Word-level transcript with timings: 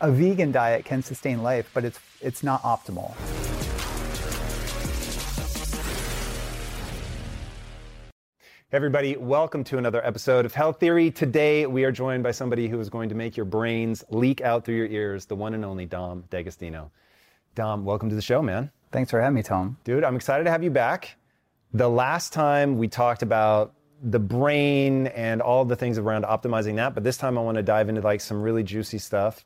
a 0.00 0.10
vegan 0.10 0.52
diet 0.52 0.84
can 0.84 1.02
sustain 1.02 1.42
life, 1.42 1.70
but 1.72 1.84
it's 1.84 2.00
it's 2.20 2.42
not 2.42 2.62
optimal. 2.62 3.14
Hey 8.70 8.78
everybody, 8.78 9.16
welcome 9.16 9.62
to 9.64 9.78
another 9.78 10.04
episode 10.04 10.44
of 10.44 10.52
Health 10.52 10.80
Theory. 10.80 11.12
Today 11.12 11.66
we 11.66 11.84
are 11.84 11.92
joined 11.92 12.24
by 12.24 12.32
somebody 12.32 12.66
who 12.66 12.80
is 12.80 12.88
going 12.90 13.08
to 13.10 13.14
make 13.14 13.36
your 13.36 13.46
brains 13.46 14.02
leak 14.10 14.40
out 14.40 14.64
through 14.64 14.74
your 14.74 14.86
ears, 14.86 15.26
the 15.26 15.36
one 15.36 15.54
and 15.54 15.64
only 15.64 15.86
Dom 15.86 16.24
D'Agostino. 16.30 16.90
Dom, 17.54 17.84
welcome 17.84 18.08
to 18.08 18.16
the 18.16 18.22
show, 18.22 18.42
man. 18.42 18.72
Thanks 18.90 19.12
for 19.12 19.20
having 19.20 19.36
me, 19.36 19.44
Tom. 19.44 19.76
Dude, 19.84 20.02
I'm 20.02 20.16
excited 20.16 20.44
to 20.44 20.50
have 20.50 20.64
you 20.64 20.70
back. 20.70 21.16
The 21.72 21.88
last 21.88 22.32
time 22.32 22.78
we 22.78 22.88
talked 22.88 23.22
about 23.22 23.74
the 24.02 24.18
brain 24.18 25.06
and 25.08 25.40
all 25.40 25.64
the 25.64 25.76
things 25.76 25.96
around 25.96 26.24
optimizing 26.24 26.76
that, 26.76 26.94
but 26.94 27.04
this 27.04 27.16
time 27.16 27.38
I 27.38 27.42
want 27.42 27.56
to 27.56 27.62
dive 27.62 27.88
into 27.88 28.00
like 28.00 28.20
some 28.20 28.42
really 28.42 28.64
juicy 28.64 28.98
stuff. 28.98 29.44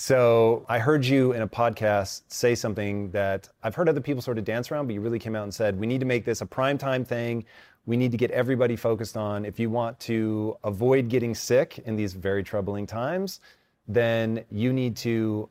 So 0.00 0.64
I 0.68 0.78
heard 0.78 1.04
you 1.04 1.32
in 1.32 1.42
a 1.42 1.48
podcast 1.48 2.22
say 2.28 2.54
something 2.54 3.10
that 3.10 3.48
I've 3.64 3.74
heard 3.74 3.88
other 3.88 4.00
people 4.00 4.22
sort 4.22 4.38
of 4.38 4.44
dance 4.44 4.70
around, 4.70 4.86
but 4.86 4.94
you 4.94 5.00
really 5.00 5.18
came 5.18 5.34
out 5.34 5.42
and 5.42 5.52
said, 5.52 5.76
we 5.76 5.88
need 5.88 5.98
to 5.98 6.06
make 6.06 6.24
this 6.24 6.40
a 6.40 6.46
prime 6.46 6.78
time 6.78 7.04
thing. 7.04 7.44
We 7.84 7.96
need 7.96 8.12
to 8.12 8.16
get 8.16 8.30
everybody 8.30 8.76
focused 8.76 9.16
on 9.16 9.44
if 9.44 9.58
you 9.58 9.70
want 9.70 9.98
to 10.02 10.56
avoid 10.62 11.08
getting 11.08 11.34
sick 11.34 11.80
in 11.84 11.96
these 11.96 12.12
very 12.12 12.44
troubling 12.44 12.86
times, 12.86 13.40
then 13.88 14.44
you 14.52 14.72
need 14.72 14.96
to 14.98 15.50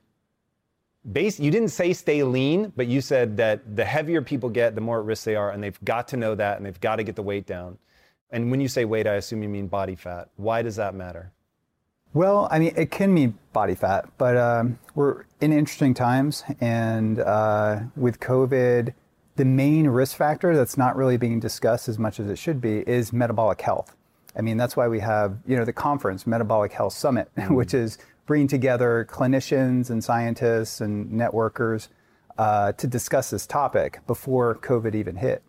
base 1.12 1.42
you 1.42 1.52
didn't 1.52 1.70
say 1.70 1.92
stay 1.92 2.24
lean, 2.24 2.72
but 2.74 2.88
you 2.88 3.02
said 3.02 3.36
that 3.36 3.76
the 3.76 3.84
heavier 3.84 4.22
people 4.22 4.50
get, 4.50 4.76
the 4.76 4.82
more 4.82 5.00
at 5.00 5.06
risk 5.06 5.26
they 5.26 5.36
are, 5.36 5.52
and 5.52 5.62
they've 5.62 5.84
got 5.84 6.08
to 6.08 6.16
know 6.16 6.36
that 6.36 6.56
and 6.56 6.66
they've 6.66 6.80
got 6.80 6.96
to 6.96 7.04
get 7.04 7.18
the 7.18 7.22
weight 7.22 7.48
down. 7.48 7.78
And 8.32 8.50
when 8.50 8.62
you 8.62 8.70
say 8.70 8.86
weight, 8.86 9.08
I 9.08 9.16
assume 9.16 9.44
you 9.44 9.50
mean 9.50 9.68
body 9.68 9.96
fat. 9.96 10.30
Why 10.38 10.62
does 10.62 10.78
that 10.78 10.96
matter? 10.96 11.34
Well, 12.14 12.48
I 12.50 12.60
mean, 12.60 12.74
it 12.76 12.90
can 12.90 13.14
mean 13.14 13.38
body 13.54 13.76
fat, 13.76 14.10
but 14.18 14.38
um, 14.38 14.80
we're 14.96 15.26
in 15.42 15.54
interesting 15.54 15.94
times, 15.94 16.44
and 16.60 17.20
uh, 17.20 17.82
with 17.96 18.20
COVID, 18.20 18.94
the 19.36 19.46
main 19.46 19.88
risk 19.88 20.18
factor 20.18 20.56
that's 20.56 20.78
not 20.78 20.96
really 20.96 21.18
being 21.18 21.40
discussed 21.40 21.88
as 21.88 22.00
much 22.00 22.20
as 22.20 22.28
it 22.28 22.38
should 22.38 22.60
be 22.60 22.80
is 22.90 23.14
metabolic 23.14 23.62
health. 23.62 23.96
I 24.36 24.42
mean, 24.42 24.58
that's 24.58 24.76
why 24.76 24.88
we 24.88 25.00
have 25.00 25.38
you 25.46 25.58
know 25.58 25.66
the 25.66 25.74
conference, 25.74 26.26
Metabolic 26.26 26.72
Health 26.72 26.94
Summit, 26.94 27.30
mm-hmm. 27.38 27.54
which 27.60 27.74
is 27.74 27.98
bringing 28.26 28.48
together 28.48 29.08
clinicians 29.10 29.90
and 29.90 30.04
scientists 30.04 30.82
and 30.82 31.12
networkers 31.12 31.88
uh, 32.38 32.72
to 32.74 32.88
discuss 32.88 33.30
this 33.30 33.48
topic 33.48 34.00
before 34.06 34.56
COVID 34.56 34.94
even 34.96 35.16
hit. 35.16 35.42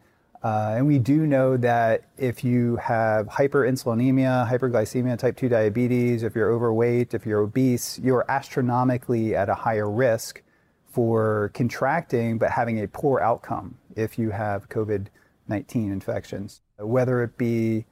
Uh, 0.42 0.74
and 0.76 0.86
we 0.86 0.98
do 0.98 1.26
know 1.26 1.56
that 1.56 2.04
if 2.16 2.44
you 2.44 2.76
have 2.76 3.26
hyperinsulinemia, 3.26 4.48
hyperglycemia, 4.48 5.18
type 5.18 5.36
2 5.36 5.48
diabetes, 5.48 6.22
if 6.22 6.36
you're 6.36 6.52
overweight, 6.52 7.12
if 7.12 7.26
you're 7.26 7.40
obese, 7.40 7.98
you're 7.98 8.24
astronomically 8.28 9.34
at 9.34 9.48
a 9.48 9.54
higher 9.54 9.90
risk 9.90 10.42
for 10.86 11.50
contracting 11.54 12.38
but 12.38 12.50
having 12.50 12.82
a 12.82 12.88
poor 12.88 13.20
outcome 13.20 13.76
if 13.96 14.18
you 14.18 14.30
have 14.30 14.68
COVID 14.68 15.08
19 15.48 15.90
infections. 15.90 16.60
Whether 16.78 17.22
it 17.22 17.36
be 17.36 17.86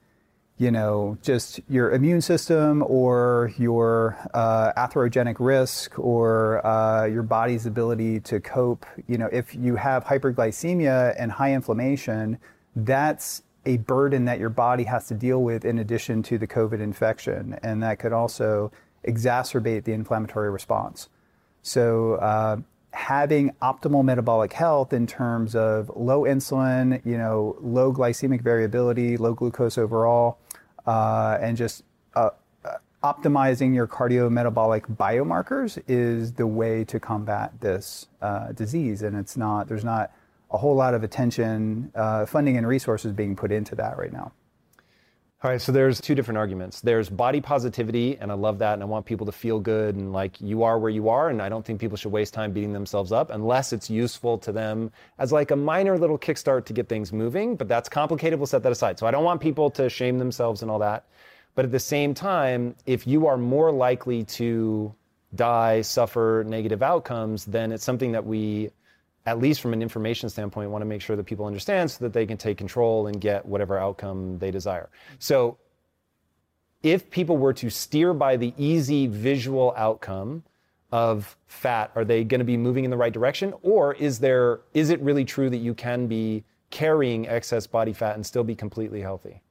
you 0.59 0.71
know, 0.71 1.19
just 1.21 1.61
your 1.69 1.91
immune 1.91 2.23
system 2.23 2.83
or 2.87 3.53
your 3.59 4.17
uh, 4.33 4.73
atherogenic 4.73 5.37
risk 5.39 5.99
or 5.99 6.67
uh, 6.67 7.05
your 7.05 7.23
body's 7.23 7.67
ability 7.67 8.21
to 8.21 8.41
cope. 8.41 8.87
You 9.07 9.19
know, 9.19 9.29
if 9.31 9.55
you 9.55 9.77
have 9.77 10.05
hyperglycemia 10.05 11.15
and 11.19 11.31
high 11.31 11.53
inflammation, 11.53 12.39
that's 12.75 13.43
a 13.67 13.77
burden 13.79 14.25
that 14.25 14.39
your 14.39 14.49
body 14.49 14.85
has 14.85 15.09
to 15.09 15.15
deal 15.15 15.43
with 15.43 15.65
in 15.65 15.79
addition 15.79 16.23
to 16.23 16.39
the 16.39 16.47
COVID 16.47 16.81
infection, 16.81 17.59
and 17.63 17.83
that 17.83 17.99
could 17.99 18.13
also 18.13 18.73
exacerbate 19.07 19.85
the 19.85 19.93
inflammatory 19.93 20.51
response. 20.51 21.09
So, 21.63 22.15
uh, 22.15 22.59
having 22.93 23.51
optimal 23.61 24.03
metabolic 24.03 24.55
health 24.55 24.93
in 24.95 25.07
terms 25.07 25.55
of 25.55 25.91
low 25.95 26.23
insulin, 26.23 27.05
you 27.05 27.19
know, 27.19 27.55
low 27.61 27.93
glycemic 27.93 28.41
variability, 28.41 29.19
low 29.19 29.35
glucose 29.35 29.77
overall, 29.77 30.39
uh, 30.87 31.39
and 31.41 31.57
just 31.57 31.83
uh, 32.15 32.31
uh, 32.65 32.75
optimizing 33.03 33.75
your 33.75 33.87
cardiometabolic 33.87 34.83
biomarkers 34.97 35.83
is 35.89 36.33
the 36.33 36.47
way 36.47 36.85
to 36.85 37.01
combat 37.01 37.53
this 37.61 38.07
uh, 38.23 38.53
disease. 38.53 39.03
And 39.03 39.17
it's 39.17 39.37
not, 39.37 39.69
there's 39.69 39.85
not 39.85 40.13
a 40.51 40.59
whole 40.59 40.75
lot 40.75 40.95
of 40.95 41.03
attention, 41.03 41.91
uh, 41.95 42.27
funding, 42.27 42.57
and 42.57 42.67
resources 42.67 43.13
being 43.13 43.35
put 43.35 43.51
into 43.51 43.75
that 43.75 43.99
right 43.99 44.13
now. 44.13 44.33
All 45.47 45.53
right, 45.53 45.63
so 45.63 45.71
there's 45.71 46.01
two 46.01 46.17
different 46.17 46.39
arguments. 46.39 46.81
There's 46.81 47.09
body 47.09 47.41
positivity, 47.41 48.19
and 48.19 48.33
I 48.33 48.35
love 48.35 48.59
that, 48.59 48.73
and 48.73 48.83
I 48.83 48.87
want 48.87 49.07
people 49.07 49.27
to 49.27 49.33
feel 49.33 49.61
good 49.61 49.95
and 49.95 50.13
like 50.13 50.41
you 50.41 50.65
are 50.65 50.77
where 50.77 50.91
you 50.91 51.09
are, 51.09 51.29
and 51.29 51.41
I 51.41 51.49
don't 51.49 51.65
think 51.65 51.79
people 51.79 51.97
should 51.97 52.11
waste 52.11 52.35
time 52.35 52.51
beating 52.51 52.73
themselves 52.73 53.13
up 53.13 53.31
unless 53.31 53.73
it's 53.73 53.89
useful 53.89 54.39
to 54.39 54.51
them 54.51 54.91
as 55.21 55.31
like 55.31 55.53
a 55.53 55.57
minor 55.57 55.99
little 55.99 56.19
kickstart 56.19 56.65
to 56.65 56.73
get 56.73 56.89
things 56.89 57.13
moving. 57.13 57.55
But 57.55 57.69
that's 57.69 57.89
complicated. 57.89 58.41
We'll 58.41 58.49
set 58.49 58.65
that 58.65 58.73
aside. 58.73 58.99
So 58.99 59.07
I 59.07 59.13
don't 59.13 59.23
want 59.23 59.41
people 59.41 59.71
to 59.71 59.89
shame 59.89 60.19
themselves 60.19 60.63
and 60.63 60.71
all 60.71 60.81
that. 60.81 61.05
But 61.55 61.65
at 61.65 61.71
the 61.71 61.79
same 61.79 62.13
time, 62.13 62.75
if 62.85 63.07
you 63.07 63.29
are 63.29 63.37
more 63.37 63.71
likely 63.71 64.25
to 64.25 64.93
die, 65.33 65.83
suffer 65.83 66.43
negative 66.45 66.83
outcomes, 66.83 67.45
then 67.45 67.71
it's 67.71 67.85
something 67.85 68.11
that 68.11 68.27
we 68.27 68.71
at 69.27 69.41
least 69.41 69.61
from 69.61 69.73
an 69.73 69.83
information 69.83 70.29
standpoint, 70.29 70.71
want 70.71 70.83
to 70.83 70.87
make 70.87 71.03
sure 71.03 71.17
that 71.17 71.25
people 71.25 71.47
understand 71.47 71.91
so 71.91 72.05
that 72.05 72.13
they 72.13 72.25
can 72.25 72.37
take 72.37 72.57
control 72.57 73.09
and 73.09 73.21
get 73.21 73.45
whatever 73.45 73.77
outcome 73.77 74.39
they 74.39 74.53
desire. 74.53 74.89
So 75.19 75.59
if 76.83 77.11
people 77.11 77.37
were 77.37 77.53
to 77.55 77.69
steer 77.69 78.15
by 78.15 78.37
the 78.37 78.55
easy 78.57 79.09
visual 79.09 79.75
outcome 79.77 80.45
of 80.93 81.37
fat, 81.49 81.91
are 81.97 82.05
they 82.05 82.23
going 82.23 82.39
to 82.39 82.45
be 82.45 82.57
moving 82.57 82.85
in 82.85 82.91
the 82.91 82.97
right 82.97 83.13
direction? 83.13 83.53
Or 83.63 83.95
is 83.95 84.21
there 84.21 84.61
is 84.73 84.91
it 84.91 85.01
really 85.01 85.25
true 85.25 85.51
that 85.51 85.57
you 85.57 85.75
can 85.75 86.07
be 86.07 86.45
carrying 86.71 87.29
excess 87.29 87.67
body 87.67 87.93
fat 87.93 88.15
and 88.15 88.25
still 88.25 88.45
be 88.45 88.55
completely 88.55 89.01
healthy? 89.01 89.43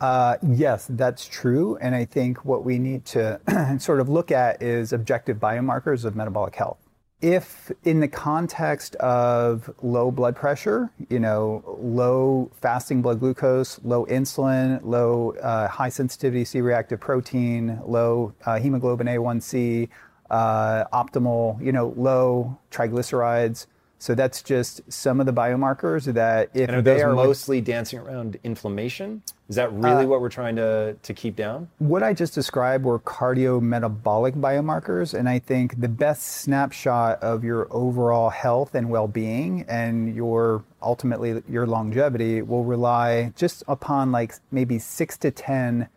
Uh, 0.00 0.36
yes, 0.42 0.88
that's 0.90 1.26
true. 1.26 1.76
And 1.80 1.94
I 1.94 2.04
think 2.04 2.44
what 2.44 2.64
we 2.64 2.78
need 2.78 3.04
to 3.06 3.40
sort 3.78 4.00
of 4.00 4.08
look 4.08 4.30
at 4.32 4.62
is 4.62 4.92
objective 4.92 5.38
biomarkers 5.38 6.04
of 6.04 6.16
metabolic 6.16 6.54
health 6.54 6.85
if 7.22 7.72
in 7.84 8.00
the 8.00 8.08
context 8.08 8.94
of 8.96 9.70
low 9.82 10.10
blood 10.10 10.36
pressure, 10.36 10.90
you 11.08 11.18
know, 11.18 11.78
low 11.80 12.50
fasting 12.60 13.00
blood 13.00 13.20
glucose, 13.20 13.80
low 13.84 14.04
insulin, 14.06 14.80
low 14.82 15.32
uh, 15.42 15.66
high 15.68 15.88
sensitivity 15.88 16.44
C-reactive 16.44 17.00
protein, 17.00 17.80
low 17.86 18.34
uh, 18.44 18.58
hemoglobin 18.58 19.06
A1C, 19.06 19.88
uh, 20.30 20.84
optimal, 20.92 21.62
you 21.64 21.72
know, 21.72 21.94
low 21.96 22.58
triglycerides, 22.70 23.66
So 23.98 24.14
that's 24.14 24.42
just 24.42 24.82
some 24.92 25.20
of 25.20 25.26
the 25.26 25.32
biomarkers 25.32 26.12
that 26.12 26.50
if 26.52 26.68
And 26.68 26.78
are 26.78 26.82
they 26.82 27.02
are 27.02 27.14
mostly 27.14 27.62
dancing 27.62 27.98
around 27.98 28.38
inflammation? 28.44 29.22
Is 29.48 29.56
that 29.56 29.72
really 29.72 30.04
Uh, 30.04 30.08
what 30.08 30.20
we're 30.20 30.28
trying 30.28 30.56
to, 30.56 30.96
to 31.02 31.14
keep 31.14 31.34
down? 31.34 31.68
what 31.78 32.02
I 32.02 32.12
just 32.12 32.34
described 32.34 32.84
were 32.84 32.98
cardiometabolic 32.98 34.34
biomarkers, 34.34 35.14
and 35.18 35.28
I 35.28 35.38
think 35.38 35.80
the 35.80 35.88
best 35.88 36.22
snapshot 36.24 37.22
of 37.22 37.42
your 37.42 37.68
overall 37.70 38.28
health 38.30 38.74
and 38.74 38.90
well-being 38.90 39.64
and 39.68 40.14
your 40.14 40.64
ultimately 40.82 41.42
your 41.48 41.66
longevity 41.66 42.42
will 42.42 42.64
rely 42.64 43.32
just 43.34 43.62
upon 43.66 44.12
like 44.12 44.34
maybe 44.50 44.78
six 44.78 45.16
to 45.18 45.30
ten, 45.30 45.88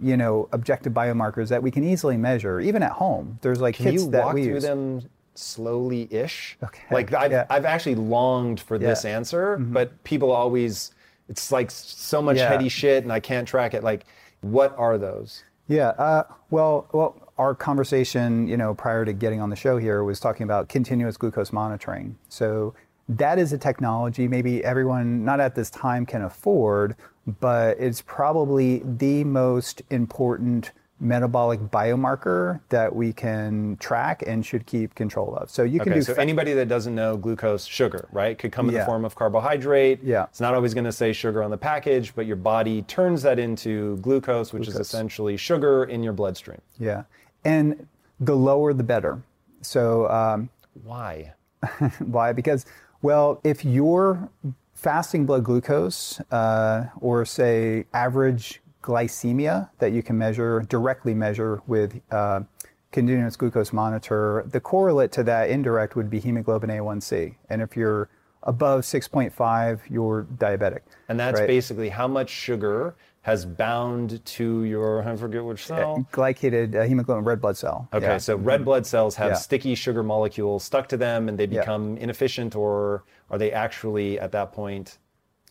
you 0.00 0.16
know, 0.16 0.48
objective 0.52 0.92
biomarkers 0.92 1.48
that 1.48 1.62
we 1.62 1.70
can 1.70 1.82
easily 1.82 2.16
measure, 2.16 2.60
even 2.60 2.82
at 2.82 2.92
home. 2.92 3.38
There's 3.42 3.60
like 3.60 3.74
Can 3.74 3.86
kits 3.86 4.04
you 4.04 4.10
that 4.12 4.32
we 4.32 4.44
through 4.44 4.54
use. 4.54 4.62
them 4.62 5.02
slowly-ish? 5.38 6.58
Okay, 6.62 6.82
Like 6.90 7.12
I've, 7.14 7.32
yeah. 7.32 7.46
I've 7.50 7.64
actually 7.64 7.94
longed 7.94 8.60
for 8.60 8.78
this 8.78 9.04
Yeah. 9.04 9.10
Mm-hmm. 9.10 9.16
answer, 9.18 9.56
but 9.58 10.04
people 10.04 10.30
always, 10.32 10.92
it's 11.28 11.52
like 11.52 11.70
so 11.70 12.20
much 12.22 12.36
Yeah. 12.38 12.48
heady 12.48 12.68
shit 12.68 13.04
and 13.04 13.12
I 13.12 13.20
can't 13.20 13.46
track 13.46 13.74
it. 13.74 13.82
Like, 13.84 14.04
what 14.40 14.74
are 14.78 14.98
those? 14.98 15.42
Yeah. 15.68 15.88
Uh, 15.90 16.24
well, 16.50 16.86
well, 16.92 17.16
our 17.38 17.54
conversation, 17.54 18.48
you 18.48 18.56
know, 18.56 18.74
prior 18.74 19.04
to 19.04 19.12
getting 19.12 19.40
on 19.40 19.50
the 19.50 19.56
show 19.56 19.76
here 19.78 20.02
was 20.02 20.18
talking 20.18 20.44
about 20.44 20.68
continuous 20.68 21.16
glucose 21.16 21.52
monitoring. 21.52 22.16
So 22.28 22.74
that 23.08 23.38
is 23.38 23.52
a 23.52 23.58
technology 23.58 24.28
maybe 24.28 24.62
everyone 24.64 25.24
not 25.24 25.40
at 25.40 25.54
this 25.54 25.70
time 25.70 26.04
can 26.04 26.22
afford, 26.22 26.96
but 27.40 27.78
it's 27.78 28.02
probably 28.02 28.82
the 28.84 29.24
most 29.24 29.82
important 29.90 30.72
metabolic 31.00 31.60
biomarker 31.60 32.60
that 32.70 32.94
we 32.94 33.12
can 33.12 33.76
track 33.78 34.22
and 34.26 34.44
should 34.44 34.66
keep 34.66 34.94
control 34.94 35.34
of. 35.36 35.48
So 35.50 35.62
you 35.62 35.78
can 35.78 35.90
Okay, 35.92 36.00
do 36.00 36.04
so 36.04 36.14
fa- 36.14 36.20
anybody 36.20 36.52
that 36.54 36.68
doesn't 36.68 36.94
know 36.94 37.16
glucose, 37.16 37.64
sugar, 37.64 38.08
right? 38.12 38.36
Could 38.38 38.50
come 38.52 38.68
in 38.68 38.74
the 38.74 38.84
form 38.84 39.04
of 39.04 39.14
carbohydrate. 39.14 40.00
Yeah. 40.02 40.24
It's 40.24 40.40
not 40.40 40.54
always 40.54 40.74
going 40.74 40.84
to 40.84 40.92
say 40.92 41.12
sugar 41.12 41.42
on 41.42 41.50
the 41.50 41.56
package, 41.58 42.14
but 42.14 42.26
your 42.26 42.36
body 42.36 42.82
turns 42.82 43.22
that 43.22 43.38
into 43.38 43.96
glucose, 43.98 44.52
which 44.52 44.66
is 44.68 44.76
essentially 44.76 45.36
sugar 45.36 45.84
in 45.84 46.02
your 46.02 46.12
bloodstream. 46.12 46.60
yeah. 46.78 47.04
And 47.44 47.86
the 48.20 48.34
lower 48.34 48.72
the 48.74 48.82
better. 48.82 49.22
So 49.62 50.08
um, 50.10 50.48
Why? 50.82 51.34
Why? 52.00 52.32
Because, 52.32 52.66
well, 53.02 53.40
if 53.44 53.64
your 53.64 54.28
fasting 54.74 55.24
blood 55.26 55.44
glucose, 55.44 56.20
uh, 56.32 56.86
or 57.00 57.24
say 57.24 57.84
average 57.94 58.60
glycemia 58.88 59.68
that 59.78 59.92
you 59.92 60.02
can 60.02 60.16
measure, 60.16 60.64
directly 60.68 61.12
measure 61.14 61.60
with 61.66 62.00
uh, 62.10 62.40
continuous 62.90 63.36
glucose 63.36 63.70
monitor, 63.72 64.44
the 64.50 64.60
correlate 64.60 65.12
to 65.12 65.22
that 65.24 65.50
indirect 65.50 65.94
would 65.94 66.08
be 66.08 66.18
hemoglobin 66.18 66.70
A1C. 66.70 67.34
And 67.50 67.60
if 67.60 67.76
you're 67.76 68.08
above 68.44 68.80
6.5, 68.82 69.80
you're 69.90 70.26
diabetic. 70.36 70.80
And 71.10 71.20
that's 71.20 71.38
right? 71.40 71.46
basically 71.46 71.90
how 71.90 72.08
much 72.08 72.30
sugar 72.30 72.96
has 73.22 73.44
bound 73.44 74.24
to 74.24 74.64
your, 74.64 75.06
I 75.06 75.14
forget 75.16 75.44
which 75.44 75.66
cell. 75.66 76.06
glycated 76.12 76.74
uh, 76.74 76.84
hemoglobin 76.84 77.24
red 77.24 77.42
blood 77.42 77.58
cell. 77.58 77.86
Okay, 77.92 78.06
Yeah. 78.06 78.16
so 78.16 78.36
red 78.36 78.64
blood 78.64 78.86
cells 78.86 79.16
have 79.16 79.32
Yeah. 79.32 79.34
sticky 79.34 79.74
sugar 79.74 80.02
molecules 80.02 80.64
stuck 80.64 80.88
to 80.88 80.96
them 80.96 81.28
and 81.28 81.36
they 81.36 81.44
Yeah. 81.44 81.60
become 81.60 81.98
inefficient, 81.98 82.56
or 82.56 83.04
are 83.30 83.36
they 83.36 83.52
actually 83.52 84.18
at 84.18 84.32
that 84.32 84.52
point 84.52 84.96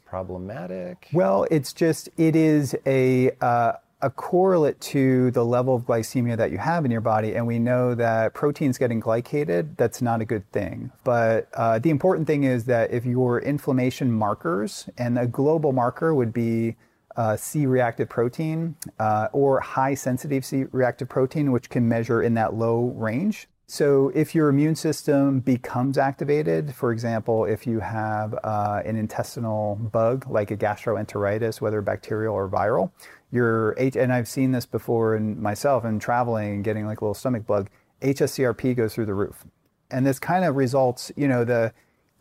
problematic? 0.10 1.10
Well, 1.14 1.46
it's 1.52 1.74
just 1.74 2.10
it 2.18 2.36
is 2.36 2.76
a 2.86 3.32
uh, 3.42 3.74
a 4.02 4.10
correlate 4.12 4.80
to 4.80 5.32
the 5.32 5.44
level 5.44 5.76
of 5.76 5.84
glycemia 5.84 6.38
that 6.38 6.52
you 6.52 6.60
have 6.60 6.86
in 6.86 6.92
your 6.92 7.02
body, 7.02 7.36
and 7.36 7.48
we 7.48 7.58
know 7.58 7.96
that 7.96 8.34
proteins 8.34 8.78
getting 8.78 9.02
glycated 9.02 9.76
that's 9.76 10.02
not 10.02 10.22
a 10.22 10.26
good 10.26 10.50
thing. 10.52 10.92
But 11.04 11.50
uh, 11.54 11.80
the 11.80 11.90
important 11.90 12.28
thing 12.28 12.44
is 12.44 12.66
that 12.66 12.92
if 12.92 13.06
your 13.06 13.40
inflammation 13.40 14.12
markers, 14.12 14.88
and 14.98 15.18
a 15.18 15.26
global 15.26 15.72
marker 15.72 16.14
would 16.14 16.32
be 16.32 16.76
uh, 17.16 17.36
C-reactive 17.36 18.08
protein 18.08 18.76
uh, 19.00 19.28
or 19.34 19.60
high 19.60 19.96
sensitive 19.96 20.46
C-reactive 20.46 21.10
protein, 21.10 21.52
which 21.52 21.70
can 21.70 21.90
measure 21.90 22.22
in 22.22 22.36
that 22.36 22.54
low 22.54 22.94
range. 22.96 23.48
So, 23.70 24.14
if 24.16 24.34
your 24.34 24.48
immune 24.48 24.76
system 24.76 25.42
becomes 25.42 25.98
activated, 25.98 26.74
for 26.74 26.94
example, 26.94 27.44
if 27.44 27.68
you 27.68 27.82
have 27.82 28.34
uh, 28.42 28.82
an 28.86 28.96
intestinal 28.96 29.76
bug 29.76 30.26
like 30.30 30.52
a 30.52 30.58
gastroenteritis, 30.58 31.60
whether 31.60 31.82
bacterial 31.82 32.34
or 32.34 32.48
viral, 32.48 32.92
your 33.30 33.76
H, 33.78 33.98
and 33.98 34.14
I've 34.14 34.30
seen 34.30 34.54
this 34.54 34.66
before 34.66 35.18
in 35.18 35.42
myself 35.42 35.84
and 35.84 36.00
traveling 36.00 36.56
and 36.56 36.64
getting 36.64 36.86
like 36.86 37.02
a 37.02 37.04
little 37.04 37.14
stomach 37.14 37.46
bug, 37.46 37.70
HSCRP 38.02 38.74
goes 38.74 38.96
through 38.96 39.08
the 39.08 39.14
roof. 39.14 39.46
And 39.92 40.06
this 40.06 40.18
kind 40.18 40.46
of 40.46 40.56
results, 40.56 41.12
you 41.18 41.28
know, 41.28 41.44
the 41.44 41.74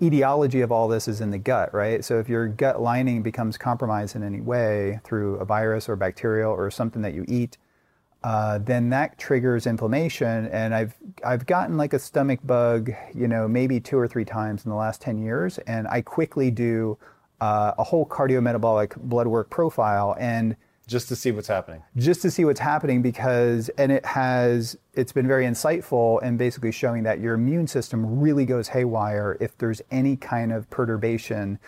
etiology 0.03 0.63
of 0.63 0.73
all 0.73 0.89
this 0.89 1.07
is 1.07 1.21
in 1.21 1.31
the 1.31 1.39
gut, 1.39 1.73
right? 1.73 2.05
So 2.05 2.19
if 2.19 2.29
your 2.29 2.49
gut 2.49 2.83
lining 2.83 3.23
becomes 3.23 3.57
compromised 3.57 4.17
in 4.17 4.25
any 4.25 4.41
way 4.41 4.99
through 5.05 5.37
a 5.37 5.45
virus 5.45 5.89
or 5.89 5.95
bacterial 5.95 6.51
or 6.51 6.73
something 6.73 7.03
that 7.03 7.15
you 7.15 7.25
eat, 7.29 7.57
uh, 8.27 8.59
then 8.59 8.91
that 8.91 9.17
triggers 9.19 9.69
inflammation. 9.69 10.49
And 10.49 10.75
I've 10.75 10.95
I've 11.25 11.47
gotten 11.47 11.77
like 11.77 11.93
a 11.93 11.99
stomach 11.99 12.41
bug, 12.43 12.91
you 13.15 13.29
know, 13.29 13.47
maybe 13.47 13.79
two 13.79 13.97
or 13.97 14.09
three 14.09 14.25
times 14.25 14.65
in 14.65 14.71
the 14.71 14.77
last 14.77 15.01
ten 15.01 15.17
years, 15.19 15.59
and 15.59 15.87
I 15.87 16.01
quickly 16.03 16.51
do 16.51 16.99
uh, 17.41 17.73
a 17.79 17.85
whole 17.85 18.05
cardiometabolic 18.05 18.97
blood 18.97 19.29
work 19.29 19.49
profile 19.49 20.17
and 20.19 20.57
Just 20.89 21.07
to 21.09 21.15
see 21.17 21.31
what's 21.31 21.47
happening. 21.47 21.83
just 21.97 22.21
to 22.23 22.31
see 22.31 22.45
what's 22.45 22.59
happening 22.59 23.01
because 23.01 23.69
and 23.79 23.93
it 23.93 24.05
has 24.07 24.77
it's 24.95 25.13
been 25.13 25.29
very 25.29 25.45
insightful 25.45 26.21
and 26.23 26.37
basically 26.39 26.73
showing 26.73 27.05
that 27.05 27.21
your 27.21 27.35
immune 27.35 27.69
system 27.69 28.19
really 28.21 28.47
goes 28.47 28.69
haywire 28.69 29.37
if 29.41 29.57
there's 29.59 29.83
any 29.91 30.17
kind 30.17 30.51
of 30.53 30.69
perturbation 30.71 31.59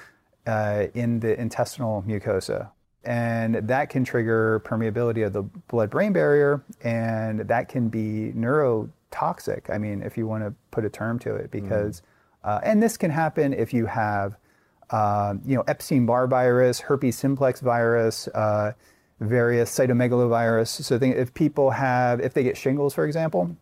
uh, 0.46 0.87
in 0.94 1.20
the 1.20 1.38
intestinal 1.38 2.02
mucosa 2.08 2.70
and 3.05 3.55
that 3.56 3.89
can 3.89 4.05
trigger 4.05 4.61
permeability 4.65 5.25
of 5.25 5.33
the 5.33 5.43
blood-brain 5.43 6.12
barrier 6.12 6.62
and 6.83 7.41
that 7.41 7.69
can 7.69 7.89
be 7.89 8.33
neurotoxic 8.37 9.71
i 9.71 9.79
mean 9.79 10.03
if 10.03 10.17
you 10.17 10.27
want 10.27 10.43
to 10.43 10.53
put 10.71 10.85
a 10.85 10.91
term 10.91 11.19
to 11.19 11.35
it 11.35 11.50
because 11.50 12.03
uh, 12.45 12.61
and 12.62 12.83
this 12.83 12.97
can 12.97 13.11
happen 13.11 13.53
if 13.53 13.73
you 13.73 13.87
have 13.87 14.37
uh, 14.91 15.35
you 15.45 15.56
know 15.56 15.65
epstein-barr 15.69 16.27
virus 16.27 16.81
herpes 16.81 17.17
simplex 17.17 17.61
virus 17.61 18.29
uh, 18.29 18.73
various 19.21 19.77
cytomegalovirus. 19.77 20.83
So 20.83 20.99
think 20.99 21.17
if 21.17 21.35
people 21.35 21.71
have, 21.71 22.21
if 22.21 22.35
they 22.35 22.43
get 22.43 22.56
shingles, 22.56 22.94
for 22.94 23.05
example, 23.05 23.56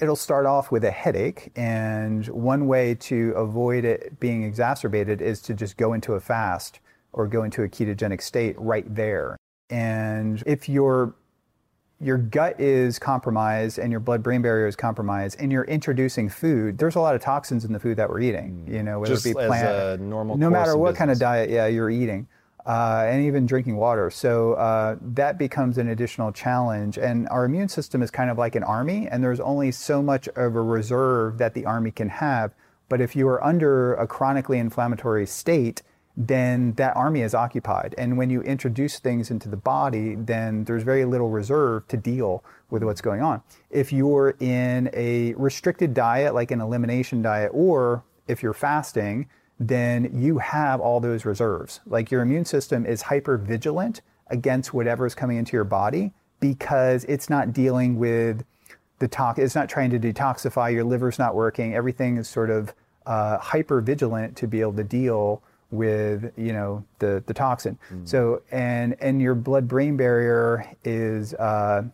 it'll 0.00 0.16
start 0.16 0.46
off 0.46 0.70
with 0.70 0.84
a 0.84 0.90
headache. 0.90 1.50
And 1.56 2.26
one 2.28 2.66
way 2.66 2.94
to 2.96 3.32
avoid 3.32 3.84
it 3.84 4.18
being 4.20 4.42
exacerbated 4.42 5.20
is 5.20 5.42
to 5.42 5.54
just 5.54 5.76
go 5.76 5.92
into 5.92 6.14
a 6.14 6.20
fast 6.20 6.80
or 7.12 7.26
go 7.26 7.42
into 7.42 7.62
a 7.62 7.68
ketogenic 7.68 8.22
state 8.22 8.54
right 8.58 8.94
there. 8.94 9.36
And 9.68 10.42
if 10.46 10.68
your 10.68 11.14
your 12.00 12.16
gut 12.16 12.58
is 12.58 12.98
compromised 12.98 13.78
and 13.78 13.90
your 13.90 14.00
blood-brain 14.00 14.40
barrier 14.40 14.66
is 14.66 14.74
compromised, 14.74 15.36
and 15.38 15.52
you're 15.52 15.64
introducing 15.64 16.30
food. 16.30 16.78
There's 16.78 16.96
a 16.96 17.00
lot 17.00 17.14
of 17.14 17.20
toxins 17.20 17.64
in 17.64 17.72
the 17.72 17.78
food 17.78 17.98
that 17.98 18.08
we're 18.08 18.20
eating. 18.20 18.66
You 18.66 18.82
know, 18.82 19.00
whether 19.00 19.12
Just 19.12 19.26
it 19.26 19.36
be 19.36 19.46
plant, 19.46 20.00
a 20.00 20.02
normal 20.02 20.38
no 20.38 20.48
matter 20.48 20.76
what 20.76 20.96
kind 20.96 21.10
of 21.10 21.18
diet, 21.18 21.50
yeah, 21.50 21.66
you're 21.66 21.90
eating, 21.90 22.26
uh, 22.64 23.04
and 23.06 23.22
even 23.26 23.44
drinking 23.44 23.76
water. 23.76 24.10
So 24.10 24.54
uh, 24.54 24.96
that 25.00 25.36
becomes 25.36 25.76
an 25.76 25.88
additional 25.88 26.32
challenge. 26.32 26.96
And 26.96 27.28
our 27.28 27.44
immune 27.44 27.68
system 27.68 28.02
is 28.02 28.10
kind 28.10 28.30
of 28.30 28.38
like 28.38 28.54
an 28.54 28.64
army, 28.64 29.06
and 29.06 29.22
there's 29.22 29.40
only 29.40 29.70
so 29.70 30.02
much 30.02 30.26
of 30.28 30.56
a 30.56 30.62
reserve 30.62 31.36
that 31.36 31.52
the 31.52 31.66
army 31.66 31.90
can 31.90 32.08
have. 32.08 32.54
But 32.88 33.02
if 33.02 33.14
you 33.14 33.28
are 33.28 33.44
under 33.44 33.94
a 33.94 34.06
chronically 34.06 34.58
inflammatory 34.58 35.26
state, 35.26 35.82
then 36.26 36.72
that 36.74 36.94
army 36.96 37.22
is 37.22 37.34
occupied. 37.34 37.94
And 37.96 38.18
when 38.18 38.28
you 38.28 38.42
introduce 38.42 38.98
things 38.98 39.30
into 39.30 39.48
the 39.48 39.56
body, 39.56 40.16
then 40.16 40.64
there's 40.64 40.82
very 40.82 41.06
little 41.06 41.30
reserve 41.30 41.88
to 41.88 41.96
deal 41.96 42.44
with 42.68 42.82
what's 42.82 43.00
going 43.00 43.22
on. 43.22 43.42
If 43.70 43.90
you're 43.90 44.34
in 44.38 44.90
a 44.92 45.32
restricted 45.34 45.94
diet, 45.94 46.34
like 46.34 46.50
an 46.50 46.60
elimination 46.60 47.22
diet, 47.22 47.50
or 47.54 48.04
if 48.28 48.42
you're 48.42 48.52
fasting, 48.52 49.30
then 49.58 50.10
you 50.12 50.38
have 50.38 50.78
all 50.78 51.00
those 51.00 51.24
reserves. 51.24 51.80
Like 51.86 52.10
your 52.10 52.20
immune 52.20 52.44
system 52.44 52.84
is 52.84 53.00
hyper 53.00 53.38
vigilant 53.38 54.02
against 54.26 54.74
whatever 54.74 55.06
is 55.06 55.14
coming 55.14 55.38
into 55.38 55.56
your 55.56 55.64
body 55.64 56.12
because 56.38 57.04
it's 57.04 57.30
not 57.30 57.54
dealing 57.54 57.98
with 57.98 58.44
the 58.98 59.08
tox. 59.08 59.38
It's 59.38 59.54
not 59.54 59.70
trying 59.70 59.90
to 59.90 59.98
detoxify. 59.98 60.70
Your 60.70 60.84
liver's 60.84 61.18
not 61.18 61.34
working. 61.34 61.74
Everything 61.74 62.18
is 62.18 62.28
sort 62.28 62.50
of 62.50 62.74
uh, 63.06 63.38
hyper 63.38 63.80
vigilant 63.80 64.36
to 64.36 64.46
be 64.46 64.60
able 64.60 64.74
to 64.74 64.84
deal 64.84 65.42
with 65.70 66.32
you 66.36 66.52
know 66.52 66.84
the 66.98 67.22
the 67.26 67.34
toxin. 67.34 67.78
So 68.04 68.42
and 68.50 68.96
and 69.00 69.20
your 69.20 69.34
blood 69.34 69.68
brain 69.68 69.96
barrier 69.96 70.64
is 70.84 71.34
uh, 71.34 71.84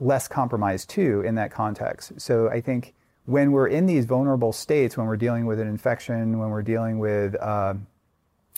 less 0.00 0.28
compromised 0.28 0.90
too 0.90 1.22
in 1.22 1.34
that 1.36 1.50
context. 1.50 2.20
So 2.20 2.48
I 2.48 2.60
think 2.60 2.94
when 3.26 3.52
we're 3.52 3.68
in 3.68 3.86
these 3.86 4.04
vulnerable 4.04 4.52
states, 4.52 4.96
when 4.96 5.06
we're 5.06 5.16
dealing 5.16 5.46
with 5.46 5.60
an 5.60 5.68
infection, 5.68 6.38
when 6.38 6.50
we're 6.50 6.62
dealing 6.62 6.98
with 6.98 7.34
uh, 7.40 7.74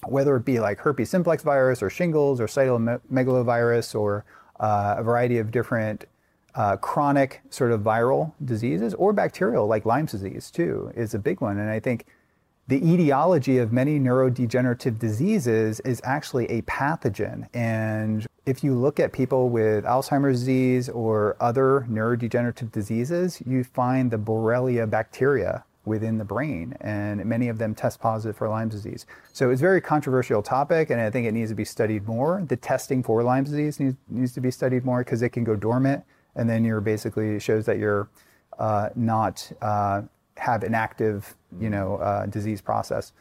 whether 0.07 0.37
it 0.37 0.45
be 0.45 0.61
like 0.61 0.78
herpes 0.78 1.11
simplex 1.11 1.42
virus 1.42 1.83
or 1.83 1.90
shingles 1.90 2.40
or 2.40 2.47
cytomegalovirus 2.47 3.99
or 3.99 4.25
uh, 4.61 4.97
a 4.99 5.02
variety 5.02 5.38
of 5.38 5.50
different 5.50 6.04
uh, 6.54 6.76
chronic 6.76 7.40
sort 7.50 7.73
of 7.73 7.80
viral 7.80 8.33
diseases 8.45 8.95
or 8.95 9.12
bacterial 9.12 9.66
like 9.66 9.85
Lyme's 9.85 10.12
disease 10.12 10.50
too 10.50 10.92
is 10.95 11.14
a 11.14 11.18
big 11.18 11.40
one. 11.40 11.59
And 11.59 11.71
I 11.71 11.80
think 11.80 12.07
the 12.69 12.77
etiology 12.77 13.57
of 13.57 13.73
many 13.73 13.99
neurodegenerative 13.99 14.99
diseases 14.99 15.81
is 15.81 16.03
actually 16.05 16.45
a 16.47 16.61
pathogen. 16.63 17.49
And 17.55 18.27
if 18.45 18.63
you 18.63 18.75
look 18.75 19.01
at 19.01 19.13
people 19.13 19.49
with 19.49 19.85
Alzheimer's 19.85 20.41
disease 20.41 20.91
or 20.91 21.37
other 21.41 21.87
neurodegenerative 21.91 22.71
diseases, 22.71 23.43
you 23.47 23.65
find 23.65 24.11
the 24.11 24.19
Borrelia 24.19 24.89
bacteria 24.89 25.65
within 25.87 26.19
the 26.19 26.25
brain, 26.25 26.77
and 26.83 27.25
many 27.25 27.49
of 27.49 27.57
them 27.57 27.75
test 27.75 27.99
positive 27.99 28.37
for 28.37 28.47
Lyme 28.47 28.69
disease. 28.69 29.07
So 29.33 29.49
it's 29.49 29.63
a 29.63 29.65
very 29.65 29.81
controversial 29.81 30.43
topic, 30.43 30.91
and 30.91 31.01
I 31.01 31.09
think 31.09 31.27
it 31.27 31.33
needs 31.33 31.51
to 31.51 31.55
be 31.55 31.65
studied 31.65 32.07
more. 32.07 32.45
The 32.47 32.57
testing 32.57 33.03
for 33.03 33.23
Lyme 33.23 33.45
disease 33.45 33.81
needs, 33.81 33.97
needs 34.11 34.35
to 34.35 34.43
be 34.43 34.51
studied 34.51 34.85
more 34.85 35.03
because 35.03 35.23
it 35.23 35.31
can 35.31 35.45
go 35.45 35.57
dormant, 35.57 36.05
and 36.37 36.51
then 36.51 36.63
you're 36.67 36.83
basically 36.83 37.41
shows 37.41 37.65
that 37.65 37.79
you're 37.79 38.11
uh, 38.59 38.91
not 38.95 39.51
uh, 39.63 40.03
have 40.37 40.63
an 40.63 40.75
active, 40.75 41.35
you 41.61 41.71
know, 41.71 41.97
uh, 41.97 42.26
disease 42.26 42.61
process. 42.61 43.12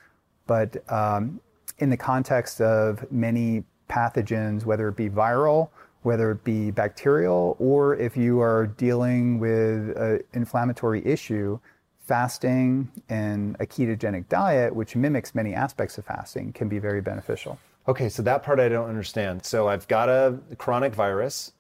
But 0.46 0.84
um, 0.92 1.40
in 1.80 1.90
the 1.90 1.98
context 1.98 2.62
of 2.62 3.10
many 3.12 3.64
pathogens, 3.90 4.66
whether 4.66 4.88
it 4.88 4.96
be 4.96 5.10
viral, 5.10 5.70
whether 6.04 6.32
it 6.32 6.44
be 6.44 6.72
bacterial, 6.72 7.56
or 7.60 7.96
if 7.96 8.16
you 8.16 8.40
are 8.42 8.68
dealing 8.68 9.40
with 9.40 9.96
an 9.98 10.22
inflammatory 10.34 11.06
issue, 11.06 11.60
fasting 12.06 12.90
and 13.10 13.58
a 13.60 13.66
ketogenic 13.66 14.30
diet, 14.30 14.74
which 14.74 14.96
mimics 14.96 15.36
many 15.36 15.54
aspects 15.54 15.98
of 15.98 16.06
fasting, 16.06 16.54
can 16.54 16.70
be 16.70 16.80
very 16.80 17.02
beneficial. 17.02 17.60
Okay, 17.88 18.10
so 18.10 18.22
that 18.24 18.44
part 18.44 18.60
I 18.60 18.70
don't 18.70 18.90
understand. 18.90 19.46
So 19.46 19.68
I've 19.68 19.88
got 19.88 20.10
a 20.10 20.40
chronic 20.58 20.94
virus. 20.94 21.52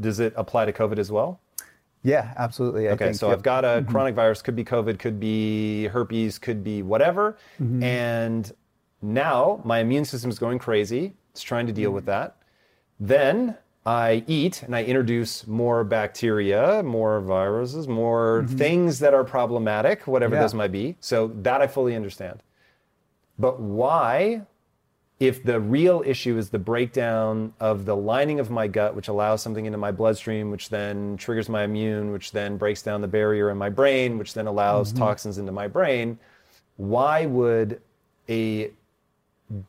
Does 0.00 0.20
it 0.20 0.32
apply 0.36 0.66
to 0.66 0.72
COVID 0.72 0.98
as 0.98 1.10
well? 1.12 1.40
Yeah, 2.02 2.32
absolutely. 2.36 2.88
I 2.88 2.92
okay, 2.92 3.06
think, 3.06 3.16
so 3.16 3.28
yep. 3.28 3.38
I've 3.38 3.42
got 3.42 3.64
a 3.64 3.68
mm-hmm. 3.68 3.90
chronic 3.90 4.14
virus, 4.14 4.42
could 4.42 4.56
be 4.56 4.64
COVID, 4.64 4.98
could 4.98 5.20
be 5.20 5.84
herpes, 5.86 6.38
could 6.38 6.64
be 6.64 6.82
whatever. 6.82 7.36
Mm-hmm. 7.60 7.82
And 7.82 8.52
now 9.00 9.60
my 9.64 9.78
immune 9.78 10.04
system 10.04 10.30
is 10.30 10.38
going 10.38 10.58
crazy. 10.58 11.14
It's 11.30 11.42
trying 11.42 11.66
to 11.66 11.72
deal 11.72 11.90
mm-hmm. 11.90 11.96
with 11.96 12.06
that. 12.06 12.36
Then 12.98 13.56
I 13.86 14.24
eat 14.26 14.62
and 14.62 14.74
I 14.74 14.84
introduce 14.84 15.46
more 15.46 15.84
bacteria, 15.84 16.82
more 16.82 17.20
viruses, 17.20 17.88
more 17.88 18.42
mm-hmm. 18.42 18.56
things 18.56 18.98
that 19.00 19.14
are 19.14 19.24
problematic, 19.24 20.06
whatever 20.06 20.34
yeah. 20.34 20.42
those 20.42 20.54
might 20.54 20.72
be. 20.72 20.96
So 21.00 21.28
that 21.42 21.60
I 21.62 21.66
fully 21.66 21.94
understand. 21.94 22.42
But 23.38 23.60
why 23.60 24.42
if 25.22 25.44
the 25.44 25.60
real 25.60 26.02
issue 26.04 26.36
is 26.36 26.50
the 26.50 26.58
breakdown 26.58 27.52
of 27.60 27.84
the 27.84 27.94
lining 27.94 28.40
of 28.40 28.50
my 28.50 28.66
gut, 28.66 28.96
which 28.96 29.06
allows 29.06 29.40
something 29.40 29.66
into 29.66 29.78
my 29.78 29.92
bloodstream, 29.92 30.50
which 30.50 30.68
then 30.68 31.16
triggers 31.16 31.48
my 31.48 31.62
immune, 31.62 32.10
which 32.10 32.32
then 32.32 32.56
breaks 32.56 32.82
down 32.82 33.00
the 33.00 33.06
barrier 33.06 33.48
in 33.48 33.56
my 33.56 33.68
brain, 33.68 34.18
which 34.18 34.34
then 34.34 34.48
allows 34.48 34.88
mm-hmm. 34.88 34.98
toxins 34.98 35.38
into 35.38 35.52
my 35.52 35.68
brain, 35.68 36.18
why 36.76 37.24
would 37.26 37.80
a 38.28 38.72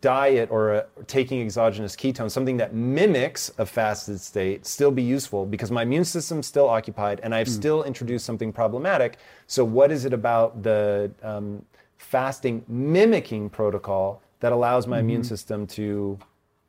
diet 0.01 0.49
or 0.49 0.73
a, 0.73 0.85
taking 1.05 1.39
exogenous 1.43 1.95
ketones, 1.95 2.31
something 2.31 2.57
that 2.57 2.73
mimics 2.73 3.51
a 3.59 3.65
fasted 3.65 4.19
state, 4.19 4.65
still 4.65 4.89
be 4.89 5.03
useful 5.03 5.45
because 5.45 5.69
my 5.69 5.83
immune 5.83 6.05
system's 6.05 6.47
still 6.47 6.67
occupied 6.67 7.19
and 7.21 7.35
I've 7.35 7.45
mm. 7.45 7.51
still 7.51 7.83
introduced 7.83 8.25
something 8.25 8.51
problematic. 8.51 9.17
So, 9.45 9.63
what 9.63 9.91
is 9.91 10.05
it 10.05 10.13
about 10.13 10.63
the 10.63 11.11
um, 11.21 11.63
fasting 11.97 12.65
mimicking 12.67 13.51
protocol 13.51 14.22
that 14.43 14.51
allows 14.51 14.87
my 14.87 14.97
mm-hmm. 14.97 15.05
immune 15.05 15.23
system 15.23 15.65
to 15.65 16.19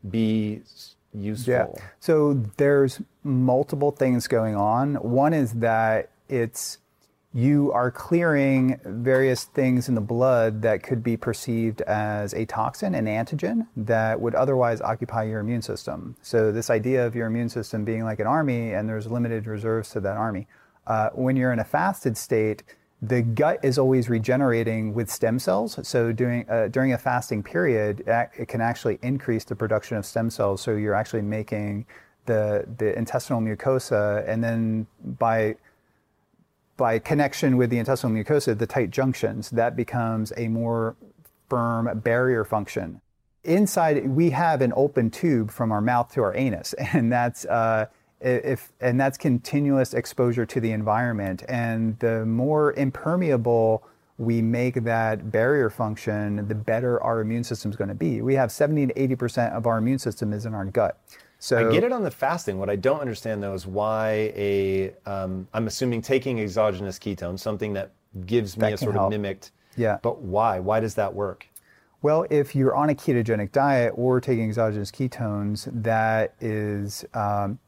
be 0.09 0.63
useful. 1.13 1.75
Yeah. 1.77 1.85
So 1.99 2.35
there's 2.57 3.03
multiple 3.25 3.91
things 3.91 4.29
going 4.29 4.55
on. 4.55 4.95
One 4.95 5.35
is 5.35 5.55
that 5.55 6.11
it's 6.29 6.79
you 7.33 7.73
are 7.73 7.91
clearing 7.91 8.79
various 8.85 9.43
things 9.43 9.89
in 9.89 9.97
the 9.97 10.01
blood 10.01 10.63
that 10.63 10.85
could 10.85 11.03
be 11.03 11.17
perceived 11.17 11.81
as 11.81 12.33
a 12.35 12.47
toxin, 12.47 12.95
an 12.95 13.07
antigen 13.07 13.67
that 13.77 14.21
would 14.21 14.37
otherwise 14.37 14.81
occupy 14.81 15.25
your 15.25 15.41
immune 15.41 15.63
system. 15.63 16.15
So 16.23 16.53
this 16.53 16.71
idea 16.71 17.05
of 17.05 17.17
your 17.17 17.27
immune 17.27 17.49
system 17.49 17.85
being 17.85 18.05
like 18.05 18.21
an 18.21 18.29
army 18.29 18.73
and 18.73 18.89
there's 18.89 19.09
limited 19.09 19.49
reserves 19.49 19.91
to 19.91 20.01
that 20.03 20.17
army. 20.17 20.47
Uh, 20.87 21.11
when 21.13 21.35
you're 21.35 21.53
in 21.53 21.59
a 21.59 21.65
fasted 21.65 22.17
state, 22.17 22.63
the 23.09 23.23
gut 23.23 23.61
is 23.63 23.79
always 23.79 24.09
regenerating 24.09 24.95
with 24.95 25.11
stem 25.11 25.39
cells. 25.39 25.79
So 25.87 26.13
during 26.13 26.49
uh, 26.49 26.69
during 26.69 26.93
a 26.93 26.99
fasting 26.99 27.43
period, 27.43 28.05
it 28.07 28.49
can 28.49 28.61
actually 28.61 28.99
increase 29.03 29.45
the 29.45 29.57
production 29.57 29.97
of 29.97 30.07
stem 30.07 30.31
cells. 30.31 30.61
So 30.61 30.77
you're 30.77 30.95
actually 30.95 31.23
making 31.23 31.87
the 32.27 32.67
the 32.79 32.97
intestinal 32.97 33.41
mucosa, 33.41 34.27
and 34.29 34.43
then 34.43 34.87
by 35.19 35.57
by 36.77 36.99
connection 36.99 37.57
with 37.57 37.71
the 37.71 37.79
intestinal 37.79 38.17
mucosa, 38.17 38.57
the 38.57 38.67
tight 38.67 38.91
junctions, 38.91 39.51
that 39.51 39.77
becomes 39.77 40.33
a 40.37 40.49
more 40.49 40.97
firm 41.49 42.01
barrier 42.01 42.45
function. 42.45 43.01
Inside, 43.45 44.09
we 44.09 44.31
have 44.31 44.63
an 44.63 44.73
open 44.75 45.11
tube 45.11 45.51
from 45.51 45.71
our 45.71 45.83
mouth 45.83 46.13
to 46.15 46.23
our 46.23 46.35
anus, 46.35 46.73
and 46.95 47.13
that's 47.13 47.45
uh, 47.45 47.87
if 48.25 48.73
and 48.81 49.01
that's 49.01 49.19
continuous 49.19 49.95
exposure 49.95 50.47
to 50.47 50.61
the 50.61 50.73
environment 50.73 51.43
and 51.49 51.99
the 51.99 52.25
more 52.27 52.73
impermeable 52.75 53.83
we 54.17 54.41
make 54.41 54.83
that 54.85 55.31
barrier 55.31 55.69
function 55.69 56.47
the 56.49 56.55
better 56.55 57.03
our 57.03 57.21
immune 57.21 57.45
system 57.45 57.71
is 57.71 57.77
going 57.77 57.89
to 57.89 57.95
be 57.95 58.23
we 58.23 58.35
have 58.35 58.51
70 58.51 58.89
to 58.89 58.95
80% 58.95 59.53
of 59.53 59.67
our 59.67 59.79
immune 59.79 59.99
system 59.99 60.33
is 60.33 60.47
in 60.47 60.55
our 60.55 60.65
gut 60.65 60.99
so 61.45 61.59
I 61.59 61.71
get 61.71 61.85
it 61.85 61.93
on 61.93 62.03
the 62.03 62.11
fasting. 62.11 62.59
What 62.59 62.71
I 62.71 62.77
don't 62.77 63.01
understand 63.01 63.43
though 63.43 63.53
is 63.53 63.67
why 63.67 64.33
a 64.35 64.95
am 65.05 65.47
um, 65.53 65.67
assuming 65.67 66.01
taking 66.01 66.41
exogenous 66.41 66.99
ketones, 66.99 67.41
something 67.41 67.75
that 67.75 67.93
gives 68.25 68.57
me 68.57 68.73
a 68.73 68.79
sort 68.79 68.95
help. 68.95 69.07
of 69.07 69.11
mimicked. 69.11 69.51
Yeah. 69.77 69.99
But 70.01 70.23
why? 70.23 70.59
Why 70.59 70.81
does 70.81 70.95
that 70.95 71.13
work? 71.13 71.47
Well, 72.01 72.27
if 72.31 72.55
you're 72.55 72.75
on 72.75 72.89
a 72.89 72.95
ketogenic 72.95 73.53
diet 73.53 73.93
or 73.97 74.21
taking 74.21 74.49
exogenous 74.49 74.91
ketones, 74.91 75.69
that 75.83 76.35
is 76.41 77.05
um, 77.13 77.59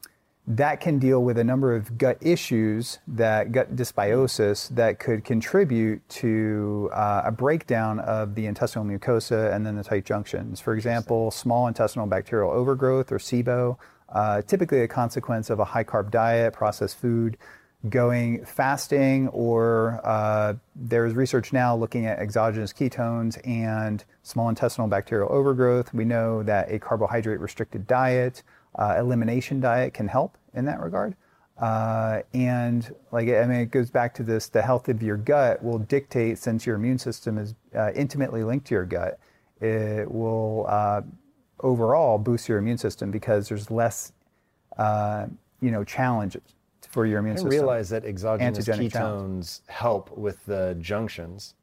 that 0.47 0.81
can 0.81 0.99
deal 0.99 1.25
with 1.25 1.39
a 1.39 1.45
number 1.45 1.75
of 1.75 1.99
gut 1.99 2.19
issues 2.21 3.01
that 3.09 3.51
gut 3.51 3.75
dysbiosis 3.75 4.69
that 4.69 5.01
could 5.01 5.25
contribute 5.25 6.09
to 6.09 6.89
uh, 6.93 7.23
a 7.25 7.33
breakdown 7.33 7.99
of 8.01 8.37
the 8.37 8.47
intestinal 8.47 8.85
mucosa 8.85 9.53
and 9.53 9.67
then 9.67 9.75
the 9.75 9.83
tight 9.83 10.05
junctions. 10.05 10.61
For 10.61 10.75
example, 10.75 11.33
small 11.33 11.67
intestinal 11.67 12.07
bacterial 12.07 12.53
overgrowth 12.53 13.11
or 13.11 13.19
SIBO, 13.19 13.77
uh, 14.11 14.43
typically 14.43 14.83
a 14.83 14.89
consequence 14.89 15.51
of 15.51 15.59
a 15.59 15.65
high 15.65 15.83
carb 15.83 16.13
diet, 16.13 16.53
processed 16.53 16.97
food, 16.97 17.37
going 17.89 18.45
fasting, 18.45 19.29
or 19.29 20.01
uh, 20.05 20.55
there's 20.77 21.15
research 21.15 21.53
now 21.53 21.75
looking 21.75 22.07
at 22.07 22.21
exogenous 22.21 22.73
ketones 22.73 23.37
and 23.47 24.05
small 24.23 24.49
intestinal 24.49 24.87
bacterial 24.87 25.31
overgrowth. 25.31 25.93
We 25.93 26.05
know 26.05 26.45
that 26.45 26.71
a 26.71 26.79
carbohydrate 26.79 27.41
restricted 27.41 27.87
diet 27.89 28.45
uh, 28.77 28.97
elimination 28.99 29.61
diet 29.61 29.95
can 29.95 30.09
help 30.09 30.37
in 30.55 30.65
that 30.67 30.81
regard. 30.81 31.17
Uh, 31.59 32.21
and 32.35 32.95
like 33.13 33.29
I 33.29 33.47
mean, 33.47 33.61
it 33.61 33.71
goes 33.71 33.91
back 33.91 34.15
to 34.15 34.23
this: 34.23 34.49
the 34.49 34.61
health 34.61 34.89
of 34.89 35.03
your 35.03 35.17
gut 35.17 35.63
will 35.63 35.79
dictate, 35.79 36.39
since 36.39 36.67
your 36.67 36.77
immune 36.77 36.99
system 36.99 37.39
is 37.39 37.55
uh, 37.75 37.93
intimately 37.95 38.45
linked 38.45 38.67
to 38.67 38.75
your 38.75 38.85
gut, 38.85 39.19
it 39.61 40.11
will 40.11 40.67
uh, 40.69 41.01
overall 41.61 42.19
boost 42.19 42.49
your 42.49 42.59
immune 42.59 42.77
system 42.77 43.11
because 43.11 43.49
there's 43.49 43.71
less, 43.71 44.13
uh, 44.77 45.27
you 45.61 45.71
know, 45.71 45.83
challenges 45.83 46.43
for 46.91 47.07
your 47.07 47.21
immune 47.21 47.35
I 47.35 47.37
system. 47.37 47.53
I 47.53 47.55
realize 47.55 47.89
that 47.89 48.05
exogenous 48.05 48.69
ketones 48.69 48.93
challenge. 48.93 49.59
help 49.69 50.17
with 50.17 50.45
the 50.45 50.77
junctions. 50.81 51.55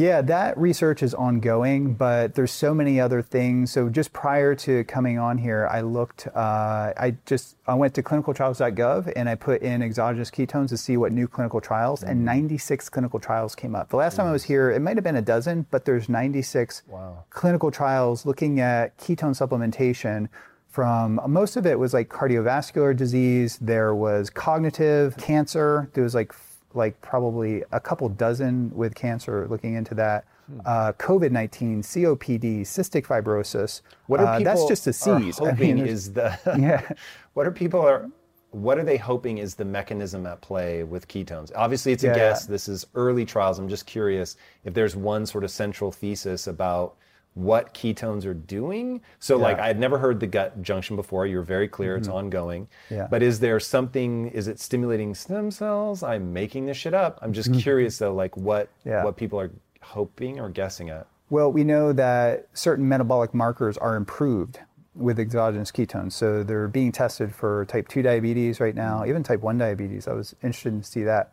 Yeah, 0.00 0.22
that 0.22 0.56
research 0.56 1.02
is 1.02 1.12
ongoing, 1.12 1.92
but 1.92 2.34
there's 2.34 2.52
so 2.52 2.72
many 2.72 2.98
other 2.98 3.20
things. 3.20 3.70
So 3.70 3.90
just 3.90 4.14
prior 4.14 4.54
to 4.54 4.82
coming 4.84 5.18
on 5.18 5.36
here, 5.36 5.68
I 5.70 5.82
looked. 5.82 6.26
Uh, 6.26 6.94
I 6.96 7.16
just 7.26 7.58
I 7.66 7.74
went 7.74 7.92
to 7.96 8.02
clinicaltrials.gov 8.02 9.12
and 9.14 9.28
I 9.28 9.34
put 9.34 9.60
in 9.60 9.82
exogenous 9.82 10.30
ketones 10.30 10.70
to 10.70 10.78
see 10.78 10.96
what 10.96 11.12
new 11.12 11.28
clinical 11.28 11.60
trials, 11.60 12.02
mm. 12.02 12.08
and 12.08 12.24
96 12.24 12.88
clinical 12.88 13.20
trials 13.20 13.54
came 13.54 13.74
up. 13.74 13.90
The 13.90 13.96
last 13.96 14.16
time 14.16 14.26
I 14.26 14.32
was 14.32 14.44
here, 14.44 14.70
it 14.70 14.80
might 14.80 14.96
have 14.96 15.04
been 15.04 15.16
a 15.16 15.22
dozen, 15.22 15.66
but 15.70 15.84
there's 15.84 16.08
96 16.08 16.82
wow. 16.88 17.24
clinical 17.28 17.70
trials 17.70 18.24
looking 18.24 18.58
at 18.58 18.96
ketone 18.96 19.36
supplementation. 19.36 20.30
From 20.70 21.20
most 21.26 21.56
of 21.56 21.66
it 21.66 21.78
was 21.78 21.92
like 21.92 22.08
cardiovascular 22.08 22.96
disease. 22.96 23.58
There 23.60 23.94
was 23.94 24.30
cognitive 24.30 25.14
cancer. 25.18 25.90
There 25.92 26.04
was 26.04 26.14
like 26.14 26.32
like 26.74 27.00
probably 27.00 27.64
a 27.72 27.80
couple 27.80 28.08
dozen 28.08 28.70
with 28.74 28.94
cancer 28.94 29.46
looking 29.48 29.74
into 29.74 29.94
that. 29.94 30.24
Hmm. 30.46 30.60
Uh, 30.64 30.92
COVID 30.92 31.30
19, 31.30 31.82
COPD, 31.82 32.62
cystic 32.62 33.06
fibrosis. 33.06 33.82
What 34.06 34.20
are 34.20 34.26
uh, 34.26 34.40
that's 34.40 34.66
just 34.66 34.86
a 34.86 34.92
seize. 34.92 35.38
hoping 35.38 35.72
I 35.72 35.74
mean, 35.74 35.86
is 35.86 36.12
the. 36.12 36.38
yeah. 36.58 36.92
What 37.34 37.46
are 37.46 37.52
people 37.52 37.80
are. 37.80 38.10
What 38.50 38.78
are 38.78 38.82
they 38.82 38.96
hoping 38.96 39.38
is 39.38 39.54
the 39.54 39.64
mechanism 39.64 40.26
at 40.26 40.40
play 40.40 40.82
with 40.82 41.06
ketones? 41.06 41.52
Obviously, 41.54 41.92
it's 41.92 42.02
a 42.02 42.08
yeah, 42.08 42.14
guess. 42.14 42.46
This 42.46 42.68
is 42.68 42.84
early 42.96 43.24
trials. 43.24 43.60
I'm 43.60 43.68
just 43.68 43.86
curious 43.86 44.36
if 44.64 44.74
there's 44.74 44.96
one 44.96 45.24
sort 45.24 45.44
of 45.44 45.52
central 45.52 45.92
thesis 45.92 46.48
about 46.48 46.96
what 47.34 47.72
ketones 47.74 48.24
are 48.26 48.34
doing. 48.34 49.00
So 49.18 49.36
yeah. 49.36 49.42
like 49.42 49.58
I 49.58 49.66
had 49.66 49.78
never 49.78 49.98
heard 49.98 50.20
the 50.20 50.26
gut 50.26 50.60
junction 50.62 50.96
before. 50.96 51.26
You're 51.26 51.42
very 51.42 51.68
clear 51.68 51.94
mm-hmm. 51.94 52.00
it's 52.00 52.08
ongoing. 52.08 52.68
Yeah. 52.90 53.06
But 53.10 53.22
is 53.22 53.40
there 53.40 53.60
something 53.60 54.28
is 54.30 54.48
it 54.48 54.60
stimulating 54.60 55.14
stem 55.14 55.50
cells? 55.50 56.02
I'm 56.02 56.32
making 56.32 56.66
this 56.66 56.76
shit 56.76 56.94
up. 56.94 57.18
I'm 57.22 57.32
just 57.32 57.50
mm-hmm. 57.50 57.60
curious 57.60 57.98
though 57.98 58.14
like 58.14 58.36
what 58.36 58.68
yeah. 58.84 59.04
what 59.04 59.16
people 59.16 59.40
are 59.40 59.50
hoping 59.80 60.40
or 60.40 60.48
guessing 60.48 60.90
at? 60.90 61.06
Well, 61.30 61.52
we 61.52 61.62
know 61.62 61.92
that 61.92 62.48
certain 62.54 62.88
metabolic 62.88 63.32
markers 63.32 63.78
are 63.78 63.94
improved 63.94 64.58
with 64.94 65.18
exogenous 65.18 65.70
ketones. 65.70 66.12
So 66.12 66.42
they're 66.42 66.68
being 66.68 66.90
tested 66.90 67.34
for 67.34 67.64
type 67.66 67.86
2 67.88 68.02
diabetes 68.02 68.60
right 68.60 68.74
now, 68.74 69.04
even 69.06 69.22
type 69.22 69.40
1 69.40 69.56
diabetes. 69.56 70.08
I 70.08 70.12
was 70.12 70.34
interested 70.42 70.82
to 70.82 70.88
see 70.88 71.04
that. 71.04 71.32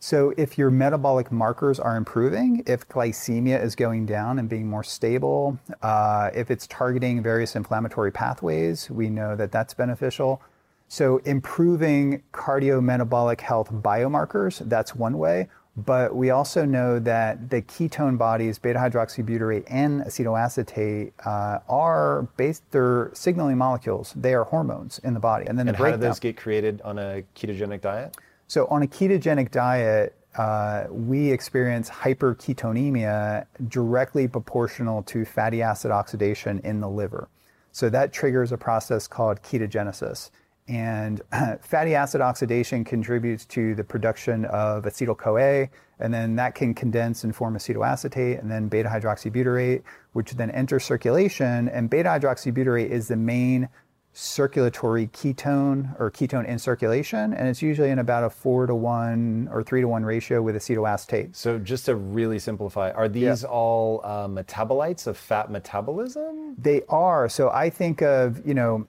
So 0.00 0.32
if 0.36 0.56
your 0.56 0.70
metabolic 0.70 1.32
markers 1.32 1.80
are 1.80 1.96
improving, 1.96 2.62
if 2.66 2.88
glycemia 2.88 3.62
is 3.62 3.74
going 3.74 4.06
down 4.06 4.38
and 4.38 4.48
being 4.48 4.68
more 4.68 4.84
stable, 4.84 5.58
uh, 5.82 6.30
if 6.34 6.50
it's 6.50 6.66
targeting 6.68 7.22
various 7.22 7.56
inflammatory 7.56 8.12
pathways, 8.12 8.88
we 8.90 9.08
know 9.10 9.34
that 9.34 9.50
that's 9.50 9.74
beneficial. 9.74 10.40
So 10.86 11.18
improving 11.18 12.22
cardiometabolic 12.32 13.40
health 13.40 13.70
biomarkers, 13.72 14.66
that's 14.68 14.94
one 14.94 15.18
way. 15.18 15.48
But 15.76 16.16
we 16.16 16.30
also 16.30 16.64
know 16.64 16.98
that 17.00 17.50
the 17.50 17.62
ketone 17.62 18.18
bodies, 18.18 18.58
beta 18.58 18.80
hydroxybutyrate 18.80 19.64
and 19.68 20.02
acetoacetate, 20.02 21.12
uh, 21.24 21.60
are 21.68 22.22
based, 22.36 22.68
they're 22.72 23.10
signaling 23.14 23.58
molecules. 23.58 24.12
They 24.16 24.34
are 24.34 24.42
hormones 24.42 24.98
in 25.04 25.14
the 25.14 25.20
body. 25.20 25.46
And 25.46 25.56
then 25.56 25.68
and 25.68 25.76
breakdown. 25.76 26.00
how 26.00 26.04
do 26.04 26.08
those 26.08 26.18
get 26.18 26.36
created 26.36 26.80
on 26.82 26.98
a 26.98 27.22
ketogenic 27.36 27.80
diet? 27.80 28.16
So, 28.48 28.66
on 28.68 28.82
a 28.82 28.86
ketogenic 28.86 29.50
diet, 29.50 30.16
uh, 30.36 30.84
we 30.90 31.30
experience 31.30 31.90
hyperketonemia 31.90 33.44
directly 33.68 34.26
proportional 34.26 35.02
to 35.02 35.26
fatty 35.26 35.60
acid 35.60 35.90
oxidation 35.90 36.58
in 36.64 36.80
the 36.80 36.88
liver. 36.88 37.28
So, 37.72 37.90
that 37.90 38.10
triggers 38.10 38.50
a 38.50 38.56
process 38.56 39.06
called 39.06 39.42
ketogenesis. 39.42 40.30
And 40.66 41.20
fatty 41.60 41.94
acid 41.94 42.22
oxidation 42.22 42.84
contributes 42.84 43.44
to 43.46 43.74
the 43.74 43.84
production 43.84 44.46
of 44.46 44.84
acetyl 44.84 45.18
CoA, 45.18 45.68
and 46.00 46.14
then 46.14 46.36
that 46.36 46.54
can 46.54 46.72
condense 46.72 47.24
and 47.24 47.36
form 47.36 47.54
acetoacetate, 47.54 48.40
and 48.40 48.50
then 48.50 48.68
beta 48.68 48.88
hydroxybutyrate, 48.88 49.82
which 50.14 50.32
then 50.32 50.50
enters 50.52 50.84
circulation. 50.84 51.68
And 51.68 51.90
beta 51.90 52.08
hydroxybutyrate 52.08 52.88
is 52.88 53.08
the 53.08 53.16
main 53.16 53.68
circulatory 54.20 55.06
ketone 55.06 55.94
or 56.00 56.10
ketone 56.10 56.44
in 56.44 56.58
circulation, 56.58 57.32
and 57.32 57.46
it's 57.46 57.62
usually 57.62 57.90
in 57.90 58.00
about 58.00 58.24
a 58.24 58.30
four 58.30 58.66
to 58.66 58.74
one 58.74 59.48
or 59.52 59.62
three 59.62 59.80
to 59.80 59.86
one 59.86 60.04
ratio 60.04 60.42
with 60.42 60.56
acetoacetate. 60.56 61.36
So, 61.36 61.56
just 61.56 61.86
to 61.86 61.94
really 61.94 62.40
simplify, 62.40 62.90
are 62.90 63.08
these 63.08 63.42
yeah. 63.42 63.48
all 63.48 64.00
uh, 64.02 64.26
metabolites 64.26 65.06
of 65.06 65.16
fat 65.16 65.52
metabolism? 65.52 66.56
They 66.58 66.82
are. 66.88 67.28
So, 67.28 67.50
I 67.50 67.70
think 67.70 68.02
of, 68.02 68.44
you 68.44 68.54
know, 68.54 68.88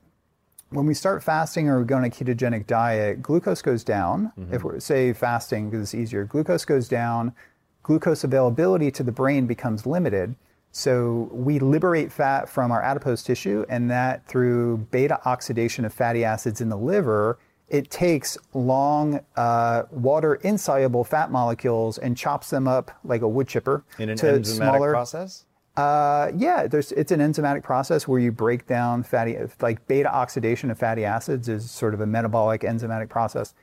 when 0.71 0.87
we 0.87 0.95
start 0.95 1.23
fasting 1.23 1.69
or 1.69 1.79
we 1.79 1.85
go 1.85 1.97
on 1.97 2.05
a 2.05 2.09
ketogenic 2.09 2.65
diet, 2.65 3.21
glucose 3.21 3.61
goes 3.61 3.83
down. 3.83 4.31
Mm-hmm. 4.35 4.55
If 4.55 4.63
we're, 4.63 4.79
say, 4.79 5.13
fasting 5.13 5.69
because 5.69 5.83
it's 5.83 5.95
easier, 5.95 6.25
glucose 6.25 6.65
goes 6.65 6.87
down, 6.87 7.35
glucose 7.83 8.23
availability 8.23 8.89
to 8.89 9.03
the 9.03 9.11
brain 9.11 9.45
becomes 9.45 9.85
limited. 9.85 10.35
So 10.71 11.29
we 11.31 11.59
liberate 11.59 12.11
fat 12.11 12.47
from 12.47 12.71
our 12.71 12.81
adipose 12.81 13.23
tissue, 13.23 13.65
and 13.69 13.89
that 13.89 14.25
through 14.27 14.87
beta 14.91 15.19
oxidation 15.27 15.85
of 15.85 15.93
fatty 15.93 16.23
acids 16.23 16.61
in 16.61 16.69
the 16.69 16.77
liver, 16.77 17.39
it 17.69 17.89
takes 17.89 18.37
long 18.53 19.19
uh, 19.35 19.83
water 19.91 20.35
insoluble 20.35 21.03
fat 21.03 21.31
molecules 21.31 21.97
and 21.97 22.17
chops 22.17 22.49
them 22.49 22.67
up 22.67 22.91
like 23.03 23.21
a 23.21 23.27
wood 23.27 23.47
chipper 23.47 23.83
in 23.97 24.09
an 24.09 24.17
to 24.17 24.25
enzymatic 24.25 24.45
smaller, 24.45 24.91
process. 24.91 25.45
Uh, 25.77 26.31
yeah, 26.35 26.67
it's 26.71 27.11
an 27.11 27.19
enzymatic 27.19 27.63
process 27.63 28.07
where 28.07 28.19
you 28.19 28.31
break 28.31 28.67
down 28.67 29.03
fatty, 29.03 29.37
like 29.61 29.87
beta 29.87 30.13
oxidation 30.13 30.69
of 30.71 30.77
fatty 30.77 31.05
acids 31.05 31.47
is 31.47 31.69
sort 31.69 31.93
of 31.93 32.01
a 32.01 32.05
metabolic 32.05 32.61
enzymatic 32.61 33.09
process. 33.09 33.53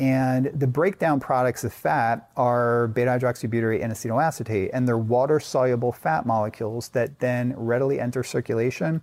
And 0.00 0.46
the 0.54 0.68
breakdown 0.68 1.18
products 1.18 1.64
of 1.64 1.72
fat 1.72 2.30
are 2.36 2.86
beta 2.88 3.10
hydroxybutyrate 3.10 3.82
and 3.82 3.92
acetoacetate, 3.92 4.70
and 4.72 4.86
they're 4.86 4.96
water 4.96 5.40
soluble 5.40 5.90
fat 5.90 6.24
molecules 6.24 6.90
that 6.90 7.18
then 7.18 7.54
readily 7.56 7.98
enter 7.98 8.22
circulation. 8.22 9.02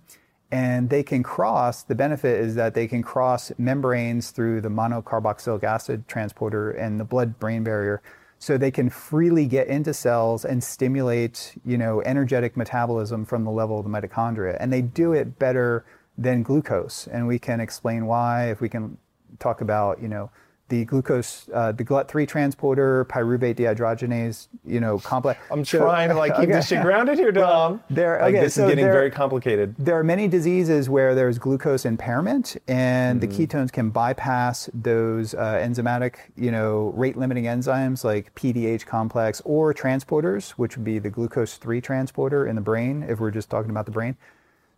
And 0.50 0.88
they 0.88 1.02
can 1.02 1.22
cross, 1.22 1.82
the 1.82 1.94
benefit 1.94 2.40
is 2.40 2.54
that 2.54 2.74
they 2.74 2.86
can 2.86 3.02
cross 3.02 3.52
membranes 3.58 4.30
through 4.30 4.60
the 4.60 4.68
monocarboxylic 4.68 5.64
acid 5.64 6.06
transporter 6.08 6.70
and 6.70 7.00
the 7.00 7.04
blood 7.04 7.38
brain 7.38 7.64
barrier. 7.64 8.00
So 8.38 8.56
they 8.56 8.70
can 8.70 8.88
freely 8.88 9.46
get 9.46 9.66
into 9.66 9.92
cells 9.92 10.44
and 10.44 10.62
stimulate, 10.62 11.56
you 11.64 11.76
know, 11.76 12.00
energetic 12.02 12.56
metabolism 12.56 13.24
from 13.24 13.44
the 13.44 13.50
level 13.50 13.78
of 13.78 13.84
the 13.84 13.90
mitochondria. 13.90 14.56
And 14.60 14.72
they 14.72 14.82
do 14.82 15.12
it 15.12 15.38
better 15.38 15.84
than 16.16 16.42
glucose. 16.42 17.06
And 17.06 17.26
we 17.26 17.38
can 17.38 17.60
explain 17.60 18.06
why 18.06 18.50
if 18.50 18.60
we 18.60 18.68
can 18.68 18.98
talk 19.38 19.60
about, 19.60 20.00
you 20.00 20.08
know, 20.08 20.30
the 20.68 20.84
glucose, 20.84 21.48
uh, 21.54 21.72
the 21.72 21.84
GLUT3 21.84 22.26
transporter, 22.26 23.04
pyruvate 23.04 23.56
dehydrogenase, 23.56 24.48
you 24.64 24.80
know, 24.80 24.98
complex. 24.98 25.40
I'm 25.50 25.64
so, 25.64 25.78
trying 25.78 26.08
to 26.08 26.14
like 26.14 26.32
keep 26.32 26.44
okay. 26.44 26.52
this 26.52 26.68
shit 26.68 26.82
grounded 26.82 27.18
here, 27.18 27.30
Dom. 27.30 27.44
Well, 27.46 27.80
there, 27.88 28.20
like, 28.20 28.34
okay, 28.34 28.44
this 28.44 28.54
so 28.54 28.64
is 28.64 28.70
getting 28.70 28.84
there, 28.84 28.92
very 28.92 29.10
complicated. 29.10 29.76
There 29.78 29.98
are 29.98 30.04
many 30.04 30.26
diseases 30.26 30.90
where 30.90 31.14
there's 31.14 31.38
glucose 31.38 31.84
impairment, 31.84 32.56
and 32.66 33.20
mm-hmm. 33.20 33.30
the 33.30 33.46
ketones 33.46 33.70
can 33.70 33.90
bypass 33.90 34.68
those 34.74 35.34
uh, 35.34 35.60
enzymatic, 35.62 36.16
you 36.36 36.50
know, 36.50 36.92
rate-limiting 36.96 37.44
enzymes 37.44 38.02
like 38.02 38.34
PDH 38.34 38.86
complex 38.86 39.40
or 39.44 39.72
transporters, 39.72 40.50
which 40.50 40.76
would 40.76 40.84
be 40.84 40.98
the 40.98 41.10
glucose 41.10 41.56
3 41.56 41.80
transporter 41.80 42.46
in 42.46 42.56
the 42.56 42.62
brain, 42.62 43.04
if 43.08 43.20
we're 43.20 43.30
just 43.30 43.50
talking 43.50 43.70
about 43.70 43.86
the 43.86 43.92
brain. 43.92 44.16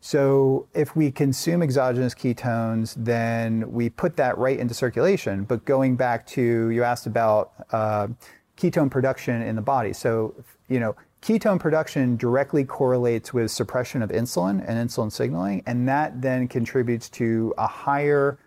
So 0.01 0.69
if 0.75 0.95
we 0.95 1.11
consume 1.11 1.63
exogenous 1.63 2.15
ketones, 2.15 2.95
then 2.97 3.71
we 3.73 3.91
put 3.91 4.17
that 4.17 4.39
right 4.39 4.59
into 4.59 4.75
circulation. 4.75 5.45
But 5.45 5.65
going 5.65 5.97
back 5.97 6.27
to 6.29 6.71
you 6.71 6.85
asked 6.85 7.07
about 7.07 7.53
uh, 7.73 8.09
ketone 8.57 8.91
production 8.91 9.43
in 9.43 9.57
the 9.57 9.63
body. 9.63 9.93
So 9.93 10.35
you 10.69 10.81
know 10.81 10.95
ketone 11.23 11.59
production 11.59 12.17
directly 12.17 12.65
correlates 12.65 13.35
with 13.35 13.51
suppression 13.51 14.03
of 14.03 14.11
insulin 14.11 14.65
and 14.67 14.89
insulin 14.89 15.11
signaling, 15.11 15.63
and 15.67 15.89
that 15.89 16.23
then 16.23 16.49
contributes 16.49 17.09
to 17.11 17.55
a 17.59 17.67
higher 17.67 18.39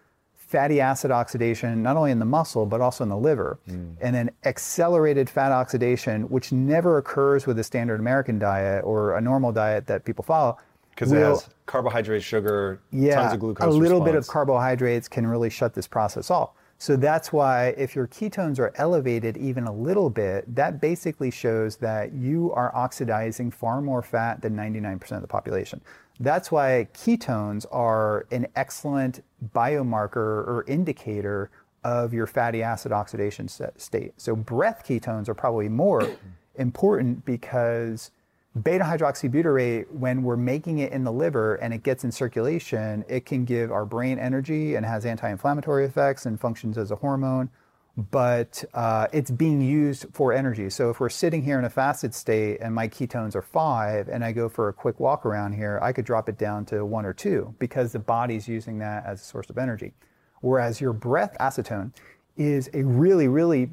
fatty 0.52 0.82
acid 0.82 1.12
oxidation, 1.12 1.82
not 1.82 1.96
only 1.96 2.12
in 2.12 2.20
the 2.20 2.26
muscle, 2.26 2.66
but 2.66 2.82
also 2.82 3.04
in 3.06 3.10
the 3.10 3.18
liver. 3.18 3.58
Mm. 3.70 3.96
And 4.02 4.14
then 4.14 4.32
accelerated 4.44 5.30
fat 5.30 5.54
oxidation, 5.54 6.24
which 6.24 6.52
never 6.52 6.98
occurs 6.98 7.48
with 7.48 7.58
a 7.58 7.64
standard 7.64 8.02
American 8.02 8.38
diet 8.38 8.84
or 8.84 9.16
a 9.16 9.22
normal 9.22 9.54
diet 9.54 9.88
that 9.88 10.04
people 10.04 10.26
follow, 10.26 10.58
because 11.02 11.12
it 11.12 11.24
has 11.24 11.50
carbohydrates, 11.66 12.24
sugar, 12.24 12.80
yeah, 12.92 13.16
tons 13.16 13.34
of 13.34 13.40
glucose. 13.40 13.66
A 13.66 13.70
little 13.70 14.00
response. 14.00 14.12
bit 14.12 14.16
of 14.16 14.28
carbohydrates 14.28 15.08
can 15.08 15.26
really 15.26 15.50
shut 15.50 15.74
this 15.74 15.88
process 15.88 16.30
off. 16.30 16.52
So 16.78 16.96
that's 16.96 17.32
why 17.32 17.76
if 17.78 17.96
your 17.96 18.08
ketones 18.08 18.60
are 18.60 18.72
elevated 18.76 19.38
even 19.38 19.66
a 19.66 19.74
little 19.74 20.10
bit, 20.10 20.56
that 20.56 20.82
basically 20.82 21.32
shows 21.32 21.76
that 21.78 22.14
you 22.14 22.52
are 22.54 22.76
oxidizing 22.76 23.52
far 23.52 23.82
more 23.82 24.02
fat 24.02 24.42
than 24.42 24.56
99% 24.56 25.12
of 25.12 25.22
the 25.22 25.28
population. 25.28 25.82
That's 26.20 26.52
why 26.52 26.88
ketones 26.94 27.66
are 27.72 28.26
an 28.32 28.48
excellent 28.56 29.24
biomarker 29.56 30.16
or 30.16 30.66
indicator 30.68 31.50
of 31.84 32.14
your 32.14 32.28
fatty 32.28 32.62
acid 32.62 32.92
oxidation 32.92 33.48
state. 33.48 34.14
So 34.18 34.36
breath 34.36 34.84
ketones 34.88 35.30
are 35.30 35.34
probably 35.34 35.70
more 35.70 36.08
important 36.56 37.26
because 37.26 38.12
beta 38.56 38.84
hydroxybutyrate, 38.84 39.90
when 39.92 40.24
we're 40.24 40.38
making 40.38 40.80
it 40.80 40.92
in 40.92 41.04
the 41.04 41.12
liver 41.12 41.56
and 41.56 41.74
it 41.74 41.84
gets 41.84 42.04
in 42.04 42.12
circulation, 42.12 43.06
it 43.08 43.26
can 43.26 43.46
give 43.46 43.72
our 43.72 43.86
brain 43.86 44.20
energy 44.20 44.76
and 44.76 44.86
has 44.86 45.06
anti 45.06 45.30
inflammatory 45.30 45.86
effects 45.86 46.26
and 46.26 46.40
functions 46.40 46.78
as 46.78 46.92
a 46.92 46.96
hormone. 46.96 47.50
But 47.98 48.64
uh, 48.74 49.08
it's 49.12 49.32
being 49.32 49.62
used 49.62 50.06
for 50.14 50.32
energy. 50.32 50.70
So 50.70 50.90
if 50.90 51.02
we're 51.02 51.10
sitting 51.10 51.44
here 51.44 51.60
in 51.60 51.66
a 51.66 51.70
fasted 51.70 52.14
state 52.14 52.60
and 52.62 52.74
my 52.74 52.88
ketones 52.88 53.36
are 53.36 53.42
five 53.42 54.08
and 54.08 54.24
I 54.24 54.32
go 54.32 54.48
for 54.48 54.70
a 54.70 54.74
quick 54.74 55.00
walk 55.00 55.26
around 55.26 55.54
here, 55.54 55.78
I 55.82 55.92
could 55.92 56.06
drop 56.06 56.30
it 56.30 56.38
down 56.38 56.66
to 56.68 56.86
one 56.86 57.06
or 57.06 57.14
two 57.14 57.54
because 57.60 57.92
the 57.92 58.00
body's 58.00 58.48
using 58.48 58.80
that 58.80 59.06
as 59.06 59.22
a 59.22 59.26
source 59.26 59.50
of 59.50 59.58
energy. 59.58 59.94
Whereas 60.40 60.80
your 60.80 60.94
breath 60.94 61.36
acetone 61.40 61.92
is 62.38 62.70
a 62.74 62.84
really, 62.84 63.28
really 63.28 63.72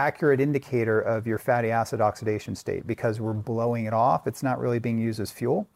accurate 0.00 0.40
indicator 0.40 1.00
of 1.00 1.26
your 1.26 1.38
fatty 1.38 1.70
acid 1.70 2.00
oxidation 2.00 2.54
state 2.54 2.86
because 2.86 3.20
we're 3.20 3.34
blowing 3.34 3.84
it 3.84 3.92
off. 3.92 4.26
It's 4.26 4.42
not 4.42 4.58
really 4.58 4.78
being 4.78 4.98
used 4.98 5.20
as 5.20 5.30
fuel. 5.30 5.68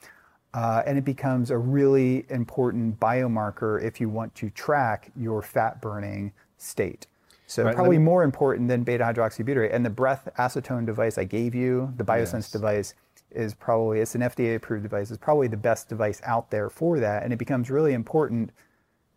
Uh, 0.55 0.83
and 0.87 0.97
it 0.97 1.05
becomes 1.05 1.51
a 1.51 1.59
really 1.59 2.25
important 2.31 2.99
biomarker 2.99 3.83
if 3.83 4.01
you 4.01 4.09
want 4.09 4.35
to 4.37 4.49
track 4.51 5.11
your 5.17 5.43
fat 5.43 5.83
burning 5.83 6.33
state. 6.57 7.07
So 7.47 7.65
right, 7.65 7.75
probably 7.75 7.99
me... 7.99 8.05
more 8.05 8.23
important 8.23 8.69
than 8.69 8.83
beta 8.83 9.05
hydroxybutyrate. 9.05 9.75
And 9.75 9.85
the 9.85 9.91
breath 9.91 10.29
acetone 10.39 10.87
device 10.87 11.19
I 11.19 11.25
gave 11.25 11.55
you, 11.55 11.93
the 11.97 12.05
Biosense 12.05 12.45
yes. 12.45 12.51
device, 12.53 12.95
is 13.31 13.53
probably 13.53 14.01
it's 14.01 14.15
an 14.15 14.23
FDA 14.23 14.57
approved 14.57 14.85
device. 14.85 15.11
It's 15.11 15.23
probably 15.23 15.49
the 15.49 15.57
best 15.57 15.89
device 15.89 16.23
out 16.25 16.51
there 16.51 16.71
for 16.71 17.01
that, 17.01 17.25
and 17.25 17.33
it 17.33 17.37
becomes 17.37 17.69
really 17.69 17.93
important 17.93 18.51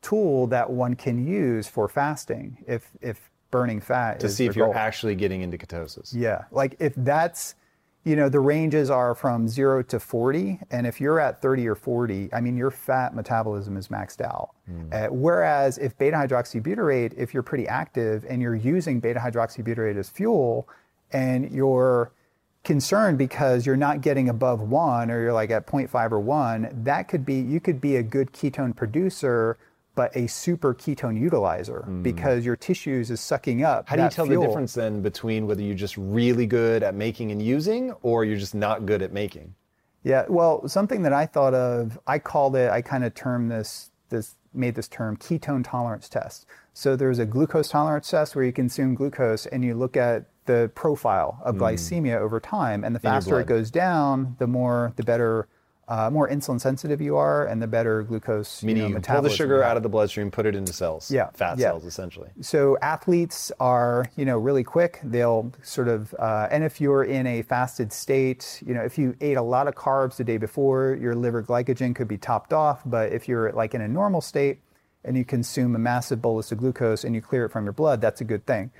tool 0.02 0.48
that 0.48 0.70
one 0.70 0.96
can 0.96 1.26
use 1.26 1.68
for 1.68 1.88
fasting 1.88 2.58
if 2.68 2.92
if 3.00 3.30
burning 3.60 3.82
fat 3.82 4.20
to 4.20 4.30
see 4.30 4.46
if 4.46 4.56
you're 4.56 4.68
goal. 4.68 4.76
actually 4.76 5.16
getting 5.16 5.42
into 5.42 5.58
ketosis. 5.58 6.14
Yeah, 6.14 6.46
like 6.52 6.76
if 6.80 6.94
that's 6.98 7.56
you 8.04 8.16
know 8.16 8.30
the 8.30 8.40
ranges 8.40 8.90
are 8.90 9.14
from 9.14 9.50
0 9.50 9.84
to 9.84 10.00
40 10.00 10.60
and 10.72 10.88
if 10.88 11.02
you're 11.02 11.20
at 11.20 11.42
30 11.42 11.68
or 11.68 11.76
40 11.76 12.30
i 12.32 12.40
mean 12.40 12.56
your 12.56 12.72
fat 12.72 13.14
metabolism 13.14 13.76
is 13.76 13.90
maxed 13.90 14.22
out 14.22 14.52
mm. 14.72 14.94
uh, 14.94 15.12
whereas 15.12 15.78
if 15.78 15.98
beta 15.98 16.16
hydroxybutyrate 16.16 17.14
if 17.18 17.34
you're 17.34 17.44
pretty 17.44 17.68
active 17.68 18.26
and 18.30 18.42
you're 18.42 18.56
using 18.56 19.02
beta 19.02 19.20
hydroxybutyrate 19.20 19.98
as 19.98 20.10
fuel 20.10 20.70
and 21.12 21.52
you're 21.52 22.14
concerned 22.68 23.18
because 23.18 23.66
you're 23.66 23.78
not 23.78 24.02
getting 24.02 24.28
above 24.28 24.60
one 24.60 25.10
or 25.10 25.22
you're 25.22 25.34
like 25.34 25.50
at 25.50 25.66
0.5 25.66 26.12
or 26.12 26.20
one, 26.20 26.70
that 26.84 27.08
could 27.08 27.26
be, 27.26 27.36
you 27.36 27.62
could 27.62 27.80
be 27.80 27.96
a 27.96 28.04
good 28.04 28.34
ketone 28.34 28.76
producer, 28.76 29.58
but 29.98 30.16
a 30.16 30.28
super 30.28 30.76
ketone 30.76 31.20
utilizer 31.20 32.04
because 32.04 32.46
your 32.46 32.56
tissues 32.56 33.10
is 33.10 33.20
sucking 33.20 33.64
up. 33.64 33.88
Mm. 33.88 33.90
How 33.90 33.96
do 33.96 34.04
you 34.04 34.10
tell 34.10 34.28
fuel. 34.28 34.40
the 34.40 34.48
difference 34.48 34.76
then 34.76 35.02
between 35.02 35.48
whether 35.48 35.64
you're 35.64 35.74
just 35.74 35.98
really 35.98 36.46
good 36.46 36.84
at 36.84 36.94
making 36.94 37.32
and 37.32 37.42
using 37.42 37.92
or 38.04 38.24
you're 38.24 38.38
just 38.38 38.54
not 38.54 38.86
good 38.86 39.02
at 39.02 39.12
making? 39.12 39.56
Yeah, 40.04 40.26
well, 40.30 40.68
something 40.68 41.02
that 41.02 41.14
I 41.14 41.26
thought 41.26 41.56
of, 41.56 42.00
I 42.06 42.20
called 42.20 42.56
it, 42.56 42.70
I 42.70 42.84
kind 42.84 43.04
of 43.04 43.16
termed 43.16 43.50
this, 43.50 43.90
this, 44.10 44.36
made 44.54 44.76
this 44.76 44.88
term 44.88 45.18
ketone 45.18 45.64
tolerance 45.68 46.08
test. 46.08 46.46
So 46.74 46.96
there's 46.96 47.18
a 47.18 47.26
glucose 47.26 47.70
tolerance 47.70 48.08
test 48.12 48.36
where 48.36 48.46
you 48.46 48.54
consume 48.54 48.94
glucose 48.94 49.48
and 49.48 49.66
you 49.66 49.74
look 49.74 49.98
at 49.98 50.26
the 50.46 50.72
profile 50.76 51.42
of 51.44 51.56
glycemia 51.56 52.18
over 52.20 52.40
time, 52.40 52.84
and 52.84 52.96
the 52.96 53.00
Mm. 53.00 53.04
faster 53.04 53.40
it 53.40 53.48
goes 53.48 53.72
down, 53.72 54.36
the 54.38 54.48
more, 54.48 54.94
the 54.96 55.04
better, 55.04 55.48
uh, 55.88 56.10
more 56.10 56.28
insulin 56.30 56.60
sensitive 56.60 57.00
you 57.00 57.16
are, 57.16 57.46
and 57.46 57.62
the 57.62 57.68
better 57.68 58.04
glucose 58.04 58.62
Meaning 58.62 58.84
you, 58.84 58.90
know, 58.90 58.96
can 58.96 59.16
pull 59.16 59.22
the 59.22 59.30
sugar 59.30 59.64
out 59.64 59.78
of 59.78 59.84
the 59.84 59.90
bloodstream, 59.90 60.32
put 60.32 60.46
it 60.46 60.56
into 60.56 60.74
cells. 60.74 61.10
Yeah, 61.10 61.30
Fat 61.34 61.58
yeah. 61.58 61.68
cells, 61.68 61.86
essentially. 61.86 62.30
So 62.42 62.78
athletes 62.82 63.52
are, 63.60 64.10
you 64.18 64.26
know, 64.26 64.38
really 64.38 64.64
quick. 64.64 65.00
They'll 65.04 65.54
sort 65.64 65.88
of, 65.88 66.14
uh, 66.20 66.50
and 66.52 66.64
if 66.64 66.82
you're 66.82 67.04
in 67.04 67.26
a 67.26 67.42
fasted 67.42 67.94
state, 67.94 68.62
you 68.66 68.74
know, 68.74 68.82
if 68.82 68.98
you 68.98 69.16
ate 69.22 69.38
a 69.38 69.42
lot 69.42 69.68
of 69.68 69.76
carbs 69.76 70.18
the 70.18 70.24
day 70.24 70.38
before, 70.38 70.98
your 71.00 71.16
liver 71.16 71.42
glycogen 71.42 71.96
could 71.96 72.08
be 72.08 72.18
topped 72.18 72.52
off. 72.52 72.82
But 72.86 73.14
if 73.14 73.28
you're 73.28 73.52
like 73.54 73.74
in 73.74 73.82
a 73.82 73.88
normal 73.88 74.20
state 74.22 74.60
and 75.06 75.16
you 75.16 75.24
consume 75.24 75.74
a 75.76 75.80
massive 75.80 76.22
bolus 76.22 76.52
of 76.52 76.58
glucose 76.58 77.06
and 77.06 77.16
you 77.16 77.22
clear 77.22 77.46
it 77.46 77.50
from 77.50 77.64
your 77.64 77.74
blood, 77.74 78.02
that's 78.02 78.20
a 78.20 78.26
good 78.26 78.46
thing. 78.46 78.72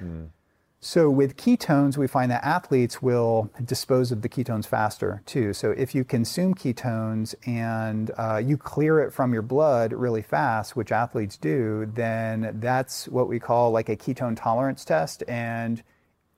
So 0.80 1.10
with 1.10 1.38
ketones, 1.38 1.98
we 1.98 2.06
find 2.06 2.30
that 2.32 2.46
athletes 2.46 3.02
will 3.02 3.50
dispose 3.66 4.12
of 4.12 4.22
the 4.22 4.30
ketones 4.30 4.68
faster 4.68 5.24
too. 5.26 5.52
So 5.54 5.72
if 5.72 5.96
you 5.96 6.04
consume 6.04 6.54
ketones 6.54 7.34
and 7.48 8.12
uh, 8.16 8.38
you 8.38 8.58
clear 8.58 9.00
it 9.00 9.12
from 9.12 9.34
your 9.34 9.42
blood 9.42 9.92
really 9.92 10.22
fast, 10.22 10.76
which 10.76 10.92
athletes 10.92 11.36
do, 11.36 11.92
then 11.96 12.58
that's 12.60 13.08
what 13.08 13.28
we 13.28 13.40
call 13.40 13.72
like 13.72 13.90
a 13.90 13.96
ketone 13.96 14.40
tolerance 14.40 14.86
test. 14.86 15.24
And 15.28 15.82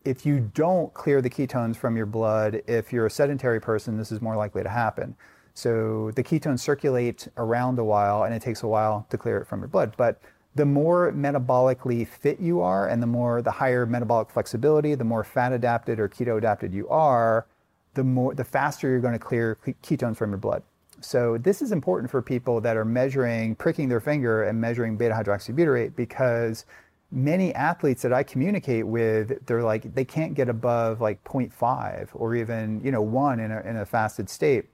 if 0.05 0.25
you 0.25 0.49
don't 0.53 0.93
clear 0.93 1.21
the 1.21 1.29
ketones 1.29 1.75
from 1.75 1.97
your 1.97 2.05
blood, 2.05 2.61
if 2.65 2.93
you're 2.93 3.07
a 3.07 3.11
sedentary 3.11 3.59
person, 3.59 3.97
this 3.97 4.11
is 4.11 4.21
more 4.21 4.37
likely 4.37 4.63
to 4.63 4.69
happen. 4.69 5.17
So 5.53 6.11
the 6.11 6.23
ketones 6.23 6.61
circulate 6.61 7.27
around 7.35 7.77
a 7.77 7.83
while 7.83 8.23
and 8.23 8.33
it 8.33 8.41
takes 8.41 8.63
a 8.63 8.67
while 8.67 9.05
to 9.09 9.17
clear 9.17 9.39
it 9.39 9.47
from 9.47 9.59
your 9.59 9.67
blood. 9.67 9.95
But 9.97 10.21
the 10.59 10.65
more 10.65 11.13
metabolically 11.13 12.05
fit 12.05 12.37
you 12.41 12.59
are 12.59 12.89
and 12.89 13.01
the 13.01 13.07
more 13.07 13.41
the 13.41 13.49
higher 13.49 13.85
metabolic 13.85 14.29
flexibility, 14.29 14.93
the 14.93 15.05
more 15.05 15.23
fat 15.23 15.53
adapted 15.53 16.01
or 16.01 16.09
keto 16.09 16.37
adapted 16.37 16.73
you 16.73 16.85
are, 16.89 17.47
the 17.93 18.03
more 18.03 18.35
the 18.35 18.43
faster 18.43 18.89
you're 18.89 18.99
going 18.99 19.13
to 19.13 19.19
clear 19.19 19.57
ketones 19.81 20.17
from 20.17 20.31
your 20.31 20.37
blood. 20.37 20.61
So 20.99 21.37
this 21.37 21.61
is 21.61 21.71
important 21.71 22.11
for 22.11 22.21
people 22.21 22.59
that 22.59 22.75
are 22.75 22.83
measuring, 22.83 23.55
pricking 23.55 23.87
their 23.87 24.01
finger 24.01 24.43
and 24.43 24.59
measuring 24.59 24.97
beta 24.97 25.13
hydroxybutyrate 25.13 25.95
because 25.95 26.65
many 27.09 27.55
athletes 27.55 28.01
that 28.01 28.11
I 28.11 28.23
communicate 28.23 28.85
with, 28.85 29.45
they're 29.45 29.63
like 29.63 29.95
they 29.95 30.03
can't 30.03 30.33
get 30.33 30.49
above 30.49 30.99
like 30.99 31.23
0.5 31.23 32.09
or 32.11 32.35
even 32.35 32.81
you 32.83 32.91
know 32.91 33.01
one 33.01 33.39
in 33.39 33.49
a, 33.49 33.61
in 33.61 33.77
a 33.77 33.85
fasted 33.85 34.29
state. 34.29 34.65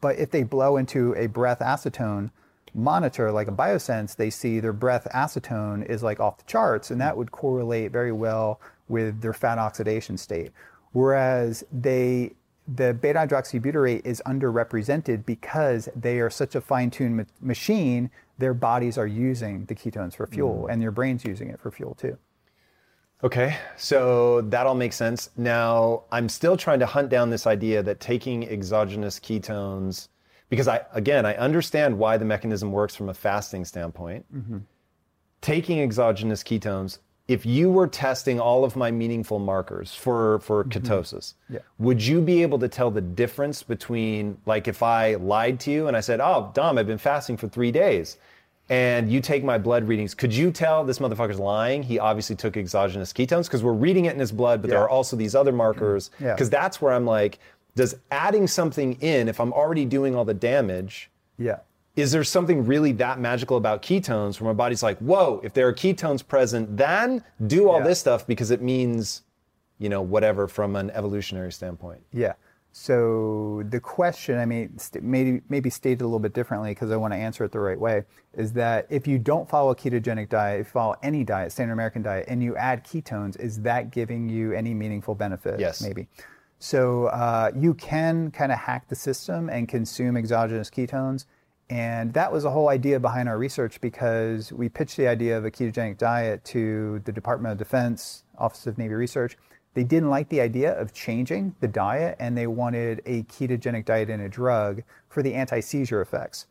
But 0.00 0.18
if 0.18 0.32
they 0.32 0.42
blow 0.42 0.76
into 0.76 1.14
a 1.14 1.28
breath 1.28 1.60
acetone 1.60 2.32
monitor 2.76 3.32
like 3.32 3.48
a 3.48 3.52
biosense, 3.52 4.14
they 4.14 4.30
see 4.30 4.60
their 4.60 4.72
breath 4.72 5.08
acetone 5.14 5.84
is 5.86 6.02
like 6.02 6.20
off 6.20 6.36
the 6.36 6.44
charts, 6.44 6.90
and 6.90 7.00
that 7.00 7.16
would 7.16 7.32
correlate 7.32 7.90
very 7.90 8.12
well 8.12 8.60
with 8.88 9.20
their 9.20 9.32
fat 9.32 9.58
oxidation 9.58 10.16
state. 10.16 10.52
Whereas 10.92 11.64
they 11.72 12.32
the 12.68 12.94
beta 12.94 13.20
hydroxybutyrate 13.20 14.04
is 14.04 14.20
underrepresented 14.26 15.24
because 15.24 15.88
they 15.94 16.18
are 16.18 16.30
such 16.30 16.56
a 16.56 16.60
fine-tuned 16.60 17.16
ma- 17.16 17.22
machine. 17.40 18.10
Their 18.38 18.54
bodies 18.54 18.98
are 18.98 19.06
using 19.06 19.66
the 19.66 19.74
ketones 19.74 20.16
for 20.16 20.26
fuel, 20.26 20.66
mm. 20.66 20.72
and 20.72 20.82
your 20.82 20.90
brain's 20.90 21.24
using 21.24 21.48
it 21.48 21.60
for 21.60 21.70
fuel 21.70 21.94
too. 21.94 22.18
Okay, 23.24 23.56
so 23.76 24.42
that 24.42 24.66
all 24.66 24.74
makes 24.74 24.96
sense. 24.96 25.30
Now, 25.36 26.02
I'm 26.12 26.28
still 26.28 26.56
trying 26.56 26.80
to 26.80 26.86
hunt 26.86 27.08
down 27.08 27.30
this 27.30 27.46
idea 27.46 27.82
that 27.82 27.98
taking 27.98 28.46
exogenous 28.48 29.18
ketones, 29.18 30.08
because 30.48 30.68
I, 30.68 30.82
again, 30.92 31.26
I 31.26 31.34
understand 31.34 31.98
why 31.98 32.16
the 32.16 32.24
mechanism 32.24 32.72
works 32.72 32.94
from 32.94 33.08
a 33.08 33.14
fasting 33.14 33.64
standpoint. 33.64 34.24
Mm-hmm. 34.34 34.58
Taking 35.40 35.80
exogenous 35.80 36.42
ketones, 36.42 36.98
if 37.28 37.44
you 37.44 37.70
were 37.70 37.88
testing 37.88 38.38
all 38.38 38.64
of 38.64 38.76
my 38.76 38.90
meaningful 38.90 39.38
markers 39.38 39.94
for, 39.94 40.38
for 40.40 40.64
mm-hmm. 40.64 40.86
ketosis, 40.86 41.34
Yeah. 41.48 41.58
would 41.78 42.00
you 42.04 42.20
be 42.20 42.42
able 42.42 42.58
to 42.60 42.68
tell 42.68 42.90
the 42.90 43.00
difference 43.00 43.62
between, 43.62 44.38
like, 44.46 44.68
if 44.68 44.82
I 44.82 45.16
lied 45.16 45.58
to 45.60 45.70
you 45.70 45.88
and 45.88 45.96
I 45.96 46.00
said, 46.00 46.20
Oh, 46.20 46.50
Dom, 46.54 46.78
I've 46.78 46.86
been 46.86 46.98
fasting 46.98 47.36
for 47.36 47.48
three 47.48 47.72
days, 47.72 48.16
and 48.68 49.10
you 49.10 49.20
take 49.20 49.44
my 49.44 49.58
blood 49.58 49.86
readings, 49.86 50.14
could 50.14 50.34
you 50.34 50.50
tell 50.50 50.84
this 50.84 50.98
motherfucker's 50.98 51.38
lying? 51.38 51.84
He 51.84 52.00
obviously 52.00 52.34
took 52.34 52.56
exogenous 52.56 53.12
ketones 53.12 53.44
because 53.44 53.62
we're 53.62 53.72
reading 53.72 54.06
it 54.06 54.14
in 54.14 54.18
his 54.18 54.32
blood, 54.32 54.60
but 54.60 54.70
there 54.70 54.80
are 54.80 54.88
also 54.88 55.14
these 55.16 55.36
other 55.36 55.52
markers. 55.52 56.10
Yeah. 56.18 56.34
Because 56.34 56.50
that's 56.50 56.80
where 56.80 56.92
I'm 56.92 57.06
like, 57.06 57.38
does 57.76 57.94
adding 58.10 58.48
something 58.48 58.94
in, 59.00 59.28
if 59.28 59.38
I'm 59.38 59.52
already 59.52 59.84
doing 59.84 60.16
all 60.16 60.24
the 60.24 60.34
damage, 60.34 61.10
Yeah. 61.38 61.58
is 61.94 62.10
there 62.10 62.24
something 62.24 62.66
really 62.66 62.90
that 62.92 63.20
magical 63.20 63.56
about 63.56 63.82
ketones 63.82 64.40
where 64.40 64.52
my 64.52 64.56
body's 64.56 64.82
like, 64.82 64.98
whoa, 64.98 65.40
if 65.44 65.52
there 65.52 65.68
are 65.68 65.72
ketones 65.74 66.26
present, 66.26 66.76
then 66.76 67.22
do 67.46 67.68
all 67.68 67.78
Yeah. 67.78 67.84
this 67.86 68.00
stuff 68.00 68.26
because 68.26 68.50
it 68.50 68.60
means, 68.62 69.22
you 69.78 69.88
know, 69.88 70.02
whatever 70.02 70.48
from 70.48 70.74
an 70.74 70.90
evolutionary 70.90 71.52
standpoint. 71.52 72.00
Yeah. 72.12 72.32
So 72.72 73.62
the 73.70 73.80
question, 73.80 74.38
I 74.38 74.44
mean, 74.44 74.76
st- 74.78 75.02
maybe 75.02 75.40
maybe 75.48 75.70
stated 75.70 76.02
a 76.02 76.04
little 76.04 76.18
bit 76.18 76.34
differently 76.34 76.72
because 76.72 76.90
I 76.90 76.96
want 76.96 77.14
to 77.14 77.16
answer 77.16 77.42
it 77.44 77.50
the 77.52 77.58
right 77.58 77.80
way, 77.80 78.04
is 78.34 78.52
that 78.52 78.86
if 78.90 79.06
you 79.06 79.18
don't 79.18 79.48
follow 79.48 79.70
a 79.70 79.74
ketogenic 79.74 80.28
diet, 80.28 80.60
if 80.60 80.66
you 80.66 80.70
follow 80.72 80.94
any 81.02 81.24
diet, 81.24 81.52
standard 81.52 81.72
American 81.72 82.02
diet, 82.02 82.26
and 82.28 82.42
you 82.42 82.54
add 82.56 82.84
ketones, 82.84 83.40
is 83.40 83.62
that 83.62 83.90
giving 83.92 84.28
you 84.28 84.52
any 84.52 84.74
meaningful 84.74 85.14
benefit? 85.14 85.58
Yes. 85.58 85.80
Maybe. 85.80 86.06
So 86.58 87.06
uh, 87.06 87.50
you 87.54 87.74
can 87.74 88.30
kind 88.30 88.50
of 88.50 88.58
hack 88.58 88.88
the 88.88 88.94
system 88.94 89.48
and 89.48 89.68
consume 89.68 90.16
exogenous 90.16 90.70
ketones. 90.70 91.26
And 91.68 92.12
that 92.14 92.32
was 92.32 92.44
the 92.44 92.50
whole 92.50 92.68
idea 92.68 93.00
behind 93.00 93.28
our 93.28 93.38
research 93.38 93.80
because 93.80 94.52
we 94.52 94.68
pitched 94.68 94.96
the 94.96 95.08
idea 95.08 95.36
of 95.36 95.44
a 95.44 95.50
ketogenic 95.50 95.98
diet 95.98 96.44
to 96.46 97.00
the 97.04 97.12
Department 97.12 97.52
of 97.52 97.58
Defense, 97.58 98.22
Office 98.38 98.66
of 98.66 98.78
Navy 98.78 98.94
Research. 98.94 99.36
They 99.74 99.84
didn't 99.84 100.08
like 100.08 100.28
the 100.28 100.40
idea 100.40 100.78
of 100.80 100.94
changing 100.94 101.54
the 101.60 101.68
diet 101.68 102.16
and 102.18 102.38
they 102.38 102.46
wanted 102.46 103.02
a 103.04 103.24
ketogenic 103.24 103.84
diet 103.84 104.08
and 104.08 104.22
a 104.22 104.28
drug 104.28 104.82
for 105.08 105.22
the 105.22 105.34
anti 105.34 105.60
seizure 105.60 106.00
effects. 106.00 106.46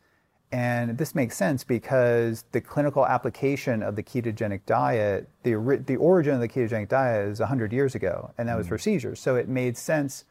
And 0.52 0.96
this 0.96 1.14
makes 1.14 1.36
sense 1.36 1.64
because 1.64 2.44
the 2.52 2.60
clinical 2.60 3.04
application 3.04 3.82
of 3.82 3.96
the 3.96 4.02
ketogenic 4.02 4.60
diet, 4.64 5.28
the, 5.42 5.82
the 5.84 5.96
origin 5.96 6.34
of 6.34 6.40
the 6.40 6.48
ketogenic 6.48 6.88
diet 6.88 7.28
is 7.28 7.40
100 7.40 7.72
years 7.72 7.94
ago, 7.94 8.32
and 8.38 8.48
that 8.48 8.56
was 8.56 8.66
hmm. 8.66 8.74
for 8.74 8.78
seizures. 8.78 9.20
So 9.20 9.34
it 9.34 9.48
made 9.48 9.76
sense 9.76 10.24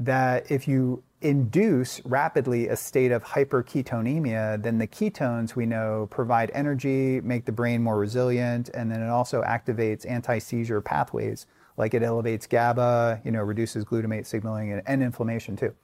that 0.00 0.50
if 0.50 0.66
you 0.66 1.02
induce 1.20 2.00
rapidly 2.06 2.68
a 2.68 2.76
state 2.76 3.12
of 3.12 3.22
hyperketonemia, 3.22 4.62
then 4.62 4.78
the 4.78 4.86
ketones 4.86 5.54
we 5.54 5.66
know 5.66 6.08
provide 6.10 6.50
energy, 6.54 7.20
make 7.20 7.44
the 7.44 7.52
brain 7.52 7.82
more 7.82 7.98
resilient, 7.98 8.70
and 8.72 8.90
then 8.90 9.02
it 9.02 9.08
also 9.08 9.42
activates 9.42 10.08
anti-seizure 10.08 10.80
pathways, 10.80 11.46
like 11.76 11.92
it 11.92 12.02
elevates 12.02 12.46
GABA, 12.46 13.20
you 13.24 13.30
know, 13.30 13.42
reduces 13.42 13.84
glutamate 13.84 14.26
signaling 14.26 14.72
and, 14.72 14.82
and 14.86 15.02
inflammation 15.02 15.54
too. 15.56 15.74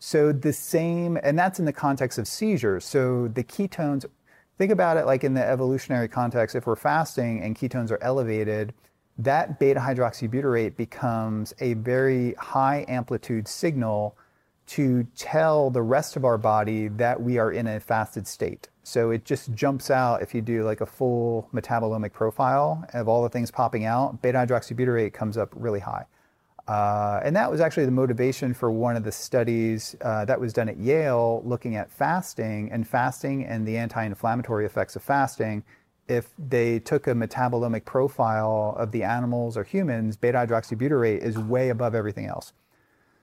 So 0.00 0.32
the 0.32 0.52
same, 0.52 1.18
and 1.22 1.38
that's 1.38 1.58
in 1.58 1.66
the 1.66 1.74
context 1.74 2.18
of 2.18 2.26
seizures. 2.26 2.86
So 2.86 3.28
the 3.28 3.44
ketones, 3.44 4.06
think 4.56 4.72
about 4.72 4.96
it 4.96 5.04
like 5.04 5.24
in 5.24 5.34
the 5.34 5.46
evolutionary 5.46 6.08
context, 6.08 6.56
if 6.56 6.66
we're 6.66 6.74
fasting 6.74 7.42
and 7.42 7.54
ketones 7.54 7.90
are 7.90 8.02
elevated, 8.02 8.72
that 9.18 9.60
beta 9.60 9.78
hydroxybutyrate 9.78 10.74
becomes 10.76 11.52
a 11.60 11.74
very 11.74 12.32
high 12.34 12.86
amplitude 12.88 13.46
signal 13.46 14.16
to 14.68 15.06
tell 15.16 15.68
the 15.68 15.82
rest 15.82 16.16
of 16.16 16.24
our 16.24 16.38
body 16.38 16.88
that 16.88 17.20
we 17.20 17.36
are 17.36 17.52
in 17.52 17.66
a 17.66 17.78
fasted 17.78 18.26
state. 18.26 18.70
So 18.82 19.10
it 19.10 19.26
just 19.26 19.52
jumps 19.52 19.90
out 19.90 20.22
if 20.22 20.34
you 20.34 20.40
do 20.40 20.64
like 20.64 20.80
a 20.80 20.86
full 20.86 21.50
metabolomic 21.52 22.14
profile 22.14 22.86
of 22.94 23.06
all 23.06 23.22
the 23.22 23.28
things 23.28 23.50
popping 23.50 23.84
out, 23.84 24.22
beta 24.22 24.38
hydroxybutyrate 24.38 25.12
comes 25.12 25.36
up 25.36 25.52
really 25.54 25.80
high. 25.80 26.06
Uh, 26.70 27.18
and 27.24 27.34
that 27.34 27.50
was 27.50 27.60
actually 27.60 27.84
the 27.84 27.90
motivation 27.90 28.54
for 28.54 28.70
one 28.70 28.94
of 28.94 29.02
the 29.02 29.10
studies 29.10 29.96
uh, 30.02 30.24
that 30.24 30.40
was 30.40 30.52
done 30.52 30.68
at 30.68 30.78
Yale 30.78 31.42
looking 31.44 31.74
at 31.74 31.90
fasting 31.90 32.70
and 32.70 32.86
fasting 32.86 33.44
and 33.44 33.66
the 33.66 33.76
anti 33.76 34.04
inflammatory 34.04 34.64
effects 34.64 34.94
of 34.94 35.02
fasting. 35.02 35.64
If 36.06 36.32
they 36.38 36.78
took 36.78 37.08
a 37.08 37.10
metabolomic 37.10 37.84
profile 37.84 38.76
of 38.78 38.92
the 38.92 39.02
animals 39.02 39.56
or 39.56 39.64
humans, 39.64 40.16
beta 40.16 40.38
hydroxybutyrate 40.38 41.18
is 41.18 41.36
way 41.36 41.70
above 41.70 41.96
everything 41.96 42.26
else. 42.26 42.52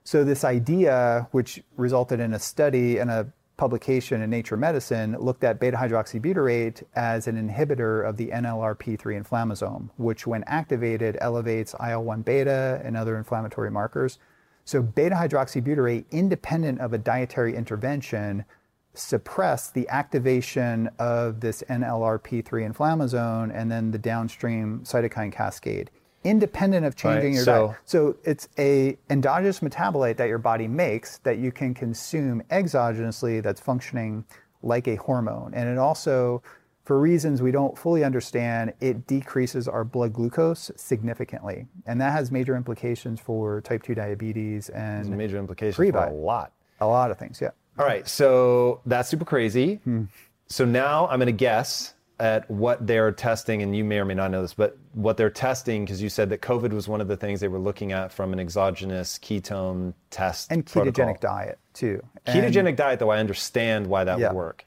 So, 0.03 0.25
this 0.25 0.43
idea, 0.43 1.29
which 1.31 1.63
resulted 1.77 2.19
in 2.19 2.33
a 2.33 2.39
study 2.39 2.97
and 2.97 3.09
a 3.09 3.31
publication 3.57 4.21
in 4.21 4.29
Nature 4.29 4.57
Medicine, 4.57 5.17
looked 5.19 5.43
at 5.43 5.59
beta 5.59 5.75
hydroxybutyrate 5.77 6.83
as 6.95 7.27
an 7.27 7.35
inhibitor 7.35 8.07
of 8.07 8.15
the 8.17 8.27
NLRP3 8.27 9.21
inflammasome, 9.21 9.89
which, 9.97 10.25
when 10.25 10.43
activated, 10.45 11.17
elevates 11.19 11.75
IL 11.85 12.03
1 12.03 12.21
beta 12.21 12.81
and 12.83 12.95
other 12.95 13.17
inflammatory 13.17 13.71
markers. 13.71 14.19
So 14.63 14.81
beta 14.81 15.15
hydroxybutyrate, 15.15 16.05
independent 16.11 16.79
of 16.79 16.93
a 16.93 16.97
dietary 16.97 17.55
intervention, 17.55 18.45
suppress 18.93 19.69
the 19.69 19.87
activation 19.89 20.89
of 20.99 21.39
this 21.39 21.63
NLRP3 21.69 22.43
inflammasome 22.43 23.51
and 23.53 23.71
then 23.71 23.91
the 23.91 23.97
downstream 23.97 24.81
cytokine 24.83 25.31
cascade 25.31 25.91
independent 26.23 26.85
of 26.85 26.95
changing 26.95 27.31
Right, 27.31 27.35
your 27.35 27.43
so- 27.43 27.67
diet. 27.67 27.77
So 27.85 28.15
it's 28.23 28.47
a 28.57 28.97
endogenous 29.09 29.59
metabolite 29.61 30.17
that 30.17 30.27
your 30.27 30.37
body 30.39 30.67
makes 30.67 31.17
that 31.19 31.37
you 31.37 31.51
can 31.51 31.73
consume 31.73 32.41
exogenously 32.51 33.41
that's 33.41 33.61
functioning 33.61 34.25
like 34.63 34.87
a 34.87 34.95
hormone. 34.95 35.53
And 35.53 35.69
it 35.69 35.77
also 35.77 36.41
for 36.83 36.97
reasons 36.99 37.41
we 37.41 37.51
don't 37.51 37.77
fully 37.77 38.05
understand, 38.05 38.71
it 38.79 39.05
decreases 39.07 39.67
our 39.67 39.83
blood 39.83 40.13
glucose 40.13 40.71
significantly. 40.77 41.67
And 41.85 41.99
that 41.99 42.13
has 42.13 42.31
major 42.31 42.55
implications 42.55 43.19
for 43.19 43.59
type 43.59 43.83
2 43.83 43.93
diabetes 43.93 44.67
There's 44.73 45.07
and 45.07 45.17
major 45.17 45.37
implications 45.37 45.75
for 45.75 45.83
a 45.83 46.13
lot. 46.13 46.53
a 46.79 46.87
lot 46.87 47.11
of 47.11 47.17
things. 47.19 47.41
Yeah. 47.41 47.49
All 47.77 47.85
right, 47.85 48.07
so 48.07 48.79
that's 48.85 49.09
super 49.09 49.25
crazy. 49.25 49.75
Hmm. 49.83 50.05
So 50.47 50.63
now 50.63 51.07
I'm 51.09 51.19
going 51.19 51.25
to 51.27 51.31
guess 51.33 51.93
at 52.19 52.49
what 52.49 52.85
they're 52.87 53.11
testing, 53.11 53.61
and 53.61 53.75
you 53.75 53.83
may 53.83 53.99
or 53.99 54.05
may 54.05 54.13
not 54.15 54.31
know 54.31 54.41
this, 54.41 54.53
but 54.53 54.77
what 54.93 55.17
they're 55.17 55.29
testing, 55.29 55.85
because 55.85 56.01
you 56.01 56.09
said 56.09 56.29
that 56.31 56.41
COVID 56.41 56.71
was 56.73 56.87
one 56.87 56.99
of 57.01 57.07
the 57.07 57.15
things 57.17 57.39
they 57.39 57.47
were 57.47 57.59
looking 57.59 57.91
at 57.91 58.11
from 58.11 58.33
an 58.33 58.39
exogenous 58.39 59.19
ketone 59.19 59.93
test 60.09 60.51
And 60.51 60.65
protocol. 60.65 61.05
ketogenic 61.05 61.19
diet 61.19 61.59
too. 61.73 62.01
And- 62.25 62.43
Ketogenic 62.43 62.75
diet, 62.75 62.99
though, 62.99 63.11
I 63.11 63.19
understand 63.19 63.85
why 63.87 64.03
that 64.03 64.17
Yeah. 64.17 64.29
would 64.29 64.35
work. 64.35 64.65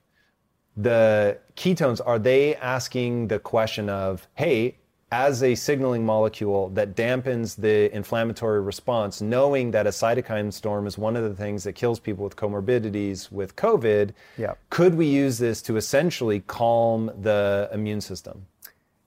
The 0.77 1.39
ketones, 1.57 2.01
are 2.05 2.19
they 2.19 2.55
asking 2.57 3.29
the 3.29 3.39
question 3.41 3.89
of, 3.89 4.29
hey, 4.35 4.77
as 5.13 5.43
a 5.43 5.55
signaling 5.57 6.07
molecule 6.07 6.69
that 6.71 6.95
dampens 6.95 7.57
the 7.57 7.95
inflammatory 7.95 8.61
response, 8.61 9.21
knowing 9.21 9.73
that 9.73 9.87
a 9.87 9.91
cytokine 9.91 10.53
storm 10.53 10.87
is 10.87 10.97
one 10.97 11.17
of 11.17 11.25
the 11.25 11.35
things 11.35 11.65
that 11.65 11.73
kills 11.73 11.99
people 11.99 12.23
with 12.23 12.37
comorbidities 12.37 13.31
with 13.33 13.57
COVID, 13.57 14.13
Yeah. 14.37 14.55
could 14.71 14.95
we 14.95 15.07
use 15.07 15.39
this 15.39 15.61
to 15.63 15.77
essentially 15.77 16.41
calm 16.47 17.11
the 17.23 17.69
immune 17.73 18.01
system? 18.01 18.47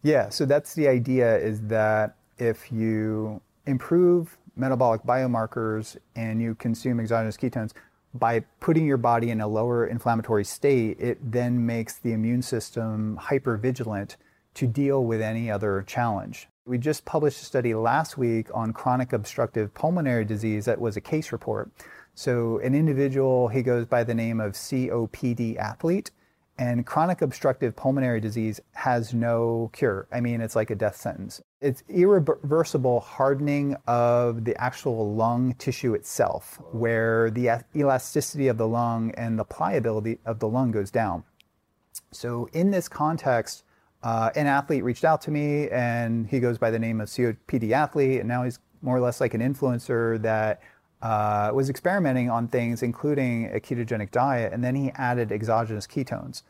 Yeah, 0.01 0.27
so 0.27 0.45
that's 0.45 0.73
the 0.73 0.89
idea 0.89 1.37
is 1.37 1.61
that 1.67 2.15
if 2.37 2.69
you 2.69 3.39
improve 3.65 4.37
metabolic 4.57 5.03
biomarkers 5.03 5.95
and 6.17 6.41
you 6.41 6.55
consume 6.55 6.99
exogenous 6.99 7.37
ketones, 7.37 7.71
by 8.15 8.41
putting 8.59 8.85
your 8.85 8.97
body 8.97 9.31
in 9.31 9.39
a 9.41 9.47
lower 9.47 9.87
inflammatory 9.87 10.43
state, 10.43 10.99
it 10.99 11.17
then 11.31 11.65
makes 11.65 11.95
the 11.95 12.11
immune 12.11 12.41
system 12.41 13.17
hypervigilant 13.19 14.17
to 14.55 14.67
deal 14.67 15.03
with 15.03 15.21
any 15.21 15.49
other 15.49 15.83
challenge. 15.87 16.47
We 16.65 16.77
just 16.77 17.03
published 17.03 17.41
a 17.41 17.45
study 17.45 17.73
last 17.73 18.17
week 18.17 18.47
on 18.53 18.71
chronic 18.71 19.11
obstructive 19.11 19.73
pulmonary 19.73 20.23
disease 20.25 20.65
that 20.65 20.79
was 20.79 20.95
a 20.95 21.01
case 21.01 21.31
report. 21.31 21.69
So, 22.15 22.59
an 22.59 22.75
individual, 22.75 23.47
he 23.47 23.63
goes 23.63 23.85
by 23.85 24.03
the 24.03 24.13
name 24.13 24.39
of 24.39 24.53
COPD 24.53 25.57
athlete, 25.57 26.11
and 26.57 26.85
chronic 26.85 27.21
obstructive 27.21 27.75
pulmonary 27.75 28.19
disease 28.19 28.61
has 28.73 29.13
no 29.13 29.71
cure. 29.73 30.07
I 30.11 30.21
mean, 30.21 30.39
it's 30.39 30.55
like 30.55 30.69
a 30.69 30.75
death 30.75 30.95
sentence. 30.95 31.41
It's 31.59 31.83
irreversible 31.89 32.99
hardening 32.99 33.75
of 33.87 34.45
the 34.45 34.55
actual 34.61 35.15
lung 35.15 35.55
tissue 35.55 35.95
itself, 35.95 36.61
where 36.71 37.31
the 37.31 37.63
elasticity 37.75 38.47
of 38.47 38.57
the 38.57 38.67
lung 38.67 39.11
and 39.17 39.39
the 39.39 39.45
pliability 39.45 40.19
of 40.25 40.37
the 40.39 40.47
lung 40.47 40.71
goes 40.71 40.91
down. 40.91 41.23
So, 42.11 42.47
in 42.53 42.69
this 42.69 42.87
context, 42.87 43.63
uh, 44.03 44.29
an 44.35 44.47
athlete 44.47 44.83
reached 44.83 45.05
out 45.05 45.21
to 45.21 45.31
me 45.31 45.69
and 45.69 46.27
he 46.27 46.39
goes 46.39 46.57
by 46.57 46.69
the 46.69 46.79
name 46.79 47.01
of 47.01 47.07
COPD 47.07 47.71
athlete, 47.71 48.19
and 48.19 48.27
now 48.27 48.43
he's 48.43 48.59
more 48.81 48.97
or 48.97 48.99
less 48.99 49.21
like 49.21 49.33
an 49.33 49.41
influencer 49.41 50.21
that 50.21 50.61
uh, 51.01 51.51
was 51.53 51.69
experimenting 51.69 52.29
on 52.29 52.47
things, 52.47 52.83
including 52.83 53.53
a 53.53 53.59
ketogenic 53.59 54.11
diet, 54.11 54.53
and 54.53 54.63
then 54.63 54.75
he 54.75 54.91
added 54.91 55.31
exogenous 55.31 55.87
ketones. 55.87 56.43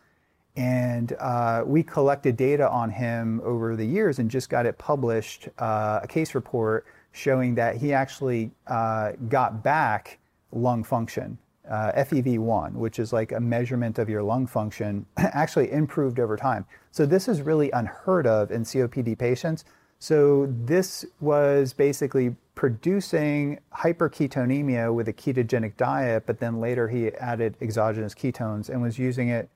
And 0.56 1.16
uh, 1.20 1.63
we 1.66 1.82
collected 1.82 2.38
data 2.38 2.70
on 2.70 2.92
him 2.92 3.42
over 3.44 3.76
the 3.76 3.86
years 3.86 4.20
and 4.20 4.30
just 4.30 4.50
got 4.50 4.68
it 4.68 4.78
published, 4.78 5.50
uh, 5.58 6.02
a 6.04 6.08
case 6.08 6.36
report 6.36 6.86
showing 7.12 7.56
that 7.56 7.78
he 7.78 7.94
actually 7.94 8.52
uh, 8.68 9.13
got 9.30 9.63
back 9.63 10.20
lung 10.52 10.84
function. 10.84 11.38
Uh, 11.69 11.93
FEV1, 11.93 12.73
which 12.73 12.99
is 12.99 13.13
like 13.13 13.32
a 13.32 13.39
measurement 13.39 13.97
of 13.97 14.10
your 14.10 14.21
lung 14.21 14.45
function, 14.45 15.06
actually 15.17 15.71
improved 15.71 16.19
over 16.19 16.36
time. 16.36 16.65
So 16.91 17.06
this 17.06 17.30
is 17.30 17.41
really 17.41 17.71
unheard 17.71 18.28
of 18.28 18.52
in 18.52 18.63
COPD 18.63 19.17
patients. 19.17 19.63
So 20.04 20.54
this 20.65 21.06
was 21.21 21.71
basically 21.71 22.36
producing 22.56 23.60
hyperketonemia 23.73 24.93
with 24.93 25.08
a 25.08 25.13
ketogenic 25.13 25.78
diet, 25.78 26.26
but 26.26 26.39
then 26.39 26.60
later 26.60 26.89
he 26.89 27.08
added 27.13 27.56
exogenous 27.62 28.13
ketones 28.13 28.69
and 28.69 28.82
was 28.82 28.99
using 28.99 29.30
it 29.30 29.49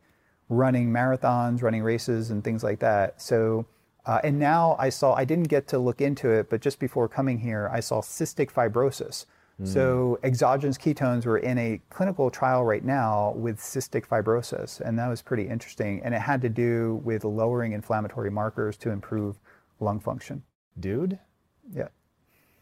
running 0.50 0.90
marathons, 0.90 1.62
running 1.62 1.84
races, 1.84 2.32
and 2.32 2.44
things 2.44 2.64
like 2.64 2.80
that. 2.80 3.22
So, 3.22 3.66
uh, 4.06 4.22
and 4.24 4.40
now 4.40 4.76
I 4.80 4.90
saw, 4.90 5.14
I 5.14 5.26
didn't 5.26 5.50
get 5.50 5.68
to 5.68 5.80
look 5.80 6.00
into 6.00 6.30
it, 6.30 6.50
but 6.50 6.62
just 6.62 6.80
before 6.80 7.10
coming 7.10 7.40
here, 7.40 7.70
I 7.72 7.82
saw 7.82 8.02
cystic 8.02 8.52
fibrosis. 8.52 9.26
So, 9.64 10.20
exogenous 10.22 10.78
ketones 10.78 11.26
were 11.26 11.40
in 11.40 11.58
a 11.58 11.82
clinical 11.90 12.30
trial 12.30 12.64
right 12.64 12.86
now 12.86 13.34
with 13.36 13.58
cystic 13.58 14.06
fibrosis, 14.06 14.80
and 14.82 15.00
that 15.00 15.08
was 15.08 15.24
pretty 15.24 15.48
interesting. 15.48 16.00
And 16.04 16.14
it 16.14 16.22
had 16.22 16.42
to 16.44 16.50
do 16.50 17.02
with 17.04 17.24
lowering 17.24 17.72
inflammatory 17.72 18.30
markers 18.30 18.78
to 18.78 18.92
improve 18.92 19.40
lung 19.80 20.00
function. 20.00 20.44
Dude, 20.80 21.18
Yeah. 21.74 21.88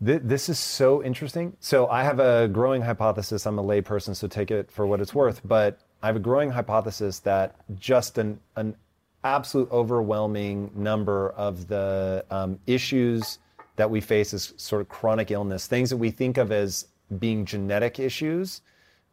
Th- 0.05 0.21
This 0.23 0.47
is 0.47 0.57
so 0.57 1.03
interesting. 1.03 1.57
So 1.59 1.87
I 1.87 2.03
have 2.03 2.19
a 2.21 2.47
growing 2.47 2.81
hypothesis. 2.81 3.45
I'm 3.45 3.59
a 3.59 3.63
layperson, 3.63 4.15
so 4.15 4.27
take 4.29 4.49
it 4.49 4.71
for 4.71 4.87
what 4.87 5.01
it's 5.01 5.13
worth. 5.13 5.41
But 5.43 5.79
I 6.01 6.07
have 6.07 6.15
a 6.15 6.19
growing 6.19 6.51
hypothesis 6.51 7.19
that 7.19 7.55
just 7.77 8.17
an 8.17 8.39
an 8.55 8.75
absolute 9.23 9.69
overwhelming 9.71 10.71
number 10.75 11.31
of 11.31 11.67
the 11.67 12.23
um, 12.29 12.59
issues 12.67 13.39
that 13.75 13.89
we 13.89 14.01
face 14.01 14.33
as 14.33 14.53
sort 14.57 14.81
of 14.81 14.89
chronic 14.89 15.31
illness, 15.31 15.67
things 15.67 15.89
that 15.89 15.97
we 15.97 16.11
think 16.11 16.37
of 16.37 16.51
as 16.51 16.87
being 17.19 17.45
genetic 17.45 17.99
issues, 17.99 18.61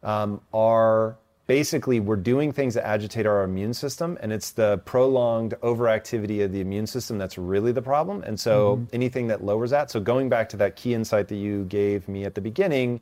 um, 0.01 0.41
are 0.53 1.17
basically 1.47 1.99
we're 1.99 2.15
doing 2.15 2.51
things 2.51 2.73
that 2.73 2.85
agitate 2.85 3.25
our 3.25 3.43
immune 3.43 3.73
system, 3.73 4.17
and 4.21 4.31
it's 4.31 4.51
the 4.51 4.77
prolonged 4.85 5.53
overactivity 5.61 6.43
of 6.43 6.51
the 6.51 6.61
immune 6.61 6.87
system 6.87 7.17
that's 7.17 7.37
really 7.37 7.71
the 7.71 7.81
problem. 7.81 8.23
And 8.23 8.39
so 8.39 8.85
anything 8.93 9.27
that 9.27 9.43
lowers 9.43 9.71
that. 9.71 9.91
So 9.91 9.99
going 9.99 10.29
back 10.29 10.49
to 10.49 10.57
that 10.57 10.75
key 10.75 10.93
insight 10.93 11.27
that 11.27 11.35
you 11.35 11.65
gave 11.65 12.07
me 12.07 12.23
at 12.23 12.35
the 12.35 12.41
beginning, 12.41 13.01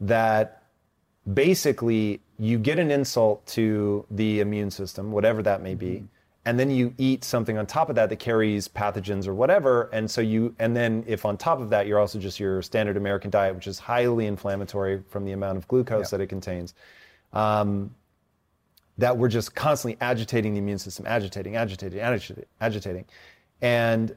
that 0.00 0.62
basically 1.32 2.20
you 2.38 2.58
get 2.58 2.78
an 2.78 2.90
insult 2.90 3.46
to 3.46 4.04
the 4.10 4.40
immune 4.40 4.70
system, 4.70 5.12
whatever 5.12 5.42
that 5.42 5.62
may 5.62 5.74
be, 5.74 6.04
and 6.44 6.58
then 6.58 6.70
you 6.70 6.94
eat 6.96 7.22
something 7.24 7.58
on 7.58 7.66
top 7.66 7.90
of 7.90 7.96
that 7.96 8.08
that 8.08 8.18
carries 8.18 8.66
pathogens 8.66 9.26
or 9.26 9.34
whatever, 9.34 9.90
and 9.92 10.10
so 10.10 10.20
you 10.20 10.54
and 10.58 10.74
then 10.76 11.04
if 11.06 11.24
on 11.24 11.36
top 11.36 11.60
of 11.60 11.70
that 11.70 11.86
you're 11.86 11.98
also 11.98 12.18
just 12.18 12.40
your 12.40 12.62
standard 12.62 12.96
American 12.96 13.30
diet, 13.30 13.54
which 13.54 13.66
is 13.66 13.78
highly 13.78 14.26
inflammatory 14.26 15.02
from 15.08 15.24
the 15.24 15.32
amount 15.32 15.58
of 15.58 15.68
glucose 15.68 16.10
that 16.10 16.20
it 16.20 16.28
contains. 16.28 16.74
Um, 17.32 17.94
that 18.98 19.16
we're 19.16 19.28
just 19.28 19.54
constantly 19.54 19.96
agitating 20.00 20.52
the 20.52 20.58
immune 20.58 20.78
system, 20.78 21.06
agitating, 21.06 21.56
agitating, 21.56 22.00
agitating, 22.00 22.44
agitating. 22.60 23.04
And 23.62 24.16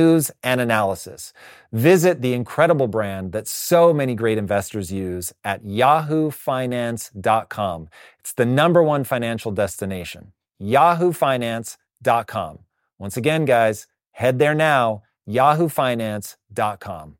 and 0.43 0.61
analysis. 0.61 1.33
Visit 1.71 2.21
the 2.21 2.33
incredible 2.33 2.87
brand 2.87 3.31
that 3.31 3.47
so 3.47 3.93
many 3.93 4.13
great 4.15 4.37
investors 4.37 4.91
use 4.91 5.33
at 5.43 5.63
yahoofinance.com. 5.63 7.89
It's 8.19 8.33
the 8.33 8.45
number 8.45 8.83
one 8.83 9.03
financial 9.03 9.51
destination. 9.51 10.33
yahoofinance.com. 10.61 12.59
Once 12.99 13.17
again, 13.17 13.45
guys, 13.45 13.87
head 14.11 14.37
there 14.39 14.55
now, 14.55 15.03
yahoofinance.com. 15.27 17.17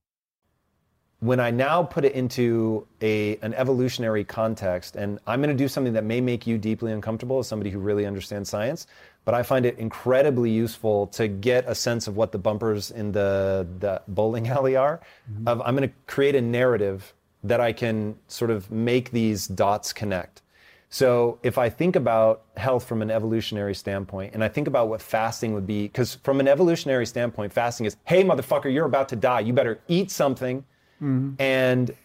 When 1.20 1.40
I 1.40 1.52
now 1.52 1.84
put 1.84 2.04
it 2.04 2.14
into 2.14 2.88
a, 3.02 3.38
an 3.44 3.54
evolutionary 3.54 4.24
context, 4.24 4.96
and 4.96 5.20
I'm 5.28 5.40
going 5.40 5.56
to 5.56 5.64
do 5.64 5.68
something 5.68 5.94
that 5.94 6.04
may 6.04 6.20
make 6.20 6.48
you 6.48 6.58
deeply 6.58 6.92
uncomfortable 6.92 7.38
as 7.38 7.48
somebody 7.48 7.70
who 7.70 7.78
really 7.78 8.08
understands 8.08 8.50
science, 8.50 8.88
but 9.24 9.34
I 9.34 9.44
find 9.44 9.66
it 9.66 9.78
incredibly 9.78 10.50
useful 10.50 11.08
to 11.08 11.28
get 11.28 11.66
a 11.68 11.76
sense 11.76 12.08
of 12.08 12.16
what 12.18 12.32
the 12.32 12.40
bumpers 12.40 12.92
in 12.92 13.12
the, 13.12 13.68
the 13.80 14.02
bowling 14.08 14.48
alley 14.56 14.76
are. 14.76 15.00
Mm-hmm. 15.32 15.48
Of 15.48 15.62
I'm 15.62 15.76
going 15.76 15.88
to 15.88 15.96
create 16.08 16.36
a 16.36 16.42
narrative 16.42 17.14
that 17.44 17.60
I 17.60 17.74
can 17.74 18.16
sort 18.28 18.52
of 18.52 18.70
make 18.72 19.12
these 19.12 19.48
dots 19.48 19.94
connect. 19.94 20.42
So 20.90 21.40
if 21.42 21.58
I 21.58 21.70
think 21.70 21.96
about 21.96 22.44
health 22.58 22.86
from 22.86 23.02
an 23.02 23.10
evolutionary 23.10 23.74
standpoint, 23.74 24.34
and 24.34 24.44
I 24.44 24.50
think 24.50 24.68
about 24.68 24.90
what 24.90 25.02
fasting 25.02 25.54
would 25.54 25.66
be, 25.66 25.84
because 25.84 26.16
from 26.16 26.42
an 26.42 26.50
evolutionary 26.50 27.06
standpoint, 27.06 27.54
fasting 27.54 27.86
is, 27.86 27.96
hey, 28.04 28.24
motherfucker, 28.24 28.72
you're 28.72 28.86
about 28.86 29.08
to 29.10 29.16
die. 29.16 29.40
You 29.40 29.54
better 29.54 29.80
eat 29.88 30.12
something. 30.12 30.66
Mm-hmm. 31.02 31.42
And 31.42 31.96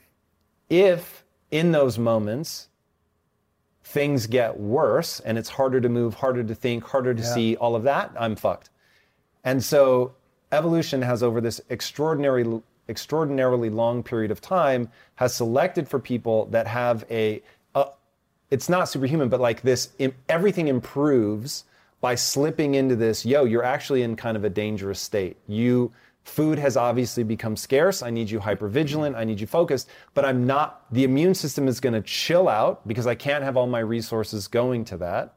if 0.71 1.25
in 1.51 1.73
those 1.73 1.99
moments 1.99 2.69
things 3.87 4.27
get 4.27 4.59
worse 4.59 5.21
and 5.21 5.39
it's 5.39 5.49
harder 5.49 5.81
to 5.81 5.89
move, 5.89 6.15
harder 6.15 6.43
to 6.43 6.55
think, 6.55 6.85
harder 6.85 7.15
to 7.15 7.23
yeah. 7.23 7.35
see, 7.35 7.57
all 7.57 7.77
of 7.77 7.85
that, 7.85 8.13
I'm 8.19 8.35
fucked. 8.35 8.71
And 9.45 9.63
so 9.63 10.15
evolution 10.51 11.03
has 11.03 11.23
over 11.23 11.41
this 11.41 11.61
extraordinary 11.71 12.61
extraordinarily 12.89 13.69
long 13.69 14.01
period 14.03 14.31
of 14.31 14.41
time 14.41 14.89
has 15.17 15.35
selected 15.35 15.89
for 15.89 15.99
people 15.99 16.47
that 16.47 16.69
have 16.69 17.05
a 17.11 17.43
it's 18.51 18.69
not 18.69 18.89
superhuman, 18.89 19.29
but 19.29 19.41
like 19.41 19.63
this, 19.63 19.91
everything 20.29 20.69
improves 20.69 21.65
by 22.01 22.15
slipping 22.15 22.77
into 22.77 22.95
this. 22.95 23.27
Yo, 23.27 23.45
you're 23.45 23.65
actually 23.65 24.03
in 24.03 24.15
kind 24.15 24.37
of 24.37 24.45
a 24.45 24.51
dangerous 24.51 25.01
state. 25.01 25.37
You 25.49 25.93
food 26.29 26.59
has 26.59 26.77
obviously 26.77 27.23
become 27.23 27.57
scarce. 27.57 28.03
I 28.03 28.11
need 28.11 28.31
you 28.31 28.41
hyper 28.41 28.69
vigilant. 28.69 29.17
I 29.17 29.25
need 29.25 29.41
you 29.41 29.47
focused. 29.47 29.89
But 30.15 30.25
I'm 30.25 30.47
not. 30.47 30.85
The 30.93 31.05
immune 31.05 31.35
system 31.35 31.69
is 31.69 31.81
going 31.81 31.93
to 31.95 32.03
chill 32.03 32.49
out 32.49 32.87
because 32.87 33.07
I 33.07 33.15
can't 33.15 33.45
have 33.45 33.57
all 33.57 33.67
my 33.67 33.79
resources 33.79 34.49
going 34.49 34.85
to 34.87 34.97
that. 34.99 35.35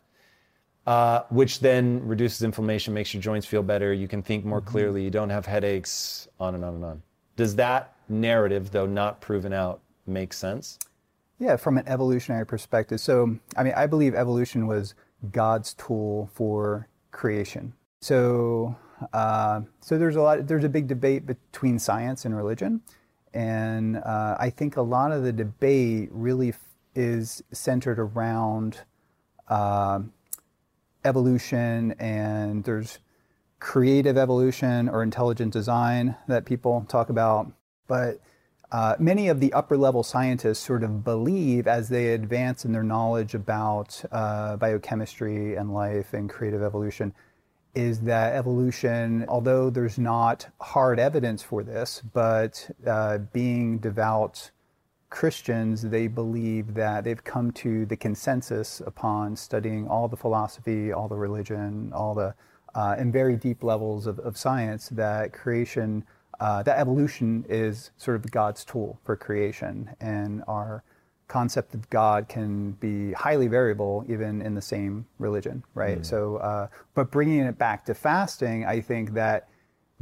Uh, 0.88 1.24
which 1.30 1.60
then 1.60 2.06
reduces 2.08 2.42
inflammation, 2.42 2.94
makes 2.96 3.14
your 3.14 3.22
joints 3.22 3.46
feel 3.46 3.62
better. 3.62 3.94
You 3.94 4.08
can 4.08 4.24
think 4.24 4.44
more 4.44 4.60
mm-hmm. 4.60 4.72
clearly. 4.72 5.04
You 5.04 5.12
don't 5.12 5.30
have 5.30 5.46
headaches. 5.46 6.28
On 6.40 6.56
and 6.56 6.66
on 6.66 6.76
and 6.76 6.86
on. 6.86 7.04
Does 7.36 7.56
that 7.58 7.96
narrative, 8.10 8.72
though 8.72 8.88
not 8.88 9.22
proven 9.22 9.54
out, 9.54 9.82
make 10.08 10.34
sense? 10.34 10.80
Yeah, 11.38 11.56
from 11.56 11.78
an 11.78 11.88
evolutionary 11.88 12.46
perspective. 12.46 13.00
So, 13.00 13.38
I 13.56 13.64
mean, 13.64 13.74
I 13.78 13.86
believe 13.86 14.16
evolution 14.16 14.68
was 14.68 14.96
God's 15.32 15.74
tool 15.76 16.30
for 16.34 16.88
creation. 17.12 17.74
So, 18.02 18.76
uh, 19.14 19.62
so 19.80 19.98
there's 19.98 20.16
a 20.16 20.22
lot. 20.22 20.48
There's 20.48 20.64
a 20.64 20.70
big 20.70 20.88
debate 20.88 21.26
between 21.26 21.80
science 21.80 22.26
and 22.26 22.36
religion, 22.36 22.82
and 23.34 23.98
uh, 23.98 24.38
I 24.40 24.50
think 24.50 24.78
a 24.78 24.82
lot 24.82 25.12
of 25.12 25.24
the 25.24 25.32
debate 25.32 26.10
really 26.12 26.50
f- 26.50 26.60
is 26.96 27.44
centered 27.52 28.00
around 28.00 28.82
uh, 29.48 30.02
evolution, 31.06 31.94
and 32.00 32.64
there's 32.64 33.00
creative 33.60 34.18
evolution 34.18 34.90
or 34.90 35.04
intelligent 35.04 35.54
design 35.54 36.16
that 36.28 36.46
people 36.46 36.86
talk 36.88 37.10
about, 37.10 37.52
but 37.88 38.20
uh, 38.72 38.96
many 39.00 39.28
of 39.30 39.40
the 39.40 39.52
upper 39.54 39.76
level 39.76 40.04
scientists 40.04 40.60
sort 40.60 40.84
of 40.84 41.04
believe 41.04 41.68
as 41.68 41.90
they 41.90 42.14
advance 42.14 42.66
in 42.66 42.72
their 42.72 42.84
knowledge 42.84 43.34
about 43.34 44.02
uh, 44.12 44.56
biochemistry 44.58 45.56
and 45.56 45.74
life 45.74 46.14
and 46.14 46.30
creative 46.30 46.62
evolution 46.62 47.14
is 47.80 48.02
that 48.02 48.36
evolution, 48.36 49.26
although 49.30 49.70
there's 49.70 49.98
not 49.98 50.48
hard 50.60 51.00
evidence 51.00 51.42
for 51.42 51.64
this, 51.64 52.02
but 52.14 52.70
uh, 52.86 53.20
being 53.32 53.78
devout 53.78 54.52
Christians, 55.10 55.82
they 55.82 56.08
believe 56.08 56.74
that 56.74 57.04
they've 57.06 57.24
come 57.24 57.52
to 57.54 57.86
the 57.86 57.96
consensus 57.96 58.82
upon 58.86 59.36
studying 59.36 59.88
all 59.88 60.08
the 60.08 60.18
philosophy, 60.18 60.92
all 60.92 61.08
the 61.08 61.16
religion, 61.16 61.92
all 61.94 62.14
the, 62.14 62.36
uh, 62.76 62.96
and 62.98 63.14
very 63.14 63.36
deep 63.36 63.64
levels 63.64 64.06
of, 64.08 64.20
of 64.20 64.38
science 64.38 64.90
that 64.90 65.32
creation, 65.32 66.04
uh, 66.40 66.62
that 66.64 66.78
evolution 66.78 67.46
is 67.48 67.92
sort 67.98 68.18
of 68.18 68.30
God's 68.30 68.66
tool 68.66 69.00
for 69.04 69.16
creation. 69.16 69.90
And 70.02 70.44
our 70.48 70.84
concept 71.30 71.74
of 71.74 71.90
God 71.90 72.28
can 72.28 72.72
be 72.74 73.14
highly 73.14 73.48
variable 73.48 74.04
even 74.10 74.42
in 74.42 74.56
the 74.56 74.62
same 74.62 75.06
religion, 75.20 75.64
right? 75.74 76.02
Mm. 76.02 76.06
So, 76.06 76.38
uh, 76.38 76.68
but 76.96 77.12
bringing 77.12 77.40
it 77.40 77.58
back 77.58 77.86
to 77.86 77.94
fasting, 77.94 78.66
I 78.66 78.82
think 78.82 79.14
that 79.14 79.48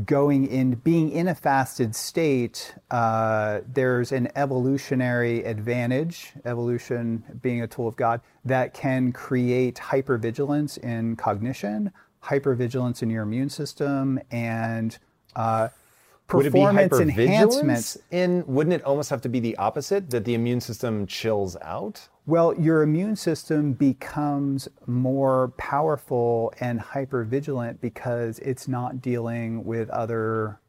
going 0.05 0.47
in, 0.47 0.75
being 0.75 1.11
in 1.11 1.27
a 1.27 1.35
fasted 1.35 1.95
state, 1.95 2.73
uh, 2.91 3.59
there's 3.67 4.11
an 4.11 4.29
evolutionary 4.35 5.43
advantage, 5.43 6.33
evolution 6.45 7.23
being 7.41 7.61
a 7.61 7.67
tool 7.67 7.87
of 7.87 7.95
God, 7.95 8.21
that 8.45 8.73
can 8.73 9.11
create 9.11 9.75
hypervigilance 9.75 10.77
in 10.77 11.15
cognition, 11.17 11.91
hypervigilance 12.23 13.01
in 13.03 13.09
your 13.09 13.23
immune 13.23 13.49
system, 13.49 14.19
and 14.31 14.97
uh, 15.35 15.67
performance 16.27 16.91
would 16.91 17.09
it 17.09 17.15
be 17.15 17.23
enhancements. 17.23 17.97
In 18.11 18.43
wouldn't 18.45 18.73
it 18.73 18.83
almost 18.83 19.09
have 19.09 19.21
to 19.21 19.29
be 19.29 19.39
the 19.39 19.55
opposite 19.57 20.09
that 20.09 20.25
the 20.25 20.33
immune 20.33 20.61
system 20.61 21.07
chills 21.07 21.55
out? 21.61 22.07
Well, 22.25 22.53
your 22.59 22.81
immune 22.83 23.15
system 23.15 23.73
becomes 23.73 24.67
more 24.85 25.53
powerful 25.57 26.53
and 26.59 26.79
hypervigilant 26.79 27.79
because 27.79 28.39
it's 28.39 28.67
not 28.67 29.01
dealing 29.01 29.63
with 29.63 29.89
other 29.89 30.59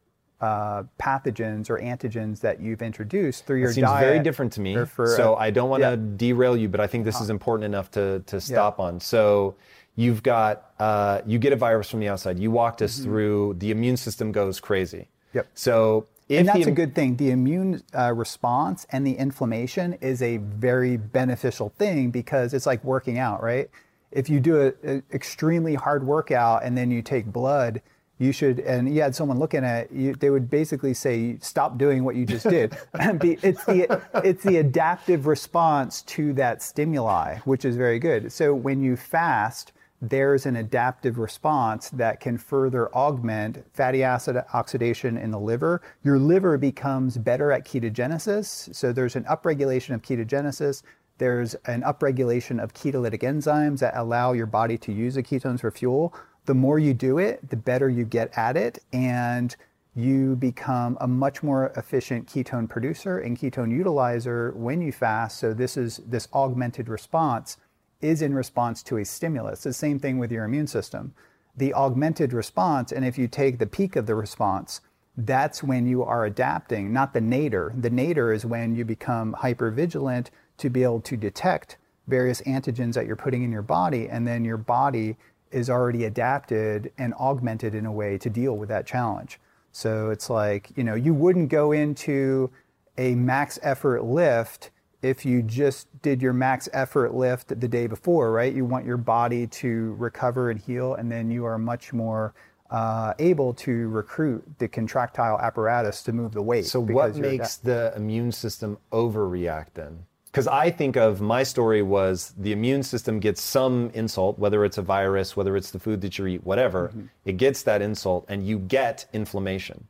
uh, 0.41 0.85
pathogens 1.01 1.69
or 1.69 1.81
antigens 1.81 2.41
that 2.41 2.61
you've 2.61 2.81
introduced 2.81 3.45
through 3.45 3.59
your 3.59 3.71
it 3.71 3.75
seems 3.75 3.89
diet. 3.89 4.07
very 4.07 4.21
different 4.21 4.53
to 4.53 4.61
me. 4.61 4.77
So 4.95 5.35
I 5.35 5.51
don't 5.51 5.69
want 5.69 5.83
to 5.83 5.91
yeah. 5.91 6.17
derail 6.17 6.57
you, 6.57 6.69
but 6.69 6.81
I 6.81 6.87
think 6.87 7.05
this 7.05 7.21
is 7.21 7.29
important 7.29 7.65
enough 7.65 7.91
to 7.93 8.21
to 8.27 8.41
stop 8.41 8.79
yeah. 8.79 8.85
on. 8.85 9.01
So 9.01 9.57
you've 9.97 10.23
got 10.23 10.73
uh, 10.79 11.23
you 11.27 11.41
get 11.41 11.53
a 11.53 11.57
virus 11.57 11.91
from 11.91 11.99
the 11.99 12.09
outside. 12.09 12.39
You 12.39 12.53
walked 12.53 12.83
us 12.83 12.95
mm-hmm. 12.95 13.05
through. 13.05 13.55
The 13.59 13.73
immune 13.73 13.97
system 13.97 14.31
goes 14.31 14.61
crazy. 14.61 15.09
Yep. 15.35 15.47
So 15.55 16.07
and 16.31 16.49
that's 16.49 16.65
the, 16.65 16.71
a 16.71 16.75
good 16.75 16.95
thing. 16.95 17.17
The 17.17 17.31
immune 17.31 17.83
uh, 17.97 18.13
response 18.13 18.87
and 18.91 19.07
the 19.07 19.15
inflammation 19.15 19.95
is 19.95 20.21
a 20.21 20.37
very 20.39 20.97
beneficial 20.97 21.71
thing 21.71 22.11
because 22.11 22.53
it's 22.53 22.67
like 22.67 22.85
working 22.85 23.19
out, 23.19 23.43
right? 23.43 23.71
If 24.11 24.29
you 24.29 24.41
do 24.41 24.75
an 24.83 25.03
extremely 25.13 25.75
hard 25.75 26.07
workout 26.07 26.65
and 26.65 26.77
then 26.77 26.91
you 26.91 27.03
take 27.03 27.27
blood, 27.27 27.83
you 28.19 28.33
should, 28.33 28.59
and 28.61 28.93
you 28.93 29.01
had 29.01 29.15
someone 29.15 29.39
looking 29.39 29.65
at 29.65 29.93
you, 29.93 30.15
they 30.15 30.31
would 30.31 30.51
basically 30.51 30.93
say, 30.93 31.39
stop 31.41 31.79
doing 31.79 32.05
what 32.05 32.17
you 32.17 32.27
just 32.27 32.49
did. 32.49 32.73
it's, 32.95 33.65
the, 33.65 34.03
it's 34.25 34.43
the 34.43 34.57
adaptive 34.57 35.27
response 35.27 36.03
to 36.03 36.33
that 36.35 36.63
stimuli, 36.63 37.39
which 37.41 37.65
is 37.65 37.77
very 37.77 37.99
good. 37.99 38.33
So 38.33 38.55
when 38.55 38.83
you 38.83 38.97
fast, 38.97 39.73
there's 40.01 40.47
an 40.47 40.57
adaptive 40.57 41.19
response 41.19 41.91
that 41.91 42.21
can 42.21 42.39
further 42.39 42.95
augment 42.95 43.65
fatty 43.75 44.05
acid 44.05 44.37
oxidation 44.53 45.17
in 45.17 45.31
the 45.31 45.41
liver. 45.41 45.83
Your 46.05 46.19
liver 46.19 46.57
becomes 46.57 47.19
better 47.19 47.51
at 47.51 47.67
ketogenesis. 47.67 48.75
So 48.75 48.93
there's 48.93 49.17
an 49.17 49.25
upregulation 49.25 49.95
of 49.95 50.03
ketogenesis. 50.03 50.83
There's 51.19 51.55
an 51.67 51.83
upregulation 51.83 52.63
of 52.63 52.75
ketolytic 52.75 53.23
enzymes 53.23 53.81
that 53.81 53.97
allow 53.97 54.33
your 54.33 54.47
body 54.47 54.79
to 54.79 54.93
use 54.93 55.17
the 55.17 55.23
ketones 55.23 55.61
for 55.61 55.73
fuel. 55.73 56.15
The 56.47 56.55
more 56.55 56.79
you 56.79 56.95
do 56.95 57.19
it, 57.19 57.51
the 57.51 57.57
better 57.57 57.89
you 57.89 58.05
get 58.05 58.37
at 58.39 58.57
it. 58.57 58.79
And 58.93 59.55
you 59.97 60.37
become 60.37 60.97
a 61.01 61.09
much 61.09 61.43
more 61.43 61.73
efficient 61.77 62.29
ketone 62.29 62.69
producer 62.69 63.19
and 63.19 63.37
ketone 63.37 63.77
utilizer 63.77 64.55
when 64.55 64.81
you 64.81 64.93
fast. 64.93 65.39
So 65.39 65.53
this 65.53 65.77
is 65.77 65.97
this 66.07 66.29
augmented 66.33 66.89
response 66.89 67.57
is 68.01 68.23
in 68.23 68.35
response 68.35 68.83
to 68.85 68.97
a 68.97 69.05
stimulus. 69.05 69.63
The 69.63 69.73
same 69.73 69.99
thing 69.99 70.19
with 70.19 70.31
your 70.31 70.45
immune 70.45 70.67
system. 70.67 71.15
The 71.57 71.75
augmented 71.75 72.33
response, 72.33 72.93
and 72.93 73.05
if 73.05 73.19
you 73.19 73.27
take 73.27 73.59
the 73.59 73.67
peak 73.67 73.97
of 73.97 74.07
the 74.07 74.15
response, 74.15 74.81
that's 75.17 75.63
when 75.65 75.87
you 75.87 76.05
are 76.05 76.25
adapting, 76.25 76.93
not 76.93 77.13
the 77.13 77.21
nadir. 77.21 77.73
The 77.77 77.91
nadir 77.91 78.33
is 78.33 78.47
when 78.47 78.77
you 78.77 78.85
become 78.85 79.35
hypervigilant 79.41 80.29
to 80.59 80.71
be 80.71 80.85
able 80.85 81.01
to 81.01 81.17
detect 81.17 81.77
various 82.07 82.41
antigens 82.43 82.95
that 82.95 83.07
you're 83.07 83.17
putting 83.17 83.43
in 83.43 83.51
your 83.51 83.63
body, 83.63 84.09
and 84.09 84.27
then 84.27 84.45
your 84.45 84.57
body 84.57 85.17
is 85.51 85.69
already 85.69 86.05
adapted 86.05 86.93
and 86.99 87.15
augmented 87.15 87.75
in 87.75 87.87
a 87.87 87.93
way 87.93 88.17
to 88.19 88.31
deal 88.31 88.57
with 88.57 88.69
that 88.69 88.87
challenge. 88.87 89.41
So 89.73 90.11
it's 90.11 90.31
like, 90.31 90.71
you 90.77 90.85
know, 90.85 90.95
you 90.95 91.13
wouldn't 91.15 91.49
go 91.49 91.73
into 91.73 92.51
a 92.97 93.15
max 93.15 93.59
effort 93.63 94.05
lift 94.05 94.71
if 95.03 95.25
you 95.25 95.43
just 95.43 95.87
did 96.03 96.21
your 96.21 96.33
max 96.33 96.69
effort 96.73 97.15
lift 97.15 97.61
the 97.61 97.69
day 97.69 97.87
before, 97.87 98.33
right? 98.33 98.53
You 98.53 98.65
want 98.65 98.85
your 98.85 98.97
body 98.97 99.47
to 99.47 99.95
recover 99.99 100.51
and 100.51 100.59
heal, 100.59 100.95
and 100.95 101.11
then 101.11 101.31
you 101.31 101.45
are 101.45 101.59
much 101.59 101.93
more 101.93 102.35
uh, 102.71 103.15
able 103.19 103.55
to 103.55 103.89
recruit 103.89 104.45
the 104.59 104.69
contractile 104.69 105.39
apparatus 105.39 106.03
to 106.03 106.13
move 106.13 106.33
the 106.33 106.43
weight. 106.43 106.67
So, 106.67 106.81
what 106.81 107.17
makes 107.17 107.57
the 107.57 107.93
immune 107.97 108.33
system 108.33 108.79
overreact 108.93 109.69
then? 109.75 110.05
Because 110.27 110.47
I 110.47 110.71
think 110.71 110.97
of 110.97 111.21
my 111.21 111.43
story 111.43 111.81
was 111.83 112.35
the 112.37 112.53
immune 112.53 112.83
system 112.83 113.19
gets 113.19 113.41
some 113.41 113.91
insult, 113.95 114.39
whether 114.39 114.65
it's 114.65 114.77
a 114.77 114.83
virus, 114.83 115.37
whether 115.37 115.57
it's 115.57 115.71
the 115.71 115.79
food 115.79 116.03
that 116.03 116.19
you 116.19 116.27
eat, 116.27 116.45
whatever, 116.45 116.89
mm-hmm. 116.89 117.07
it 117.25 117.39
gets 117.39 117.63
that 117.63 117.81
insult, 117.81 118.27
and 118.29 118.47
you 118.47 118.59
get 118.59 119.07
inflammation. 119.15 119.87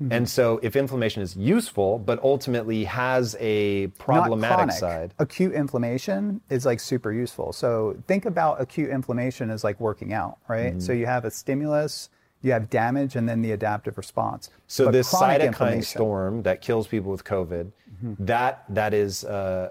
Mm-hmm. 0.00 0.12
And 0.12 0.28
so, 0.28 0.58
if 0.62 0.74
inflammation 0.74 1.22
is 1.22 1.36
useful, 1.36 1.98
but 1.98 2.22
ultimately 2.22 2.84
has 2.84 3.36
a 3.38 3.88
problematic 3.98 4.72
side, 4.72 5.14
acute 5.18 5.52
inflammation 5.52 6.40
is 6.50 6.64
like 6.64 6.80
super 6.80 7.12
useful. 7.12 7.52
So, 7.52 7.96
think 8.06 8.24
about 8.24 8.60
acute 8.60 8.90
inflammation 8.90 9.50
as 9.50 9.62
like 9.62 9.78
working 9.78 10.12
out, 10.12 10.38
right? 10.48 10.72
Mm-hmm. 10.72 10.80
So, 10.80 10.92
you 10.92 11.06
have 11.06 11.24
a 11.24 11.30
stimulus, 11.30 12.08
you 12.40 12.52
have 12.52 12.70
damage, 12.70 13.16
and 13.16 13.28
then 13.28 13.42
the 13.42 13.52
adaptive 13.52 13.96
response. 13.96 14.50
So, 14.66 14.86
but 14.86 14.92
this 14.92 15.12
cytokine 15.12 15.84
storm 15.84 16.42
that 16.42 16.62
kills 16.62 16.86
people 16.88 17.10
with 17.12 17.24
COVID, 17.24 17.70
mm-hmm. 18.04 18.24
that 18.24 18.64
that 18.70 18.94
is. 18.94 19.24
Uh, 19.24 19.70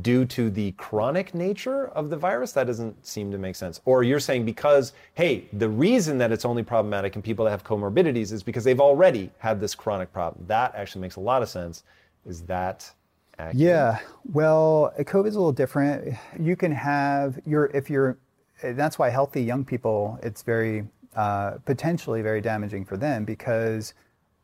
due 0.00 0.24
to 0.24 0.48
the 0.48 0.72
chronic 0.72 1.34
nature 1.34 1.88
of 1.88 2.08
the 2.08 2.16
virus, 2.16 2.52
that 2.52 2.66
doesn't 2.66 3.06
seem 3.06 3.30
to 3.30 3.38
make 3.38 3.54
sense. 3.54 3.80
Or 3.84 4.02
you're 4.02 4.20
saying 4.20 4.44
because, 4.44 4.92
hey, 5.14 5.44
the 5.52 5.68
reason 5.68 6.16
that 6.18 6.32
it's 6.32 6.44
only 6.44 6.62
problematic 6.62 7.16
in 7.16 7.22
people 7.22 7.44
that 7.44 7.50
have 7.50 7.64
comorbidities 7.64 8.32
is 8.32 8.42
because 8.42 8.64
they've 8.64 8.80
already 8.80 9.30
had 9.38 9.60
this 9.60 9.74
chronic 9.74 10.12
problem. 10.12 10.44
That 10.46 10.74
actually 10.74 11.02
makes 11.02 11.16
a 11.16 11.20
lot 11.20 11.42
of 11.42 11.48
sense. 11.48 11.84
Is 12.26 12.42
that 12.42 12.90
accurate? 13.38 13.56
Yeah. 13.56 13.98
Well, 14.32 14.94
COVID's 14.98 15.34
a 15.34 15.38
little 15.38 15.52
different. 15.52 16.16
You 16.40 16.56
can 16.56 16.72
have 16.72 17.38
your, 17.44 17.66
if 17.66 17.90
you're, 17.90 18.16
that's 18.62 18.98
why 18.98 19.10
healthy 19.10 19.42
young 19.42 19.64
people, 19.64 20.18
it's 20.22 20.42
very, 20.42 20.86
uh, 21.14 21.58
potentially 21.66 22.22
very 22.22 22.40
damaging 22.40 22.84
for 22.86 22.96
them 22.96 23.24
because 23.24 23.92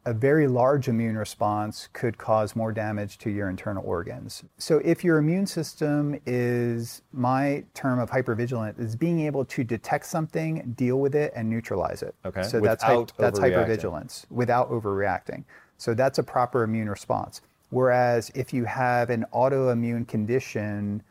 a 0.07 0.15
very 0.15 0.49
large 0.49 0.89
immune 0.89 1.17
response 1.17 1.89
could 1.93 2.17
cause 2.17 2.57
more 2.57 2.73
damage 2.73 3.19
to 3.19 3.31
your 3.31 3.51
internal 3.51 3.85
organs. 3.85 4.43
So 4.57 4.81
if 4.83 5.05
your 5.05 5.19
immune 5.19 5.47
system 5.47 6.19
is 6.25 7.03
my 7.13 7.65
term 7.75 7.99
of 7.99 8.11
hypervigilant 8.11 8.81
is 8.81 8.97
being 8.97 9.21
able 9.21 9.45
to 9.45 9.63
detect 9.63 10.07
something, 10.07 10.75
deal 10.77 11.01
with 11.01 11.15
it 11.15 11.33
and 11.37 11.51
neutralize 11.51 12.03
it. 12.03 12.15
Okay. 12.25 12.43
So 12.43 12.61
that's 12.61 12.83
that's 12.83 13.39
hypervigilance 13.39 14.25
without 14.31 14.71
overreacting. 14.71 15.45
So 15.77 15.93
that's 15.93 16.19
a 16.19 16.23
proper 16.23 16.63
immune 16.63 16.89
response. 16.89 17.43
Whereas 17.69 18.31
if 18.35 18.55
you 18.55 18.65
have 18.65 19.11
an 19.11 19.27
autoimmune 19.35 20.09
condition, 20.09 21.03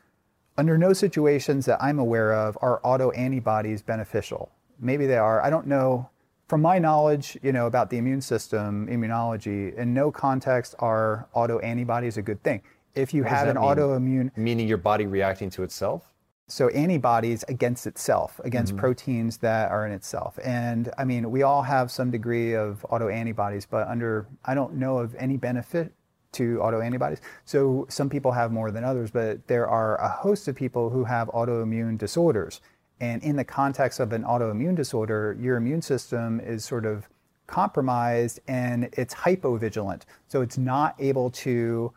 under 0.58 0.78
no 0.78 0.94
situations 0.94 1.66
that 1.68 1.82
I'm 1.82 2.00
aware 2.00 2.34
of 2.34 2.58
are 2.62 2.82
autoantibodies 2.82 3.86
beneficial. 3.86 4.52
Maybe 4.80 5.06
they 5.06 5.18
are. 5.18 5.42
I 5.42 5.50
don't 5.50 5.68
know 5.68 6.10
from 6.50 6.64
my 6.64 6.80
knowledge, 6.80 7.38
you 7.44 7.54
know, 7.54 7.68
about 7.68 7.92
the 7.92 7.98
immune 7.98 8.22
system, 8.22 8.88
immunology, 8.88 9.74
in 9.76 9.94
no 9.94 10.12
context 10.12 10.74
are 10.80 11.30
autoantibodies 11.36 12.18
a 12.18 12.24
good 12.24 12.42
thing. 12.44 12.62
If 12.96 13.14
you 13.14 13.22
what 13.22 13.32
have 13.32 13.48
an 13.48 13.56
mean? 13.56 13.64
autoimmune, 13.64 14.36
meaning 14.36 14.68
your 14.68 14.80
body 14.80 15.06
reacting 15.06 15.52
to 15.52 15.64
itself. 15.64 16.12
So 16.48 16.68
antibodies 16.70 17.46
against 17.48 17.86
itself, 17.86 18.42
against 18.44 18.74
mm-hmm. 18.74 18.80
proteins 18.80 19.38
that 19.38 19.70
are 19.70 19.86
in 19.86 19.92
itself. 19.92 20.40
And 20.44 20.92
I 20.98 21.06
mean, 21.06 21.30
we 21.30 21.44
all 21.44 21.62
have 21.62 21.92
some 21.92 22.10
degree 22.10 22.56
of 22.56 22.84
autoantibodies, 22.90 23.68
but 23.70 23.88
under 23.88 24.28
I 24.44 24.56
don't 24.56 24.74
know 24.74 24.98
of 24.98 25.14
any 25.20 25.38
benefit 25.38 25.94
to 26.32 26.58
autoantibodies. 26.58 27.20
So 27.46 27.86
some 27.90 28.10
people 28.10 28.32
have 28.32 28.52
more 28.52 28.72
than 28.72 28.84
others, 28.84 29.12
but 29.12 29.48
there 29.48 29.68
are 29.68 30.02
a 30.02 30.10
host 30.10 30.48
of 30.48 30.56
people 30.56 30.90
who 30.90 31.04
have 31.04 31.28
autoimmune 31.28 32.00
disorders 32.00 32.62
and 33.00 33.24
in 33.24 33.36
the 33.36 33.44
context 33.44 34.00
of 34.00 34.12
an 34.12 34.24
autoimmune 34.24 34.76
disorder, 34.76 35.38
your 35.40 35.58
immune 35.58 35.82
system 35.82 36.40
is 36.40 36.66
sort 36.66 36.86
of 36.86 37.08
compromised 37.48 38.40
and 38.48 38.90
it's 38.94 39.14
hypovigilant. 39.14 40.04
So 40.28 40.42
it's 40.42 40.58
not 40.58 40.96
able 41.00 41.32
to 41.32 41.92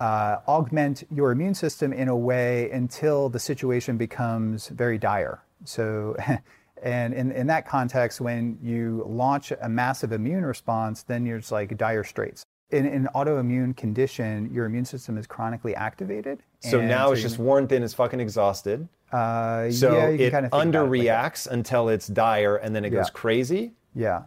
uh, 0.00 0.38
augment 0.46 1.04
your 1.10 1.32
immune 1.32 1.54
system 1.54 1.92
in 1.92 2.08
a 2.08 2.16
way 2.16 2.70
until 2.70 3.28
the 3.28 3.38
situation 3.38 3.96
becomes 3.96 4.68
very 4.68 4.96
dire. 4.96 5.42
So, 5.64 6.16
and 6.82 7.12
in, 7.12 7.32
in 7.32 7.46
that 7.48 7.66
context, 7.66 8.20
when 8.20 8.58
you 8.62 9.04
launch 9.06 9.52
a 9.60 9.68
massive 9.68 10.12
immune 10.12 10.44
response, 10.44 11.02
then 11.02 11.26
you're 11.26 11.38
just 11.38 11.52
like 11.52 11.76
dire 11.76 12.04
straits. 12.04 12.44
in 12.70 12.86
an 12.86 13.08
autoimmune 13.14 13.76
condition, 13.76 14.52
your 14.52 14.66
immune 14.66 14.84
system 14.84 15.18
is 15.18 15.26
chronically 15.26 15.74
activated. 15.74 16.42
So 16.60 16.80
now 16.80 17.12
it's 17.12 17.22
just 17.22 17.38
worn 17.38 17.66
thin, 17.66 17.82
it's 17.82 17.94
fucking 17.94 18.20
exhausted. 18.20 18.88
Uh, 19.12 19.70
So 19.70 19.92
yeah, 19.92 20.08
you 20.08 20.26
it 20.26 20.30
kind 20.30 20.46
of 20.46 20.52
about 20.52 20.62
it 20.62 20.78
like 20.78 20.90
underreacts 20.90 21.46
until 21.46 21.88
it's 21.88 22.06
dire 22.06 22.56
and 22.56 22.74
then 22.74 22.84
it 22.84 22.90
goes 22.90 23.10
crazy. 23.10 23.72
Yeah. 23.94 24.22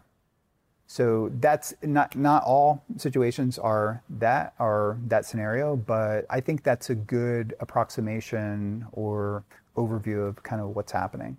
So 0.88 1.32
that's 1.40 1.74
not 1.82 2.18
not 2.18 2.44
all 2.44 2.84
situations 2.98 3.58
are 3.58 4.04
that 4.10 4.54
are 4.60 4.98
that 5.08 5.26
scenario, 5.26 5.78
but 5.78 6.26
I 6.30 6.42
think 6.42 6.64
that's 6.64 6.90
a 6.90 6.96
good 6.96 7.54
approximation 7.62 8.86
or 8.92 9.46
overview 9.78 10.28
of 10.28 10.44
kind 10.44 10.62
of 10.62 10.76
what's 10.76 10.92
happening. 10.92 11.38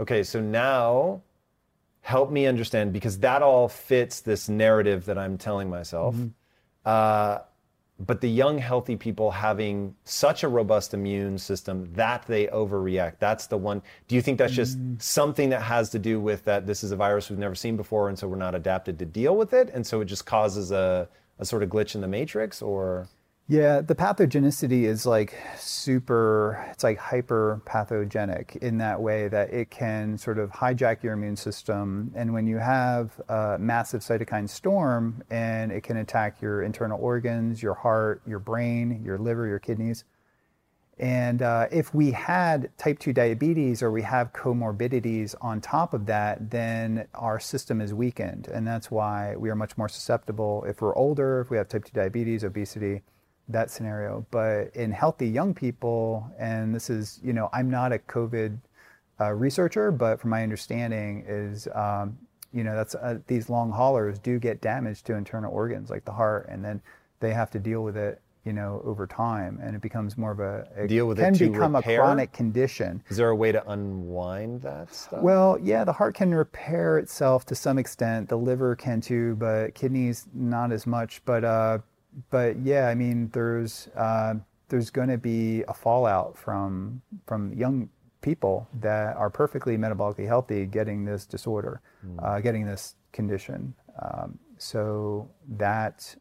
Okay, 0.00 0.24
so 0.24 0.40
now 0.40 1.22
help 2.00 2.32
me 2.32 2.46
understand 2.46 2.92
because 2.92 3.18
that 3.20 3.40
all 3.40 3.68
fits 3.68 4.20
this 4.20 4.48
narrative 4.48 5.04
that 5.04 5.16
I'm 5.16 5.38
telling 5.38 5.70
myself. 5.70 6.16
Mm-hmm. 6.16 6.28
Uh, 6.84 7.38
but 8.00 8.20
the 8.20 8.28
young, 8.28 8.58
healthy 8.58 8.94
people 8.96 9.30
having 9.30 9.94
such 10.04 10.44
a 10.44 10.48
robust 10.48 10.94
immune 10.94 11.36
system 11.36 11.88
that 11.94 12.24
they 12.26 12.46
overreact, 12.46 13.14
that's 13.18 13.46
the 13.48 13.56
one. 13.56 13.82
Do 14.06 14.14
you 14.14 14.22
think 14.22 14.38
that's 14.38 14.52
just 14.52 14.78
Mm. 14.78 15.02
something 15.02 15.48
that 15.50 15.62
has 15.62 15.90
to 15.90 15.98
do 15.98 16.20
with 16.20 16.44
that 16.44 16.66
this 16.66 16.84
is 16.84 16.92
a 16.92 16.96
virus 16.96 17.28
we've 17.28 17.38
never 17.38 17.56
seen 17.56 17.76
before 17.76 18.08
and 18.08 18.16
so 18.18 18.28
we're 18.28 18.36
not 18.36 18.54
adapted 18.54 18.98
to 19.00 19.04
deal 19.04 19.36
with 19.36 19.52
it? 19.52 19.70
And 19.74 19.84
so 19.84 20.00
it 20.00 20.04
just 20.04 20.26
causes 20.26 20.70
a, 20.70 21.08
a 21.40 21.44
sort 21.44 21.62
of 21.62 21.70
glitch 21.70 21.94
in 21.96 22.00
the 22.00 22.08
matrix 22.08 22.62
or? 22.62 23.08
Yeah, 23.50 23.80
the 23.80 23.94
pathogenicity 23.94 24.82
is 24.82 25.06
like 25.06 25.34
super, 25.56 26.68
it's 26.70 26.84
like 26.84 26.98
hyper 26.98 27.62
pathogenic 27.64 28.58
in 28.60 28.76
that 28.76 29.00
way 29.00 29.28
that 29.28 29.54
it 29.54 29.70
can 29.70 30.18
sort 30.18 30.38
of 30.38 30.50
hijack 30.50 31.02
your 31.02 31.14
immune 31.14 31.36
system. 31.36 32.12
And 32.14 32.34
when 32.34 32.46
you 32.46 32.58
have 32.58 33.18
a 33.30 33.56
massive 33.58 34.02
cytokine 34.02 34.50
storm 34.50 35.22
and 35.30 35.72
it 35.72 35.82
can 35.82 35.96
attack 35.96 36.42
your 36.42 36.62
internal 36.62 37.00
organs, 37.00 37.62
your 37.62 37.72
heart, 37.72 38.20
your 38.26 38.38
brain, 38.38 39.00
your 39.02 39.16
liver, 39.16 39.46
your 39.46 39.58
kidneys. 39.58 40.04
And 40.98 41.40
uh, 41.40 41.68
if 41.72 41.94
we 41.94 42.10
had 42.10 42.68
type 42.76 42.98
2 42.98 43.14
diabetes 43.14 43.82
or 43.82 43.90
we 43.90 44.02
have 44.02 44.34
comorbidities 44.34 45.34
on 45.40 45.62
top 45.62 45.94
of 45.94 46.04
that, 46.04 46.50
then 46.50 47.08
our 47.14 47.40
system 47.40 47.80
is 47.80 47.94
weakened. 47.94 48.48
And 48.48 48.66
that's 48.66 48.90
why 48.90 49.36
we 49.36 49.48
are 49.48 49.56
much 49.56 49.78
more 49.78 49.88
susceptible 49.88 50.64
if 50.68 50.82
we're 50.82 50.94
older, 50.94 51.40
if 51.40 51.48
we 51.48 51.56
have 51.56 51.70
type 51.70 51.86
2 51.86 51.92
diabetes, 51.94 52.44
obesity, 52.44 53.04
that 53.48 53.70
scenario. 53.70 54.26
But 54.30 54.74
in 54.74 54.92
healthy 54.92 55.28
young 55.28 55.54
people, 55.54 56.30
and 56.38 56.74
this 56.74 56.90
is, 56.90 57.20
you 57.22 57.32
know, 57.32 57.48
I'm 57.52 57.70
not 57.70 57.92
a 57.92 57.98
COVID 57.98 58.58
uh, 59.20 59.32
researcher, 59.32 59.90
but 59.90 60.20
from 60.20 60.30
my 60.30 60.42
understanding 60.42 61.24
is, 61.26 61.66
um, 61.74 62.18
you 62.52 62.64
know, 62.64 62.76
that's 62.76 62.94
uh, 62.94 63.18
these 63.26 63.50
long 63.50 63.70
haulers 63.70 64.18
do 64.18 64.38
get 64.38 64.60
damage 64.60 65.02
to 65.04 65.14
internal 65.14 65.52
organs 65.52 65.90
like 65.90 66.04
the 66.04 66.12
heart, 66.12 66.48
and 66.48 66.64
then 66.64 66.80
they 67.20 67.32
have 67.32 67.50
to 67.50 67.58
deal 67.58 67.82
with 67.82 67.96
it, 67.96 68.20
you 68.44 68.52
know, 68.52 68.80
over 68.84 69.06
time, 69.06 69.58
and 69.62 69.74
it 69.74 69.82
becomes 69.82 70.16
more 70.16 70.30
of 70.30 70.40
a 70.40 70.66
it 70.76 70.86
Deal 70.86 71.06
with 71.06 71.18
it 71.18 71.22
can 71.22 71.52
become 71.52 71.76
repair? 71.76 72.00
a 72.00 72.02
chronic 72.02 72.32
condition. 72.32 73.02
Is 73.08 73.16
there 73.16 73.28
a 73.28 73.36
way 73.36 73.52
to 73.52 73.68
unwind 73.70 74.62
that 74.62 74.94
stuff? 74.94 75.20
Well, 75.22 75.58
yeah, 75.60 75.84
the 75.84 75.92
heart 75.92 76.14
can 76.14 76.34
repair 76.34 76.98
itself 76.98 77.44
to 77.46 77.54
some 77.54 77.76
extent. 77.78 78.28
The 78.28 78.38
liver 78.38 78.76
can 78.76 79.00
too, 79.00 79.34
but 79.36 79.74
kidneys 79.74 80.26
not 80.32 80.72
as 80.72 80.86
much. 80.86 81.20
But 81.24 81.44
uh, 81.44 81.78
but 82.30 82.58
yeah, 82.60 82.88
I 82.88 82.94
mean, 82.94 83.30
there's 83.32 83.88
uh, 83.96 84.34
there's 84.68 84.90
going 84.90 85.08
to 85.08 85.18
be 85.18 85.62
a 85.68 85.74
fallout 85.74 86.36
from 86.36 87.02
from 87.26 87.52
young 87.54 87.88
people 88.20 88.68
that 88.80 89.16
are 89.16 89.30
perfectly 89.30 89.76
metabolically 89.76 90.26
healthy 90.26 90.66
getting 90.66 91.04
this 91.04 91.24
disorder, 91.24 91.80
uh, 92.22 92.40
getting 92.40 92.66
this 92.66 92.96
condition. 93.12 93.74
Um, 94.02 94.38
so 94.58 95.28
that 95.56 96.14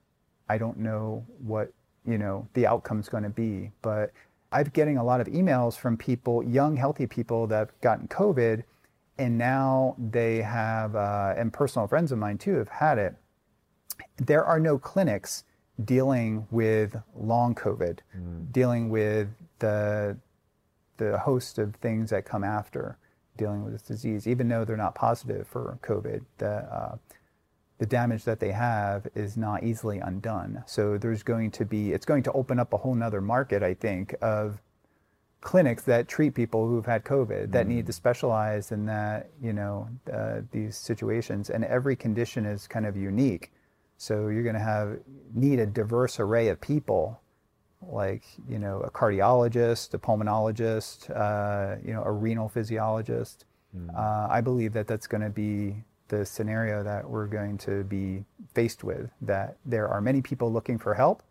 I 0.49 0.57
don't 0.57 0.77
know 0.77 1.25
what 1.39 1.71
you 2.05 2.17
know 2.17 2.47
the 2.53 2.67
outcome's 2.67 3.09
going 3.09 3.23
to 3.23 3.29
be, 3.29 3.71
but 3.81 4.11
I'm 4.51 4.69
getting 4.73 4.97
a 4.97 5.03
lot 5.03 5.19
of 5.19 5.27
emails 5.27 5.77
from 5.77 5.97
people, 5.97 6.43
young 6.43 6.77
healthy 6.77 7.07
people 7.07 7.47
that 7.47 7.57
have 7.57 7.81
gotten 7.81 8.07
COVID, 8.07 8.63
and 9.17 9.37
now 9.37 9.95
they 9.97 10.41
have, 10.41 10.95
uh, 10.95 11.33
and 11.35 11.51
personal 11.51 11.87
friends 11.87 12.11
of 12.11 12.17
mine 12.17 12.37
too 12.37 12.55
have 12.55 12.69
had 12.69 12.97
it. 12.97 13.15
There 14.17 14.45
are 14.45 14.59
no 14.59 14.77
clinics 14.77 15.43
dealing 15.83 16.47
with 16.51 16.95
long 17.15 17.55
COVID, 17.55 17.99
dealing 18.51 18.89
with 18.89 19.29
the 19.59 20.17
the 20.97 21.17
host 21.19 21.59
of 21.59 21.75
things 21.75 22.09
that 22.09 22.25
come 22.25 22.43
after 22.43 22.97
dealing 23.37 23.63
with 23.63 23.71
this 23.71 23.83
disease, 23.83 24.27
even 24.27 24.47
though 24.47 24.65
they're 24.65 24.75
not 24.75 24.95
positive 24.95 25.47
for 25.47 25.77
COVID. 25.83 26.21
The 26.39 26.47
uh, 26.47 26.97
the 27.77 27.85
damage 27.85 28.23
that 28.23 28.39
they 28.39 28.51
have 28.51 29.07
is 29.13 29.37
not 29.37 29.63
easily 29.63 29.99
undone. 29.99 30.63
So 30.65 30.97
there's 30.97 31.23
going 31.23 31.51
to 31.51 31.65
be, 31.65 31.91
it's 31.91 32.05
going 32.05 32.23
to 32.23 32.31
open 32.31 32.59
up 32.59 32.73
a 32.73 32.77
whole 32.77 32.95
nother 32.95 33.21
market, 33.21 33.61
I 33.61 33.75
think, 33.75 34.15
of 34.21 34.59
clinics 35.41 35.83
that 35.83 36.07
treat 36.07 36.33
people 36.33 36.67
who've 36.67 36.85
had 36.85 37.03
COVID 37.03 37.51
that 37.51 37.67
need 37.67 37.85
to 37.85 37.93
specialize 37.93 38.71
in 38.71 38.87
that, 38.87 39.29
you 39.41 39.53
know, 39.53 39.87
uh, 40.11 40.41
these 40.51 40.75
situations. 40.75 41.51
And 41.51 41.63
every 41.65 41.95
condition 41.95 42.45
is 42.45 42.67
kind 42.67 42.85
of 42.87 42.97
unique. 42.97 43.51
So 43.97 44.27
you're 44.27 44.43
going 44.43 44.55
to 44.55 44.61
have, 44.61 44.99
need 45.33 45.59
a 45.59 45.65
diverse 45.65 46.19
array 46.19 46.49
of 46.49 46.61
people 46.61 47.19
like 47.81 48.23
you 48.49 48.59
know 48.59 48.79
a 48.81 48.89
cardiologist, 48.89 49.93
a 49.93 49.97
pulmonologist, 49.97 51.09
uh, 51.15 51.77
you 51.85 51.93
know 51.93 52.03
a 52.03 52.11
renal 52.11 52.49
physiologist. 52.49 53.45
Uh, 53.95 54.27
I 54.29 54.41
believe 54.41 54.73
that 54.73 54.87
that's 54.87 55.07
going 55.07 55.21
to 55.21 55.29
be 55.29 55.83
the 56.07 56.25
scenario 56.25 56.83
that 56.83 57.07
we're 57.07 57.27
going 57.27 57.57
to 57.59 57.83
be 57.83 58.23
faced 58.53 58.83
with. 58.83 59.11
That 59.21 59.57
there 59.65 59.87
are 59.87 60.01
many 60.01 60.21
people 60.21 60.51
looking 60.51 60.79
for 60.79 60.93
help, 60.93 61.21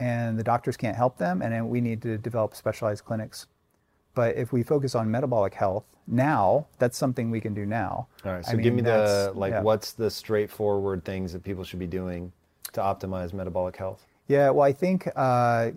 and 0.00 0.38
the 0.38 0.42
doctors 0.42 0.76
can't 0.76 0.96
help 0.96 1.18
them, 1.18 1.42
and 1.42 1.68
we 1.68 1.80
need 1.80 2.02
to 2.02 2.18
develop 2.18 2.54
specialized 2.56 3.04
clinics. 3.04 3.46
But 4.14 4.36
if 4.36 4.52
we 4.52 4.62
focus 4.62 4.94
on 4.94 5.10
metabolic 5.10 5.54
health 5.54 5.84
now, 6.06 6.66
that's 6.78 6.98
something 6.98 7.30
we 7.30 7.40
can 7.40 7.54
do 7.54 7.64
now. 7.64 8.08
All 8.24 8.32
right, 8.32 8.44
so 8.44 8.52
I 8.52 8.56
give 8.56 8.74
me 8.74 8.82
the 8.82 9.32
like 9.34 9.52
yeah. 9.52 9.62
what's 9.62 9.92
the 9.92 10.10
straightforward 10.10 11.04
things 11.04 11.32
that 11.32 11.42
people 11.42 11.64
should 11.64 11.78
be 11.78 11.86
doing 11.86 12.32
to 12.72 12.80
optimize 12.80 13.32
metabolic 13.32 13.76
health? 13.76 14.06
Yeah, 14.28 14.50
well, 14.50 14.66
I 14.66 14.72
think 14.72 15.08
uh, 15.16 15.70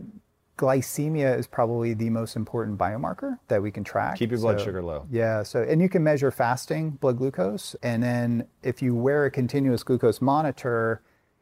glycemia 0.58 1.38
is 1.38 1.48
probably 1.48 1.94
the 1.94 2.10
most 2.10 2.36
important 2.36 2.78
biomarker 2.78 3.38
that 3.48 3.62
we 3.62 3.72
can 3.72 3.84
track. 3.84 4.18
Keep 4.18 4.32
your 4.32 4.40
blood 4.40 4.60
So- 4.60 4.66
sugar 4.66 4.82
low. 4.82 5.06
Yeah, 5.12 5.44
so 5.44 5.64
and 5.64 5.82
you 5.82 5.90
can 5.90 6.04
measure 6.04 6.32
fasting 6.32 6.92
blood 6.92 7.18
glucose, 7.18 7.76
and 7.84 8.02
then 8.02 8.48
if 8.64 8.82
you 8.82 8.96
wear 8.96 9.26
a 9.26 9.32
continuous 9.32 9.84
glucose 9.84 10.22
monitor, 10.22 11.02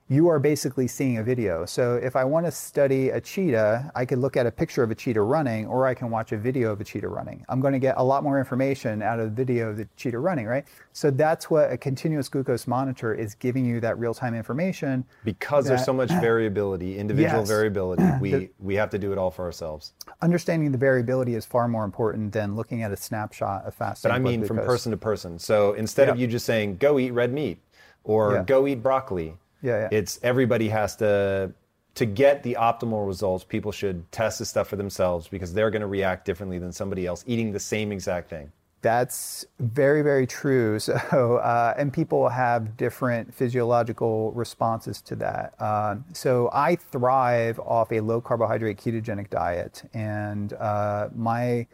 you 0.10 0.28
are 0.28 0.38
basically 0.38 0.88
seeing 0.88 1.18
a 1.18 1.24
video. 1.24 1.66
So 1.66 1.96
if 1.96 2.16
I 2.16 2.24
want 2.26 2.46
to 2.46 2.52
study 2.52 3.10
a 3.10 3.22
cheetah, 3.22 3.92
I 3.96 4.06
could 4.06 4.20
look 4.20 4.36
at 4.36 4.46
a 4.46 4.52
picture 4.52 4.84
of 4.84 4.92
a 4.92 4.96
cheetah 4.96 5.22
running, 5.22 5.66
or 5.66 5.88
I 5.88 5.94
can 5.94 6.10
watch 6.10 6.34
a 6.34 6.38
video 6.38 6.72
of 6.72 6.82
a 6.82 6.84
cheetah 6.84 7.08
running. 7.08 7.46
I'm 7.48 7.62
going 7.62 7.74
to 7.74 7.80
get 7.80 7.96
a 7.98 8.04
lot 8.04 8.22
more 8.24 8.38
information 8.38 9.02
out 9.02 9.20
of 9.20 9.26
the 9.26 9.32
video 9.32 9.70
of 9.70 9.78
the 9.78 9.88
cheetah 9.96 10.20
running, 10.20 10.46
right? 10.46 10.66
So 10.92 11.10
that's 11.10 11.50
what 11.50 11.72
a 11.72 11.78
continuous 11.78 12.28
glucose 12.28 12.68
monitor 12.68 13.14
is 13.14 13.34
giving 13.34 13.66
you 13.66 13.80
that 13.80 13.98
real-time 13.98 14.36
information. 14.36 15.06
Because 15.24 15.66
there's 15.68 15.86
so 15.86 15.94
much 15.94 16.10
variability, 16.22 16.98
individual 16.98 17.42
Yes. 17.42 17.48
variability, 17.50 18.04
we 18.20 18.50
we 18.60 18.76
have 18.76 18.90
to 18.92 19.00
do 19.00 19.12
it 19.14 19.18
all 19.18 19.32
for 19.32 19.46
ourselves. 19.46 19.94
understanding 20.22 20.72
the 20.72 20.78
variability 20.78 21.34
is 21.36 21.46
far 21.46 21.68
more 21.68 21.86
important 21.86 22.34
than 22.34 22.56
looking 22.56 22.84
at 22.84 22.92
a 22.92 22.98
snapshot 22.98 23.66
of 23.66 23.74
fasting. 23.74 24.10
But 24.10 24.16
I 24.16 24.20
mean 24.20 24.44
from 24.44 24.58
person 24.58 24.92
to 24.92 24.98
person. 24.98 25.40
So 25.40 25.74
instead 25.74 26.10
of 26.10 26.18
you 26.18 26.28
just 26.28 26.46
saying 26.46 26.78
go 26.78 27.00
eat 27.00 27.12
red 27.12 27.32
meat 27.34 27.60
or 28.04 28.34
Yeah. 28.34 28.44
go 28.44 28.68
eat 28.68 28.84
broccoli, 28.84 29.38
Yeah, 29.64 29.80
yeah. 29.80 29.90
it's 29.92 30.20
everybody 30.22 30.70
has 30.70 30.96
to 30.98 31.54
to 31.96 32.06
get 32.06 32.44
the 32.44 32.58
optimal 32.60 33.08
results. 33.08 33.44
People 33.44 33.72
should 33.72 34.12
test 34.12 34.40
this 34.40 34.50
stuff 34.50 34.68
for 34.68 34.76
themselves 34.76 35.28
because 35.28 35.54
they're 35.54 35.72
going 35.72 35.82
to 35.82 35.88
react 35.88 36.26
differently 36.26 36.60
than 36.60 36.72
somebody 36.72 37.06
else 37.06 37.24
eating 37.28 37.52
the 37.52 37.60
same 37.60 37.92
exact 37.92 38.30
thing. 38.30 38.52
That's 38.82 39.46
very, 39.60 40.02
very 40.02 40.28
true. 40.28 40.78
So, 40.80 41.38
uh, 41.38 41.74
and 41.78 41.94
people 41.94 42.28
have 42.28 42.76
different 42.76 43.34
physiological 43.34 44.34
responses 44.34 45.02
to 45.02 45.16
that. 45.18 45.54
Uh, 45.60 45.96
so, 46.12 46.50
I 46.52 46.76
thrive 46.76 47.60
off 47.60 47.92
a 47.92 48.02
low 48.02 48.20
carbohydrate 48.20 48.78
ketogenic 48.78 49.30
diet, 49.30 49.84
and 49.94 50.52
uh, 50.54 51.08
my 51.16 51.68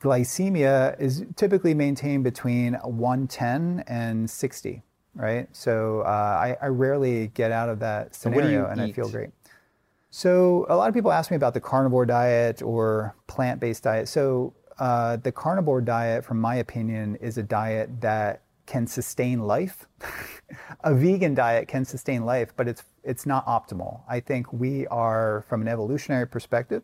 glycemia 0.00 0.98
is 1.00 1.24
typically 1.34 1.74
maintained 1.74 2.22
between 2.22 2.74
110 2.74 3.82
and 3.88 4.30
60. 4.30 4.82
Right. 5.16 5.48
So, 5.52 6.02
uh, 6.02 6.08
I, 6.08 6.56
I 6.60 6.66
rarely 6.66 7.28
get 7.28 7.50
out 7.50 7.68
of 7.68 7.78
that 7.80 8.14
scenario, 8.14 8.60
you 8.60 8.66
and 8.66 8.80
I 8.80 8.92
feel 8.92 9.08
great. 9.08 9.30
So 10.10 10.64
a 10.70 10.76
lot 10.76 10.88
of 10.88 10.94
people 10.94 11.12
ask 11.12 11.30
me 11.30 11.36
about 11.36 11.52
the 11.52 11.60
carnivore 11.60 12.06
diet 12.06 12.62
or 12.62 13.14
plant-based 13.26 13.82
diet. 13.82 14.08
So 14.08 14.54
uh, 14.78 15.16
the 15.16 15.30
carnivore 15.30 15.82
diet, 15.82 16.24
from 16.24 16.40
my 16.40 16.56
opinion, 16.56 17.16
is 17.16 17.36
a 17.36 17.42
diet 17.42 18.00
that 18.00 18.42
can 18.64 18.86
sustain 18.86 19.40
life. 19.40 19.86
a 20.84 20.94
vegan 20.94 21.34
diet 21.34 21.68
can 21.68 21.84
sustain 21.84 22.24
life, 22.24 22.54
but 22.56 22.66
it's 22.66 22.82
it's 23.04 23.26
not 23.26 23.46
optimal. 23.46 24.00
I 24.08 24.20
think 24.20 24.52
we 24.52 24.86
are, 24.86 25.44
from 25.48 25.60
an 25.60 25.68
evolutionary 25.68 26.26
perspective, 26.26 26.82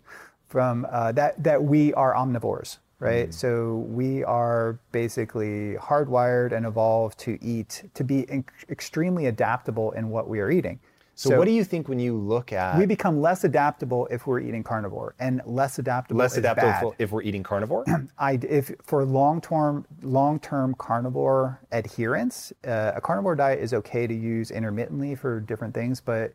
from 0.49 0.87
uh, 0.91 1.13
that 1.13 1.43
that 1.43 1.65
we 1.65 1.95
are 1.95 2.15
omnivores, 2.15 2.79
right? 3.03 3.35
So 3.35 3.87
we 3.89 4.25
are 4.25 4.79
basically 4.93 5.77
hardwired 5.81 6.53
and 6.53 6.67
evolved 6.67 7.19
to 7.21 7.39
eat 7.43 7.85
to 7.95 8.05
be 8.05 8.21
in- 8.23 8.45
extremely 8.71 9.27
adaptable 9.27 9.93
in 9.93 10.09
what 10.09 10.29
we 10.29 10.41
are 10.41 10.51
eating. 10.51 10.81
So, 11.15 11.39
what 11.39 11.45
do 11.45 11.53
you 11.53 11.63
think 11.63 11.89
when 11.89 11.99
you 11.99 12.17
look 12.17 12.53
at 12.53 12.79
we 12.79 12.87
become 12.87 13.21
less 13.21 13.45
adaptable 13.45 14.09
if 14.11 14.27
we're 14.27 14.41
eating 14.41 14.65
carnivore, 14.65 15.15
and 15.19 15.43
less 15.45 15.79
adaptable 15.79 16.19
less 16.19 16.37
adaptable 16.37 16.95
if 16.99 17.13
we're 17.13 17.23
eating 17.23 17.43
carnivore? 17.43 17.85
I 18.19 18.39
if 18.43 18.73
for 18.83 19.05
long 19.05 19.41
term 19.41 19.87
long 20.03 20.41
term 20.41 20.75
carnivore 20.75 21.61
adherence, 21.71 22.53
uh, 22.67 22.93
a 22.97 23.01
carnivore 23.01 23.37
diet 23.37 23.61
is 23.61 23.75
okay 23.75 24.07
to 24.07 24.15
use 24.15 24.51
intermittently 24.51 25.15
for 25.15 25.39
different 25.41 25.75
things, 25.75 26.01
but 26.01 26.33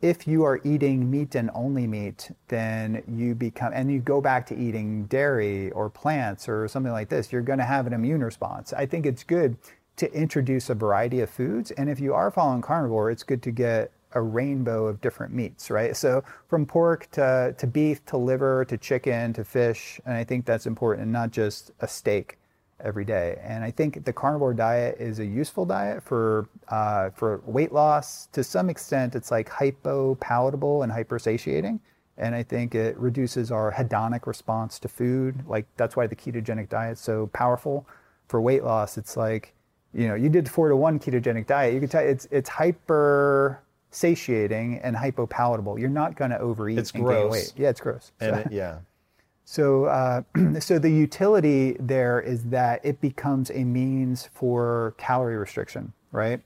if 0.00 0.28
you 0.28 0.44
are 0.44 0.60
eating 0.62 1.10
meat 1.10 1.34
and 1.34 1.50
only 1.54 1.86
meat, 1.86 2.30
then 2.48 3.02
you 3.08 3.34
become 3.34 3.72
and 3.74 3.90
you 3.90 3.98
go 3.98 4.20
back 4.20 4.46
to 4.46 4.56
eating 4.56 5.06
dairy 5.06 5.72
or 5.72 5.90
plants 5.90 6.48
or 6.48 6.68
something 6.68 6.92
like 6.92 7.08
this, 7.08 7.32
you're 7.32 7.42
going 7.42 7.58
to 7.58 7.64
have 7.64 7.86
an 7.86 7.92
immune 7.92 8.22
response. 8.22 8.72
I 8.72 8.86
think 8.86 9.06
it's 9.06 9.24
good 9.24 9.56
to 9.96 10.12
introduce 10.12 10.70
a 10.70 10.74
variety 10.74 11.20
of 11.20 11.28
foods, 11.28 11.72
and 11.72 11.90
if 11.90 11.98
you 11.98 12.14
are 12.14 12.30
following 12.30 12.62
carnivore, 12.62 13.10
it's 13.10 13.24
good 13.24 13.42
to 13.42 13.50
get 13.50 13.90
a 14.12 14.22
rainbow 14.22 14.86
of 14.86 15.00
different 15.00 15.34
meats, 15.34 15.70
right? 15.70 15.96
So 15.96 16.22
from 16.48 16.64
pork 16.64 17.10
to, 17.12 17.54
to 17.58 17.66
beef 17.66 18.06
to 18.06 18.16
liver 18.16 18.64
to 18.66 18.78
chicken 18.78 19.32
to 19.32 19.44
fish, 19.44 20.00
and 20.06 20.14
I 20.14 20.22
think 20.22 20.46
that's 20.46 20.66
important, 20.66 21.02
and 21.02 21.12
not 21.12 21.32
just 21.32 21.72
a 21.80 21.88
steak 21.88 22.37
every 22.80 23.04
day. 23.04 23.38
And 23.42 23.64
I 23.64 23.70
think 23.70 24.04
the 24.04 24.12
carnivore 24.12 24.54
diet 24.54 24.96
is 25.00 25.18
a 25.18 25.24
useful 25.26 25.64
diet 25.66 26.02
for 26.02 26.48
uh, 26.68 27.10
for 27.10 27.40
weight 27.46 27.72
loss. 27.72 28.26
To 28.32 28.44
some 28.44 28.70
extent, 28.70 29.14
it's 29.14 29.30
like 29.30 29.48
hypo 29.48 30.14
palatable 30.16 30.82
and 30.82 30.92
hyper 30.92 31.18
satiating. 31.18 31.80
And 32.16 32.34
I 32.34 32.42
think 32.42 32.74
it 32.74 32.96
reduces 32.98 33.52
our 33.52 33.72
hedonic 33.72 34.26
response 34.26 34.78
to 34.80 34.88
food. 34.88 35.44
Like 35.46 35.66
that's 35.76 35.94
why 35.96 36.06
the 36.06 36.16
ketogenic 36.16 36.68
diet's 36.68 37.00
so 37.00 37.28
powerful. 37.32 37.86
For 38.28 38.40
weight 38.40 38.62
loss, 38.62 38.98
it's 38.98 39.16
like, 39.16 39.54
you 39.94 40.06
know, 40.06 40.14
you 40.14 40.28
did 40.28 40.50
four 40.50 40.68
to 40.68 40.76
one 40.76 40.98
ketogenic 40.98 41.46
diet. 41.46 41.72
You 41.74 41.80
can 41.80 41.88
tell 41.88 42.02
it's 42.04 42.26
it's 42.30 42.48
hyper 42.48 43.60
satiating 43.90 44.78
and 44.80 44.94
hypopalatable. 44.96 45.78
You're 45.80 45.88
not 45.88 46.14
going 46.16 46.30
to 46.30 46.38
overeat 46.38 46.78
It's 46.78 46.90
and 46.92 47.04
gross. 47.04 47.22
gain 47.22 47.30
weight. 47.30 47.52
Yeah, 47.56 47.70
it's 47.70 47.80
gross. 47.80 48.12
and 48.20 48.34
So- 48.34 48.40
it, 48.42 48.52
yeah. 48.52 48.78
So, 49.50 49.86
uh, 49.86 50.22
so 50.60 50.78
the 50.78 50.90
utility 50.90 51.74
there 51.80 52.20
is 52.20 52.44
that 52.44 52.84
it 52.84 53.00
becomes 53.00 53.50
a 53.50 53.64
means 53.64 54.28
for 54.34 54.94
calorie 54.98 55.38
restriction, 55.38 55.94
right? 56.12 56.42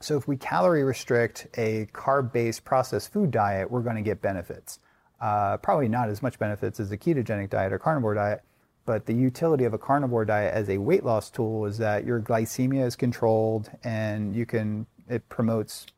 So, 0.00 0.16
if 0.16 0.26
we 0.26 0.38
calorie 0.38 0.84
restrict 0.84 1.48
a 1.58 1.84
carb-based 1.92 2.64
processed 2.64 3.12
food 3.12 3.30
diet, 3.30 3.70
we're 3.70 3.82
going 3.82 3.96
to 3.96 4.02
get 4.02 4.22
benefits. 4.22 4.78
Uh, 5.20 5.58
probably 5.58 5.86
not 5.86 6.08
as 6.08 6.22
much 6.22 6.38
benefits 6.38 6.80
as 6.80 6.90
a 6.90 6.96
ketogenic 6.96 7.50
diet 7.50 7.74
or 7.74 7.78
carnivore 7.78 8.14
diet, 8.14 8.42
but 8.86 9.04
the 9.04 9.12
utility 9.12 9.64
of 9.64 9.74
a 9.74 9.78
carnivore 9.78 10.24
diet 10.24 10.54
as 10.54 10.70
a 10.70 10.78
weight 10.78 11.04
loss 11.04 11.28
tool 11.28 11.66
is 11.66 11.76
that 11.76 12.06
your 12.06 12.20
glycemia 12.20 12.86
is 12.86 12.96
controlled 12.96 13.70
and 13.84 14.34
you 14.34 14.46
can 14.46 14.86
it 15.10 15.28
promotes 15.28 15.88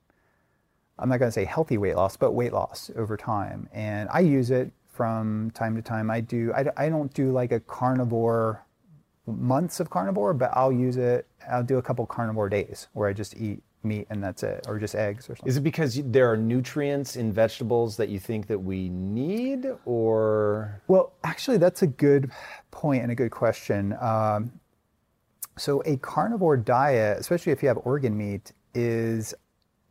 I'm 0.98 1.08
not 1.08 1.18
going 1.18 1.28
to 1.28 1.32
say 1.32 1.44
healthy 1.44 1.78
weight 1.78 1.94
loss, 1.94 2.16
but 2.16 2.32
weight 2.32 2.52
loss 2.52 2.90
over 2.96 3.16
time. 3.16 3.68
And 3.72 4.08
I 4.10 4.20
use 4.20 4.50
it 4.50 4.72
from 4.96 5.50
time 5.52 5.76
to 5.76 5.82
time. 5.82 6.10
I 6.10 6.20
do. 6.20 6.52
I, 6.54 6.64
I 6.76 6.88
don't 6.88 7.12
do 7.12 7.30
like 7.30 7.52
a 7.52 7.60
carnivore 7.60 8.64
months 9.26 9.80
of 9.80 9.90
carnivore, 9.90 10.32
but 10.34 10.50
I'll 10.54 10.72
use 10.72 10.96
it. 10.96 11.26
I'll 11.50 11.64
do 11.64 11.78
a 11.78 11.82
couple 11.82 12.06
carnivore 12.06 12.48
days 12.48 12.88
where 12.92 13.08
I 13.08 13.12
just 13.12 13.36
eat 13.36 13.62
meat 13.82 14.06
and 14.10 14.22
that's 14.22 14.42
it, 14.42 14.66
or 14.68 14.78
just 14.78 14.94
eggs 14.94 15.26
or 15.26 15.36
something. 15.36 15.48
Is 15.48 15.56
it 15.56 15.62
because 15.62 16.00
there 16.04 16.30
are 16.30 16.36
nutrients 16.36 17.16
in 17.16 17.32
vegetables 17.32 17.96
that 17.98 18.08
you 18.08 18.18
think 18.18 18.46
that 18.48 18.58
we 18.58 18.88
need, 18.88 19.66
or 19.84 20.82
Well, 20.88 21.12
actually, 21.24 21.58
that's 21.58 21.82
a 21.82 21.86
good 21.86 22.30
point 22.70 23.02
and 23.02 23.12
a 23.12 23.14
good 23.14 23.30
question. 23.30 23.96
Um, 24.00 24.60
so, 25.56 25.82
a 25.86 25.96
carnivore 25.98 26.56
diet, 26.56 27.18
especially 27.18 27.52
if 27.52 27.62
you 27.62 27.68
have 27.68 27.78
organ 27.84 28.16
meat, 28.16 28.52
is 28.74 29.34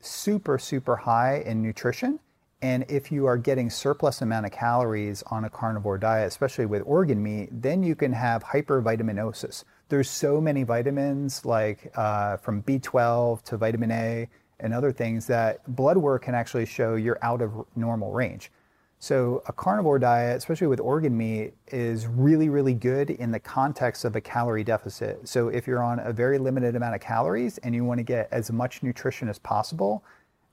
super, 0.02 0.60
super 0.60 0.96
high 0.96 1.38
in 1.46 1.62
nutrition. 1.62 2.20
And 2.62 2.86
if 2.90 3.12
you 3.12 3.26
are 3.26 3.38
getting 3.38 3.70
surplus 3.70 4.22
amount 4.22 4.46
of 4.46 4.52
calories 4.52 5.24
on 5.24 5.46
a 5.46 5.50
carnivore 5.50 5.98
diet, 5.98 6.28
especially 6.28 6.66
with 6.66 6.82
organ 6.86 7.22
meat, 7.22 7.50
then 7.52 7.84
you 7.84 7.96
can 7.96 8.14
have 8.14 8.44
hypervitaminosis. 8.44 9.64
There's 9.90 10.10
so 10.10 10.42
many 10.42 10.64
vitamins, 10.64 11.46
like 11.46 11.92
uh, 11.96 12.38
from 12.38 12.64
B12 12.64 13.44
to 13.44 13.58
vitamin 13.58 13.92
A 13.92 14.30
and 14.60 14.74
other 14.74 14.92
things, 14.92 15.28
that 15.28 15.76
blood 15.76 15.98
work 15.98 16.24
can 16.24 16.34
actually 16.34 16.66
show 16.66 16.96
you're 16.96 17.20
out 17.22 17.42
of 17.42 17.52
normal 17.76 18.12
range. 18.12 18.52
So 19.00 19.44
a 19.46 19.54
carnivore 19.54 20.00
diet, 20.00 20.38
especially 20.38 20.68
with 20.68 20.80
organ 20.80 21.16
meat, 21.16 21.54
is 21.68 22.08
really, 22.08 22.50
really 22.50 22.74
good 22.74 23.12
in 23.12 23.30
the 23.30 23.40
context 23.40 24.06
of 24.06 24.16
a 24.16 24.22
calorie 24.22 24.64
deficit. 24.64 25.28
So 25.28 25.50
if 25.50 25.68
you're 25.68 25.84
on 25.84 26.00
a 26.00 26.14
very 26.14 26.40
limited 26.40 26.76
amount 26.76 26.96
of 26.96 27.02
calories 27.02 27.58
and 27.60 27.76
you 27.76 27.84
want 27.84 28.00
to 28.00 28.04
get 28.04 28.30
as 28.32 28.52
much 28.52 28.82
nutrition 28.82 29.28
as 29.30 29.38
possible 29.38 30.04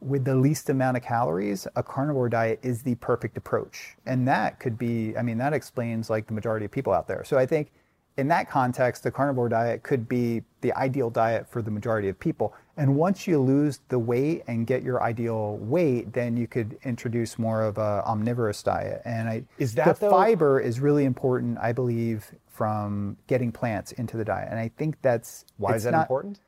with 0.03 0.25
the 0.25 0.35
least 0.35 0.69
amount 0.69 0.97
of 0.97 1.03
calories, 1.03 1.67
a 1.77 1.83
carnivore 1.83 2.29
diet 2.29 2.59
is 2.63 2.83
the 2.83 2.95
perfect 2.97 3.37
approach. 3.37 3.97
And 4.07 4.27
that 4.29 4.59
could 4.59 4.77
be, 4.77 5.17
I 5.17 5.23
mean, 5.23 5.39
that 5.39 5.53
explains 5.53 6.11
like 6.11 6.27
the 6.27 6.35
majority 6.35 6.67
of 6.67 6.73
people 6.73 6.93
out 6.93 7.07
there. 7.07 7.25
So 7.25 7.39
I 7.39 7.47
think 7.47 7.71
in 8.19 8.29
that 8.29 8.51
context, 8.51 9.05
the 9.05 9.11
carnivore 9.11 9.49
diet 9.49 9.83
could 9.83 10.09
be 10.09 10.43
the 10.61 10.73
ideal 10.75 11.09
diet 11.09 11.49
for 11.49 11.63
the 11.63 11.71
majority 11.71 12.09
of 12.09 12.19
people. 12.19 12.53
And 12.77 12.97
once 12.97 13.27
you 13.27 13.39
lose 13.41 13.81
the 13.89 13.99
weight 13.99 14.43
and 14.49 14.67
get 14.67 14.83
your 14.83 15.03
ideal 15.03 15.57
weight, 15.59 16.13
then 16.13 16.37
you 16.37 16.47
could 16.47 16.79
introduce 16.85 17.39
more 17.39 17.63
of 17.63 17.79
a 17.79 18.03
omnivorous 18.07 18.63
diet. 18.63 19.03
And 19.05 19.29
I 19.29 19.45
Is 19.59 19.75
that, 19.75 19.97
the 19.99 20.07
though- 20.07 20.11
fiber 20.11 20.61
is 20.61 20.81
really 20.81 21.05
important, 21.05 21.59
I 21.59 21.73
believe, 21.73 22.35
from 22.49 23.17
getting 23.29 23.51
plants 23.53 23.93
into 23.93 24.17
the 24.17 24.25
diet. 24.25 24.49
And 24.51 24.59
I 24.59 24.69
think 24.77 25.01
that's 25.01 25.45
why 25.57 25.75
is 25.77 25.85
that 25.85 25.93
not- 25.93 26.03
important? 26.03 26.41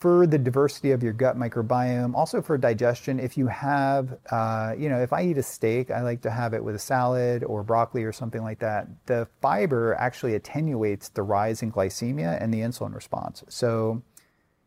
For 0.00 0.26
the 0.26 0.38
diversity 0.38 0.92
of 0.92 1.02
your 1.02 1.12
gut 1.12 1.36
microbiome, 1.36 2.14
also 2.14 2.40
for 2.40 2.56
digestion. 2.56 3.20
If 3.20 3.36
you 3.36 3.46
have, 3.48 4.16
uh, 4.30 4.74
you 4.76 4.88
know, 4.88 4.98
if 4.98 5.12
I 5.12 5.24
eat 5.24 5.36
a 5.36 5.42
steak, 5.42 5.90
I 5.90 6.00
like 6.00 6.22
to 6.22 6.30
have 6.30 6.54
it 6.54 6.64
with 6.64 6.74
a 6.74 6.78
salad 6.78 7.44
or 7.44 7.62
broccoli 7.62 8.02
or 8.04 8.12
something 8.12 8.42
like 8.42 8.58
that. 8.60 8.88
The 9.04 9.28
fiber 9.42 9.94
actually 9.96 10.34
attenuates 10.36 11.10
the 11.10 11.22
rise 11.22 11.62
in 11.62 11.70
glycemia 11.70 12.42
and 12.42 12.52
the 12.52 12.60
insulin 12.60 12.94
response. 12.94 13.44
So 13.48 14.02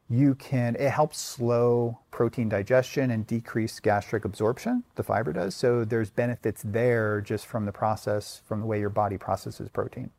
you 0.07 0.35
can, 0.35 0.75
it 0.75 0.91
helps 0.91 1.19
slow 1.19 1.97
protein 2.11 2.47
digestion 2.47 3.09
and 3.09 3.25
decrease 3.25 3.79
gastric 3.79 4.25
absorption, 4.25 4.83
the 4.95 5.03
fiber 5.03 5.33
does. 5.33 5.55
So 5.55 5.83
there's 5.83 6.11
benefits 6.11 6.61
there 6.63 7.21
just 7.21 7.47
from 7.47 7.65
the 7.65 7.71
process, 7.71 8.43
from 8.45 8.59
the 8.59 8.67
way 8.67 8.79
your 8.79 8.91
body 8.91 9.17
processes 9.17 9.67
protein. 9.69 10.11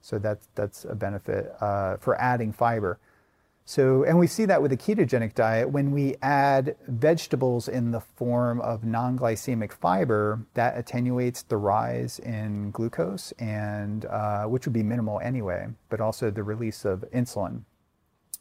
So 0.00 0.18
that's, 0.18 0.48
that's 0.54 0.86
a 0.86 0.94
benefit 0.94 1.52
uh, 1.60 1.98
for 1.98 2.18
adding 2.18 2.54
fiber. 2.54 2.98
So, 3.68 4.04
and 4.04 4.16
we 4.16 4.28
see 4.28 4.44
that 4.44 4.62
with 4.62 4.70
a 4.70 4.76
ketogenic 4.76 5.34
diet. 5.34 5.68
When 5.68 5.90
we 5.90 6.14
add 6.22 6.76
vegetables 6.86 7.66
in 7.66 7.90
the 7.90 7.98
form 7.98 8.60
of 8.60 8.84
non 8.84 9.18
glycemic 9.18 9.72
fiber, 9.72 10.46
that 10.54 10.78
attenuates 10.78 11.42
the 11.42 11.56
rise 11.56 12.20
in 12.20 12.70
glucose, 12.70 13.32
and 13.40 14.04
uh, 14.04 14.44
which 14.44 14.66
would 14.66 14.72
be 14.72 14.84
minimal 14.84 15.18
anyway, 15.18 15.66
but 15.88 16.00
also 16.00 16.30
the 16.30 16.44
release 16.44 16.84
of 16.84 17.04
insulin. 17.12 17.62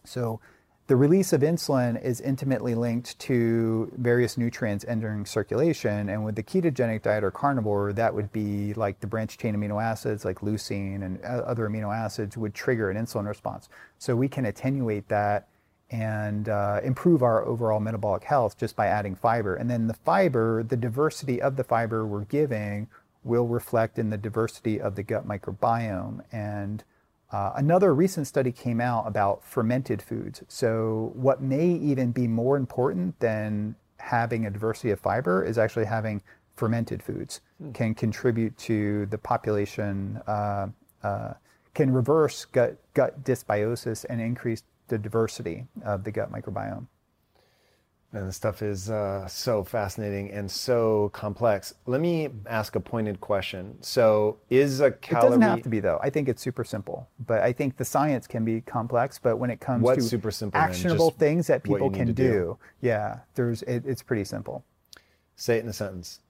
So, 0.04 0.40
the 0.88 0.96
release 0.96 1.34
of 1.34 1.42
insulin 1.42 2.02
is 2.04 2.22
intimately 2.22 2.76
linked 2.76 3.18
to 3.18 3.92
various 3.98 4.38
nutrients 4.38 4.86
entering 4.88 5.26
circulation. 5.26 6.10
And 6.10 6.24
with 6.24 6.36
the 6.36 6.44
ketogenic 6.44 7.02
diet 7.02 7.24
or 7.24 7.32
carnivore, 7.32 7.92
that 7.94 8.14
would 8.14 8.32
be 8.32 8.74
like 8.76 9.00
the 9.00 9.08
branched 9.08 9.40
chain 9.40 9.56
amino 9.56 9.84
acids 9.84 10.24
like 10.24 10.42
leucine 10.42 11.04
and 11.04 11.20
other 11.24 11.68
amino 11.68 11.96
acids 11.96 12.38
would 12.38 12.54
trigger 12.54 12.92
an 12.92 12.98
insulin 13.04 13.28
response. 13.28 13.68
So 13.98 14.16
we 14.16 14.28
can 14.28 14.46
attenuate 14.46 15.08
that 15.08 15.48
and 15.90 16.50
uh, 16.50 16.82
improve 16.84 17.24
our 17.24 17.44
overall 17.46 17.80
metabolic 17.80 18.24
health 18.24 18.58
just 18.58 18.76
by 18.76 18.86
adding 18.86 19.16
fiber. 19.16 19.56
And 19.56 19.70
then 19.70 19.88
the 19.88 19.94
fiber, 19.94 20.62
the 20.62 20.78
diversity 20.78 21.42
of 21.42 21.56
the 21.56 21.64
fiber 21.64 22.06
we're 22.06 22.26
giving 22.26 22.90
will 23.24 23.48
reflect 23.48 23.98
in 23.98 24.12
the 24.12 24.18
diversity 24.18 24.80
of 24.80 24.96
the 24.96 25.04
gut 25.04 25.28
microbiome. 25.28 26.24
And 26.32 26.84
uh, 27.32 27.54
another 27.56 27.94
recent 27.94 28.28
study 28.28 28.52
came 28.52 28.80
out 28.80 29.08
about 29.08 29.44
fermented 29.44 30.02
foods. 30.02 30.44
So, 30.48 31.12
what 31.16 31.42
may 31.42 31.68
even 31.68 32.12
be 32.12 32.28
more 32.28 32.56
important 32.56 33.20
than 33.20 33.76
having 33.98 34.46
a 34.46 34.50
diversity 34.50 34.92
of 34.92 35.00
fiber 35.00 35.44
is 35.44 35.58
actually 35.58 35.86
having 35.86 36.22
fermented 36.56 37.04
foods 37.04 37.42
can 37.74 37.94
contribute 37.94 38.58
to 38.58 39.06
the 39.08 39.18
population, 39.18 40.22
uh, 40.28 40.68
uh, 41.04 41.34
can 41.74 41.92
reverse 41.92 42.46
gut, 42.46 42.78
gut 42.94 43.24
dysbiosis 43.24 44.06
and 44.10 44.22
increase 44.22 44.64
the 44.88 44.98
diversity 44.98 45.66
of 45.84 46.04
the 46.04 46.12
gut 46.12 46.32
microbiome. 46.32 46.88
And 48.14 48.30
this 48.30 48.38
stuff 48.38 48.62
is 48.62 48.90
uh, 48.90 49.28
so 49.28 49.64
fascinating 49.64 50.32
and 50.32 50.50
so 50.50 51.10
complex. 51.14 51.74
Let 51.86 52.00
me 52.00 52.30
ask 52.50 52.76
a 52.76 52.80
pointed 52.80 53.20
question. 53.20 53.78
So, 53.82 54.38
is 54.50 54.80
a 54.80 54.92
calorie? 54.92 55.28
It 55.28 55.30
doesn't 55.30 55.42
have 55.42 55.62
to 55.64 55.70
be 55.70 55.82
though. 55.82 56.00
I 56.02 56.10
think 56.10 56.30
it's 56.30 56.42
super 56.42 56.64
simple, 56.64 57.10
but 57.26 57.42
I 57.42 57.52
think 57.52 57.76
the 57.76 57.84
science 57.84 58.26
can 58.26 58.46
be 58.46 58.62
complex. 58.62 59.20
But 59.20 59.36
when 59.36 59.50
it 59.50 59.60
comes 59.60 59.84
What's 59.84 60.06
to 60.06 60.10
super 60.10 60.32
simple 60.32 60.62
actionable 60.62 61.12
things 61.12 61.48
that 61.48 61.64
people 61.64 61.90
can 61.90 62.08
do, 62.08 62.14
do. 62.14 62.58
yeah, 62.80 63.20
there's 63.34 63.64
it, 63.64 63.84
it's 63.86 64.02
pretty 64.02 64.24
simple. 64.24 64.64
Say 65.36 65.58
it 65.58 65.64
in 65.64 65.70
a 65.70 65.74
sentence. 65.74 66.22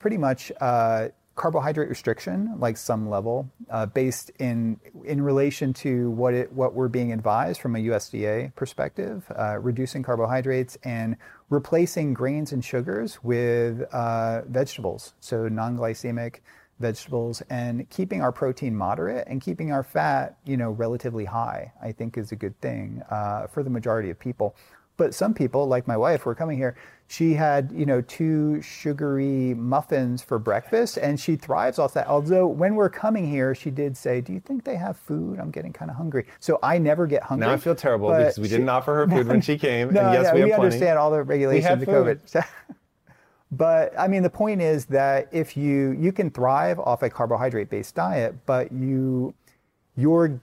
Pretty 0.00 0.18
much, 0.18 0.50
uh, 0.60 1.08
carbohydrate 1.34 1.88
restriction, 1.88 2.54
like 2.58 2.76
some 2.76 3.08
level, 3.08 3.50
uh, 3.70 3.86
based 3.86 4.30
in 4.38 4.78
in 5.04 5.22
relation 5.22 5.72
to 5.72 6.10
what 6.10 6.34
it 6.34 6.52
what 6.52 6.74
we're 6.74 6.88
being 6.88 7.12
advised 7.12 7.60
from 7.60 7.76
a 7.76 7.78
USDA 7.78 8.54
perspective, 8.54 9.24
uh, 9.36 9.58
reducing 9.58 10.02
carbohydrates 10.02 10.76
and 10.84 11.16
replacing 11.48 12.14
grains 12.14 12.52
and 12.52 12.64
sugars 12.64 13.22
with 13.22 13.82
uh, 13.92 14.42
vegetables, 14.42 15.14
so 15.20 15.48
non-glycemic 15.48 16.40
vegetables, 16.80 17.42
and 17.48 17.88
keeping 17.88 18.20
our 18.20 18.32
protein 18.32 18.76
moderate 18.76 19.26
and 19.28 19.40
keeping 19.40 19.72
our 19.72 19.82
fat, 19.82 20.36
you 20.44 20.56
know, 20.56 20.70
relatively 20.70 21.24
high. 21.24 21.72
I 21.82 21.92
think 21.92 22.18
is 22.18 22.32
a 22.32 22.36
good 22.36 22.60
thing 22.60 23.02
uh, 23.10 23.46
for 23.46 23.62
the 23.62 23.70
majority 23.70 24.10
of 24.10 24.18
people. 24.18 24.54
But 24.98 25.14
some 25.14 25.32
people, 25.32 25.66
like 25.66 25.88
my 25.88 25.96
wife, 25.96 26.26
were 26.26 26.34
coming 26.34 26.58
here. 26.58 26.76
She 27.12 27.34
had, 27.34 27.70
you 27.74 27.84
know, 27.84 28.00
two 28.00 28.62
sugary 28.62 29.52
muffins 29.52 30.22
for 30.22 30.38
breakfast, 30.38 30.96
and 30.96 31.20
she 31.20 31.36
thrives 31.36 31.78
off 31.78 31.92
that. 31.92 32.06
Although 32.06 32.46
when 32.46 32.74
we're 32.74 32.88
coming 32.88 33.28
here, 33.28 33.54
she 33.54 33.70
did 33.70 33.98
say, 33.98 34.22
"Do 34.22 34.32
you 34.32 34.40
think 34.40 34.64
they 34.64 34.76
have 34.76 34.96
food? 34.96 35.38
I'm 35.38 35.50
getting 35.50 35.74
kind 35.74 35.90
of 35.90 35.98
hungry." 35.98 36.24
So 36.40 36.58
I 36.62 36.78
never 36.78 37.06
get 37.06 37.22
hungry. 37.22 37.48
Now 37.48 37.52
I 37.52 37.58
feel 37.58 37.74
terrible 37.74 38.08
because 38.08 38.38
we 38.38 38.44
she- 38.44 38.52
didn't 38.52 38.70
offer 38.70 38.94
her 38.94 39.06
food 39.06 39.28
when 39.28 39.42
she 39.42 39.58
came. 39.58 39.88
No, 39.92 40.00
and 40.00 40.14
yes, 40.14 40.32
we 40.32 40.44
we, 40.44 40.52
understand 40.54 40.98
all 40.98 41.10
the 41.10 41.22
regulations 41.22 41.82
of. 41.82 41.86
COVID. 41.86 42.46
but 43.52 43.92
I 43.98 44.08
mean, 44.08 44.22
the 44.22 44.30
point 44.30 44.62
is 44.62 44.86
that 44.86 45.28
if 45.32 45.54
you 45.54 45.90
you 45.90 46.12
can 46.12 46.30
thrive 46.30 46.78
off 46.80 47.02
a 47.02 47.10
carbohydrate-based 47.10 47.94
diet, 47.94 48.36
but 48.46 48.72
you 48.72 49.34
your 49.96 50.40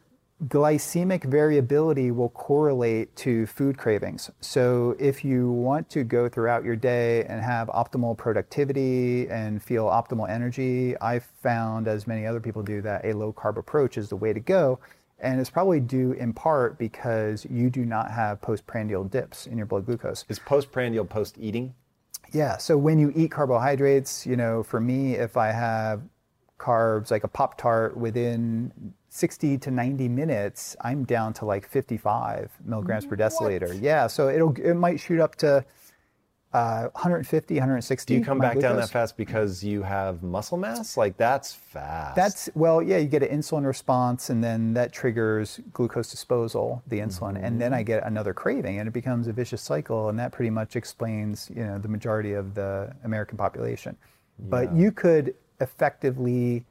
glycemic 0.47 1.25
variability 1.25 2.11
will 2.11 2.29
correlate 2.29 3.13
to 3.17 3.45
food 3.45 3.77
cravings. 3.77 4.31
So 4.39 4.95
if 4.97 5.25
you 5.25 5.51
want 5.51 5.89
to 5.89 6.03
go 6.03 6.29
throughout 6.29 6.63
your 6.63 6.77
day 6.77 7.25
and 7.25 7.41
have 7.41 7.67
optimal 7.67 8.17
productivity 8.17 9.27
and 9.29 9.61
feel 9.61 9.85
optimal 9.85 10.29
energy, 10.29 10.97
I've 10.99 11.25
found, 11.43 11.87
as 11.89 12.07
many 12.07 12.25
other 12.25 12.39
people 12.39 12.63
do, 12.63 12.81
that 12.83 13.05
a 13.05 13.13
low 13.13 13.33
carb 13.33 13.57
approach 13.57 13.97
is 13.97 14.07
the 14.09 14.15
way 14.15 14.31
to 14.31 14.39
go. 14.39 14.79
And 15.19 15.41
it's 15.41 15.49
probably 15.49 15.81
due 15.81 16.13
in 16.13 16.31
part 16.31 16.77
because 16.77 17.45
you 17.49 17.69
do 17.69 17.83
not 17.83 18.09
have 18.09 18.41
postprandial 18.41 19.03
dips 19.03 19.45
in 19.45 19.57
your 19.57 19.65
blood 19.65 19.85
glucose. 19.85 20.23
Is 20.29 20.39
postprandial 20.39 21.03
post 21.03 21.35
eating? 21.37 21.75
Yeah. 22.31 22.55
So 22.57 22.77
when 22.77 22.97
you 22.99 23.11
eat 23.13 23.31
carbohydrates, 23.31 24.25
you 24.25 24.37
know, 24.37 24.63
for 24.63 24.79
me, 24.79 25.15
if 25.15 25.35
I 25.35 25.51
have 25.51 26.01
carbs 26.59 27.09
like 27.09 27.23
a 27.23 27.27
Pop 27.27 27.57
Tart 27.57 27.97
within 27.97 28.93
60 29.09 29.57
to 29.57 29.71
90 29.71 30.07
minutes, 30.07 30.75
I'm 30.81 31.03
down 31.03 31.33
to 31.33 31.45
like 31.45 31.67
55 31.67 32.51
milligrams 32.63 33.05
per 33.05 33.15
deciliter. 33.15 33.77
Yeah. 33.81 34.07
So 34.07 34.29
it'll 34.29 34.53
it 34.59 34.75
might 34.75 34.99
shoot 34.99 35.19
up 35.19 35.35
to 35.37 35.65
uh, 36.51 36.87
150, 36.93 37.55
160. 37.55 38.13
Do 38.13 38.19
you 38.19 38.25
come 38.25 38.39
back 38.39 38.57
down 38.59 38.75
that 38.77 38.89
fast 38.89 39.17
because 39.17 39.63
you 39.63 39.83
have 39.83 40.23
muscle 40.23 40.57
mass? 40.57 40.97
Like 40.97 41.15
that's 41.15 41.53
fast. 41.53 42.15
That's 42.15 42.49
well, 42.55 42.81
yeah. 42.81 42.97
You 42.97 43.07
get 43.07 43.21
an 43.21 43.29
insulin 43.29 43.65
response, 43.65 44.31
and 44.31 44.43
then 44.43 44.73
that 44.73 44.91
triggers 44.91 45.59
glucose 45.73 46.09
disposal, 46.09 46.81
the 46.87 46.99
insulin, 46.99 47.39
and 47.41 47.61
then 47.61 47.73
I 47.73 47.83
get 47.83 48.03
another 48.03 48.33
craving, 48.33 48.79
and 48.79 48.87
it 48.87 48.91
becomes 48.91 49.27
a 49.27 49.33
vicious 49.33 49.61
cycle, 49.61 50.09
and 50.09 50.17
that 50.17 50.31
pretty 50.31 50.49
much 50.49 50.75
explains, 50.75 51.51
you 51.55 51.63
know, 51.63 51.77
the 51.77 51.87
majority 51.87 52.33
of 52.33 52.55
the 52.55 52.95
American 53.03 53.37
population. 53.37 53.95
But 54.39 54.73
you 54.73 54.91
could 54.91 55.35
effectively 55.59 56.65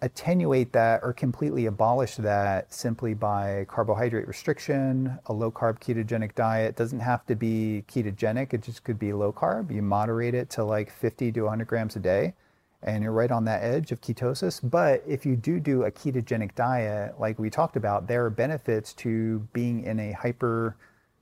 attenuate 0.00 0.72
that 0.72 1.00
or 1.02 1.12
completely 1.12 1.66
abolish 1.66 2.16
that 2.16 2.72
simply 2.72 3.14
by 3.14 3.66
carbohydrate 3.68 4.28
restriction, 4.28 5.18
a 5.26 5.32
low 5.32 5.50
carb 5.50 5.80
ketogenic 5.80 6.34
diet. 6.34 6.76
Doesn't 6.76 7.00
have 7.00 7.26
to 7.26 7.34
be 7.34 7.84
ketogenic, 7.88 8.54
it 8.54 8.62
just 8.62 8.84
could 8.84 8.98
be 8.98 9.12
low 9.12 9.32
carb. 9.32 9.72
You 9.72 9.82
moderate 9.82 10.34
it 10.34 10.50
to 10.50 10.64
like 10.64 10.90
50 10.90 11.32
to 11.32 11.42
100 11.42 11.66
grams 11.66 11.96
a 11.96 11.98
day, 11.98 12.34
and 12.82 13.02
you're 13.02 13.12
right 13.12 13.30
on 13.30 13.44
that 13.46 13.64
edge 13.64 13.90
of 13.90 14.00
ketosis. 14.00 14.60
But 14.62 15.02
if 15.06 15.26
you 15.26 15.34
do 15.34 15.58
do 15.58 15.82
a 15.82 15.90
ketogenic 15.90 16.54
diet, 16.54 17.18
like 17.18 17.38
we 17.38 17.50
talked 17.50 17.76
about, 17.76 18.06
there 18.06 18.24
are 18.24 18.30
benefits 18.30 18.92
to 18.94 19.40
being 19.52 19.82
in 19.82 19.98
a 19.98 20.12
hyper 20.12 20.76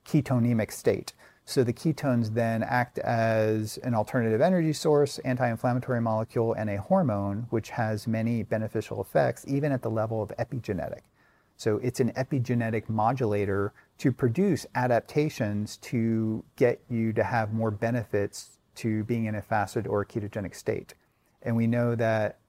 ketonemic 0.05 0.71
state. 0.71 1.13
So 1.49 1.63
the 1.63 1.71
ketones 1.71 2.33
then 2.33 2.61
act 2.61 2.99
as 2.99 3.77
an 3.77 3.95
alternative 3.95 4.41
energy 4.41 4.73
source, 4.73 5.17
anti-inflammatory 5.19 6.01
molecule, 6.01 6.51
and 6.51 6.69
a 6.69 6.75
hormone, 6.75 7.47
which 7.51 7.69
has 7.69 8.05
many 8.05 8.43
beneficial 8.43 8.99
effects, 8.99 9.45
even 9.47 9.71
at 9.71 9.81
the 9.81 9.89
level 9.89 10.21
of 10.21 10.33
epigenetic. 10.37 11.03
So 11.55 11.77
it's 11.77 12.01
an 12.01 12.11
epigenetic 12.11 12.89
modulator 12.89 13.71
to 13.99 14.11
produce 14.11 14.65
adaptations 14.75 15.77
to 15.77 16.43
get 16.57 16.81
you 16.89 17.13
to 17.13 17.23
have 17.23 17.53
more 17.53 17.71
benefits 17.71 18.59
to 18.75 19.05
being 19.05 19.23
in 19.23 19.35
a 19.35 19.41
fasted 19.41 19.87
or 19.87 20.03
ketogenic 20.03 20.53
state. 20.53 20.95
And 21.43 21.55
we 21.55 21.65
know 21.65 21.95
that 21.95 22.39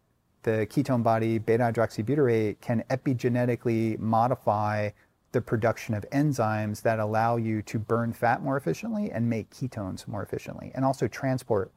the 0.43 0.67
ketone 0.69 1.05
body, 1.05 1.39
beta 1.39 1.63
hydroxybutyrate, 1.63 2.61
can 2.61 2.83
epigenetically 2.91 3.97
modify 4.01 4.91
the 5.33 5.41
production 5.41 5.95
of 5.95 6.05
enzymes 6.11 6.83
that 6.83 6.99
allow 6.99 7.37
you 7.37 7.63
to 7.63 7.79
burn 7.79 8.13
fat 8.13 8.43
more 8.43 8.57
efficiently 8.57 9.11
and 9.11 9.29
make 9.29 9.51
ketones 9.51 10.09
more 10.09 10.23
efficiently, 10.23 10.73
and 10.75 10.85
also 10.85 11.07
transport 11.07 11.71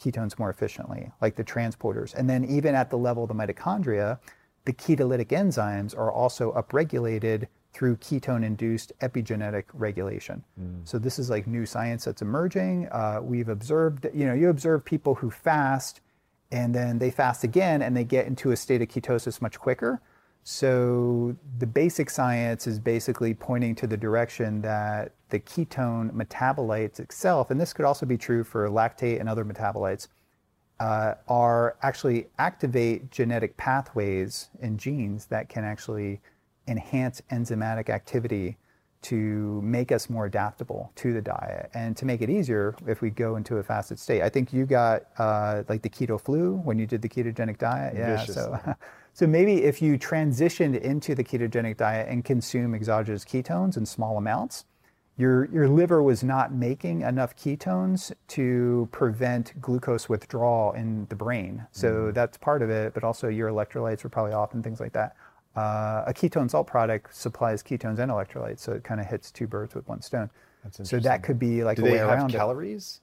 ketones 0.00 0.38
more 0.38 0.50
efficiently, 0.50 1.10
like 1.20 1.36
the 1.36 1.44
transporters. 1.44 2.14
And 2.14 2.28
then, 2.28 2.44
even 2.44 2.74
at 2.74 2.90
the 2.90 2.98
level 2.98 3.24
of 3.24 3.28
the 3.28 3.34
mitochondria, 3.34 4.18
the 4.64 4.72
ketolytic 4.72 5.28
enzymes 5.28 5.96
are 5.96 6.10
also 6.10 6.52
upregulated 6.52 7.46
through 7.72 7.96
ketone 7.96 8.44
induced 8.44 8.92
epigenetic 9.00 9.64
regulation. 9.74 10.42
So, 10.84 10.98
this 10.98 11.18
is 11.18 11.28
like 11.28 11.46
new 11.46 11.66
science 11.66 12.04
that's 12.04 12.22
emerging. 12.22 12.88
Uh, 12.90 13.20
we've 13.22 13.48
observed, 13.48 14.06
you 14.14 14.26
know, 14.26 14.34
you 14.34 14.48
observe 14.48 14.84
people 14.84 15.16
who 15.16 15.30
fast 15.30 16.00
and 16.50 16.74
then 16.74 16.98
they 16.98 17.10
fast 17.10 17.42
again 17.44 17.82
and 17.82 17.96
they 17.96 18.04
get 18.04 18.26
into 18.26 18.52
a 18.52 18.56
state 18.56 18.80
of 18.80 18.88
ketosis 18.88 19.42
much 19.42 19.58
quicker. 19.58 20.00
So 20.46 21.34
the 21.58 21.66
basic 21.66 22.10
science 22.10 22.66
is 22.66 22.78
basically 22.78 23.32
pointing 23.32 23.74
to 23.76 23.86
the 23.86 23.96
direction 23.96 24.60
that 24.60 25.12
the 25.30 25.40
ketone 25.40 26.12
metabolites 26.12 27.00
itself, 27.00 27.50
and 27.50 27.58
this 27.58 27.72
could 27.72 27.86
also 27.86 28.04
be 28.04 28.18
true 28.18 28.44
for 28.44 28.68
lactate 28.68 29.20
and 29.20 29.28
other 29.28 29.44
metabolites, 29.44 30.08
uh, 30.80 31.14
are 31.28 31.76
actually 31.82 32.26
activate 32.38 33.10
genetic 33.10 33.56
pathways 33.56 34.50
and 34.60 34.78
genes 34.78 35.26
that 35.26 35.48
can 35.48 35.64
actually 35.64 36.20
enhance 36.68 37.22
enzymatic 37.30 37.88
activity 37.88 38.58
to 39.04 39.60
make 39.62 39.92
us 39.92 40.08
more 40.08 40.24
adaptable 40.24 40.90
to 40.96 41.12
the 41.12 41.20
diet 41.20 41.70
and 41.74 41.96
to 41.96 42.06
make 42.06 42.22
it 42.22 42.30
easier 42.30 42.74
if 42.86 43.02
we 43.02 43.10
go 43.10 43.36
into 43.36 43.58
a 43.58 43.62
fasted 43.62 43.98
state. 43.98 44.22
I 44.22 44.30
think 44.30 44.52
you 44.52 44.64
got 44.64 45.02
uh, 45.18 45.62
like 45.68 45.82
the 45.82 45.90
keto 45.90 46.20
flu 46.20 46.54
when 46.64 46.78
you 46.78 46.86
did 46.86 47.02
the 47.02 47.08
ketogenic 47.08 47.58
diet. 47.58 47.94
Yeah. 47.96 48.24
So, 48.24 48.58
so 49.12 49.26
maybe 49.26 49.62
if 49.62 49.82
you 49.82 49.98
transitioned 49.98 50.80
into 50.80 51.14
the 51.14 51.22
ketogenic 51.22 51.76
diet 51.76 52.08
and 52.08 52.24
consume 52.24 52.74
exogenous 52.74 53.24
ketones 53.24 53.76
in 53.76 53.84
small 53.84 54.16
amounts, 54.16 54.64
your, 55.16 55.44
your 55.52 55.68
liver 55.68 56.02
was 56.02 56.24
not 56.24 56.52
making 56.52 57.02
enough 57.02 57.36
ketones 57.36 58.10
to 58.28 58.88
prevent 58.90 59.60
glucose 59.60 60.08
withdrawal 60.08 60.72
in 60.72 61.06
the 61.08 61.14
brain. 61.14 61.66
So 61.72 62.10
that's 62.10 62.38
part 62.38 62.62
of 62.62 62.70
it, 62.70 62.94
but 62.94 63.04
also 63.04 63.28
your 63.28 63.50
electrolytes 63.50 64.02
were 64.02 64.10
probably 64.10 64.32
off 64.32 64.54
and 64.54 64.64
things 64.64 64.80
like 64.80 64.94
that. 64.94 65.14
Uh, 65.56 66.02
a 66.06 66.12
ketone 66.12 66.50
salt 66.50 66.66
product 66.66 67.14
supplies 67.14 67.62
ketones 67.62 67.98
and 67.98 68.10
electrolytes, 68.10 68.58
so 68.58 68.72
it 68.72 68.82
kind 68.82 69.00
of 69.00 69.06
hits 69.06 69.30
two 69.30 69.46
birds 69.46 69.74
with 69.74 69.86
one 69.86 70.02
stone. 70.02 70.28
so 70.82 70.98
that 70.98 71.22
could 71.22 71.38
be 71.38 71.62
like 71.62 71.76
Do 71.76 71.86
a 71.86 71.92
way 71.92 71.98
around 71.98 72.32
calories? 72.32 73.00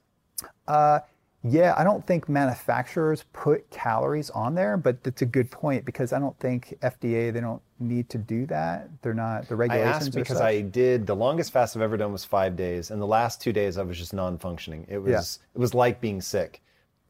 Yeah, 1.44 1.74
I 1.76 1.82
don't 1.82 2.06
think 2.06 2.28
manufacturers 2.28 3.24
put 3.32 3.68
calories 3.70 4.30
on 4.30 4.54
there, 4.54 4.76
but 4.76 5.02
that's 5.02 5.22
a 5.22 5.26
good 5.26 5.50
point 5.50 5.84
because 5.84 6.12
I 6.12 6.20
don't 6.20 6.38
think 6.38 6.78
FDA 6.82 7.32
they 7.32 7.40
don't 7.40 7.60
need 7.80 8.08
to 8.10 8.18
do 8.18 8.46
that. 8.46 8.88
They're 9.02 9.12
not 9.12 9.48
the 9.48 9.56
regulations. 9.56 9.92
I 9.92 9.96
asked 9.96 10.14
because. 10.14 10.40
I 10.40 10.60
did 10.60 11.04
the 11.04 11.16
longest 11.16 11.52
fast 11.52 11.74
I've 11.76 11.82
ever 11.82 11.96
done 11.96 12.12
was 12.12 12.24
five 12.24 12.54
days, 12.54 12.92
and 12.92 13.02
the 13.02 13.06
last 13.06 13.40
two 13.40 13.52
days 13.52 13.76
I 13.76 13.82
was 13.82 13.98
just 13.98 14.14
non-functioning. 14.14 14.86
It 14.88 14.98
was 14.98 15.40
it 15.54 15.58
was 15.58 15.74
like 15.74 16.00
being 16.00 16.20
sick, 16.20 16.62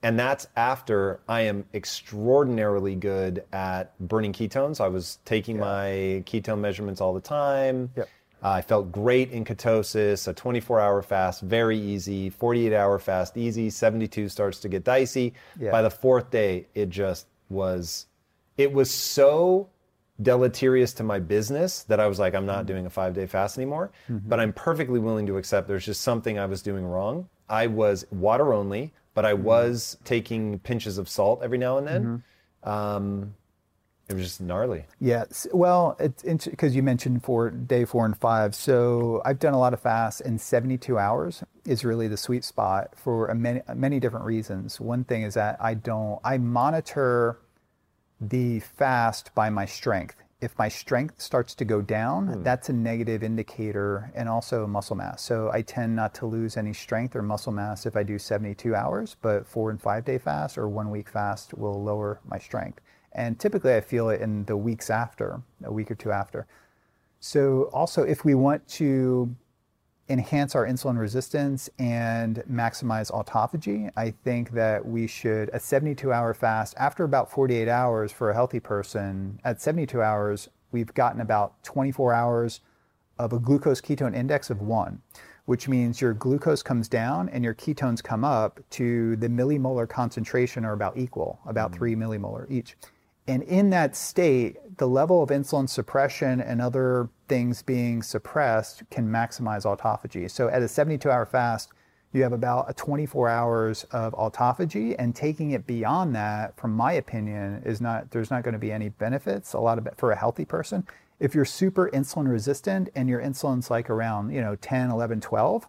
and 0.03 0.19
that's 0.19 0.49
after 0.57 1.21
I 1.29 1.43
am 1.43 1.65
extraordinarily 1.75 2.95
good 2.95 3.45
at 3.53 3.99
burning 4.01 4.33
ketones. 4.33 4.81
I 4.81 4.89
was 4.89 5.19
taking 5.25 5.59
my 5.59 6.23
ketone 6.27 6.59
measurements 6.59 7.01
all 7.01 7.15
the 7.15 7.21
time. 7.21 7.91
Yep. 7.97 8.09
Uh, 8.43 8.49
I 8.49 8.63
felt 8.63 8.91
great 8.91 9.31
in 9.31 9.45
ketosis. 9.45 10.27
A 10.27 10.35
24-hour 10.35 11.03
fast, 11.03 11.43
very 11.43 11.79
easy. 11.79 12.31
48-hour 12.31 12.99
fast, 12.99 13.37
easy. 13.37 13.71
72 13.71 14.29
starts 14.29 14.59
to 14.61 14.69
get 14.69 14.83
dicey. 14.83 15.35
Yeah. 15.59 15.71
By 15.71 15.83
the 15.83 15.91
fourth 15.91 16.31
day, 16.31 16.67
it 16.75 16.89
just 16.89 17.29
was. 17.49 18.07
It 18.57 18.73
was 18.73 18.91
so 18.91 19.71
deleterious 20.21 20.93
to 20.95 21.05
my 21.05 21.21
business 21.21 21.85
that 21.85 22.01
I 22.01 22.07
was 22.07 22.19
like, 22.19 22.35
I'm 22.35 22.47
not 22.47 22.67
doing 22.67 22.87
a 22.87 22.91
five 22.91 23.15
day 23.15 23.27
fast 23.27 23.57
anymore. 23.57 23.93
But 24.09 24.41
I'm 24.41 24.53
perfectly 24.53 24.99
willing 24.99 25.27
to 25.27 25.37
accept 25.37 25.69
there's 25.69 25.87
just 25.87 26.01
something 26.01 26.39
I 26.39 26.47
was 26.47 26.63
doing 26.63 26.85
wrong. 26.85 27.29
I 27.49 27.67
was 27.69 28.07
water 28.11 28.53
only, 28.53 28.93
but 29.15 29.25
I 29.25 29.35
was 29.35 29.97
taking 30.05 30.59
pinches 30.61 30.99
of 30.99 31.09
salt 31.09 31.41
every 31.43 31.59
now 31.59 31.79
and 31.79 31.87
then. 31.87 32.23
Um, 32.65 33.35
It 34.09 34.15
was 34.15 34.25
just 34.25 34.41
gnarly. 34.41 34.85
Yeah. 35.01 35.25
Well, 35.53 35.97
it's 35.99 36.47
because 36.47 36.75
you 36.77 36.83
mentioned 36.83 37.23
for 37.25 37.51
day 37.51 37.85
four 37.85 38.05
and 38.05 38.17
five. 38.17 38.55
So 38.55 39.23
I've 39.25 39.39
done 39.39 39.55
a 39.55 39.59
lot 39.59 39.73
of 39.73 39.81
fasts, 39.81 40.21
and 40.21 40.41
72 40.41 40.99
hours 40.99 41.43
is 41.65 41.85
really 41.85 42.09
the 42.09 42.17
sweet 42.17 42.45
spot 42.45 42.95
for 42.97 43.29
a 43.29 43.35
many 43.35 43.63
many 43.75 44.01
different 44.01 44.27
reasons. 44.27 44.81
One 44.81 45.05
thing 45.05 45.23
is 45.23 45.35
that 45.35 45.57
I 45.61 45.75
don't 45.75 46.21
I 46.25 46.37
monitor 46.39 47.39
the 48.21 48.61
fast 48.61 49.35
by 49.35 49.49
my 49.51 49.67
strength. 49.67 50.17
If 50.43 50.59
my 50.59 50.69
strength 50.69 51.21
starts 51.21 51.55
to 51.55 51.65
go 51.65 51.81
down, 51.81 52.27
hmm. 52.27 52.43
that's 52.43 52.69
a 52.69 52.73
negative 52.73 53.23
indicator 53.23 54.11
and 54.15 54.29
also 54.29 54.67
muscle 54.67 54.97
mass. 54.97 55.23
So 55.23 55.51
I 55.53 55.63
tend 55.63 55.95
not 55.95 56.15
to 56.17 56.27
lose 56.27 56.57
any 56.57 56.73
strength 56.73 57.15
or 57.15 57.23
muscle 57.23 57.53
mass 57.53 57.87
if 57.87 57.97
I 57.97 58.03
do 58.03 58.19
72 58.19 58.75
hours, 58.75 59.17
but 59.23 59.47
four 59.47 59.71
and 59.71 59.81
five 59.81 60.05
day 60.05 60.19
fast 60.19 60.59
or 60.59 60.69
one 60.69 60.91
week 60.91 61.09
fast 61.09 61.55
will 61.55 61.83
lower 61.83 62.21
my 62.29 62.39
strength. 62.39 62.81
And 63.13 63.39
typically 63.39 63.75
I 63.75 63.81
feel 63.81 64.11
it 64.11 64.21
in 64.21 64.45
the 64.47 64.57
weeks 64.57 64.91
after, 64.91 65.43
a 65.63 65.73
week 65.73 65.91
or 65.91 65.95
two 65.95 66.11
after. 66.11 66.47
So 67.21 67.71
also 67.73 68.03
if 68.03 68.25
we 68.25 68.35
want 68.35 68.67
to 68.69 69.37
enhance 70.13 70.55
our 70.55 70.67
insulin 70.67 70.99
resistance 70.99 71.71
and 71.79 72.45
maximize 72.51 73.11
autophagy, 73.11 73.91
I 73.97 74.11
think 74.11 74.51
that 74.51 74.87
we 74.87 75.07
should, 75.07 75.51
a 75.55 75.59
72 75.59 76.13
hour 76.13 76.35
fast, 76.35 76.75
after 76.77 77.05
about 77.05 77.31
48 77.31 77.67
hours 77.67 78.13
for 78.13 78.31
a 78.31 78.35
healthy 78.35 78.61
person, 78.61 79.41
at 79.43 79.61
72 79.61 80.03
hours, 80.03 80.51
we've 80.71 80.93
gotten 80.93 81.21
about 81.21 81.63
24 81.65 82.13
hours 82.13 82.61
of 83.19 83.33
a 83.33 83.39
glucose 83.39 83.81
ketone 83.81 84.15
index 84.15 84.51
of 84.51 84.61
one, 84.61 85.01
which 85.47 85.67
means 85.67 86.01
your 86.01 86.13
glucose 86.13 86.63
comes 86.63 86.89
down 86.89 87.31
and 87.31 87.43
your 87.43 87.55
ketones 87.55 88.03
come 88.03 88.23
up 88.23 88.61
to 88.71 89.17
the 89.17 89.29
millimolar 89.29 89.89
concentration 89.89 90.65
are 90.65 90.75
about 90.75 90.97
equal, 90.97 91.41
about 91.47 91.71
mm-hmm. 91.71 91.79
three 91.79 91.97
millimolar 91.97 92.49
each. 92.51 92.77
And 93.29 93.43
in 93.45 93.71
that 93.71 93.97
state, 93.97 94.79
the 94.79 94.89
level 94.89 95.23
of 95.23 95.31
insulin 95.31 95.69
suppression 95.69 96.41
and 96.41 96.61
other 96.61 97.09
things 97.33 97.63
being 97.63 98.03
suppressed 98.03 98.83
can 98.91 99.09
maximize 99.09 99.65
autophagy. 99.65 100.31
So 100.31 100.49
at 100.49 100.61
a 100.61 100.69
72 100.69 101.11
hour 101.11 101.25
fast, 101.25 101.71
you 102.13 102.23
have 102.25 102.35
about 102.35 102.69
a 102.69 102.75
24 102.75 103.27
hours 103.31 103.85
of 103.85 104.13
autophagy 104.13 104.95
and 104.99 105.17
taking 105.17 105.53
it 105.53 105.67
beyond 105.67 106.15
that 106.15 106.55
from 106.59 106.73
my 106.73 106.93
opinion 106.93 107.63
is 107.65 107.81
not 107.81 108.11
there's 108.11 108.31
not 108.31 108.43
going 108.43 108.53
to 108.53 108.59
be 108.59 108.71
any 108.71 108.91
benefits 108.91 109.55
a 109.55 109.59
lot 109.59 109.79
of 109.79 109.89
for 109.97 110.13
a 110.13 110.17
healthy 110.17 110.45
person 110.45 110.87
if 111.21 111.35
you're 111.35 111.47
super 111.47 111.89
insulin 111.95 112.31
resistant 112.31 112.91
and 112.95 113.09
your 113.09 113.19
insulin's 113.19 113.71
like 113.71 113.89
around 113.89 114.31
you 114.31 114.43
know 114.43 114.55
10 114.57 114.91
11 114.91 115.23
12 115.23 115.67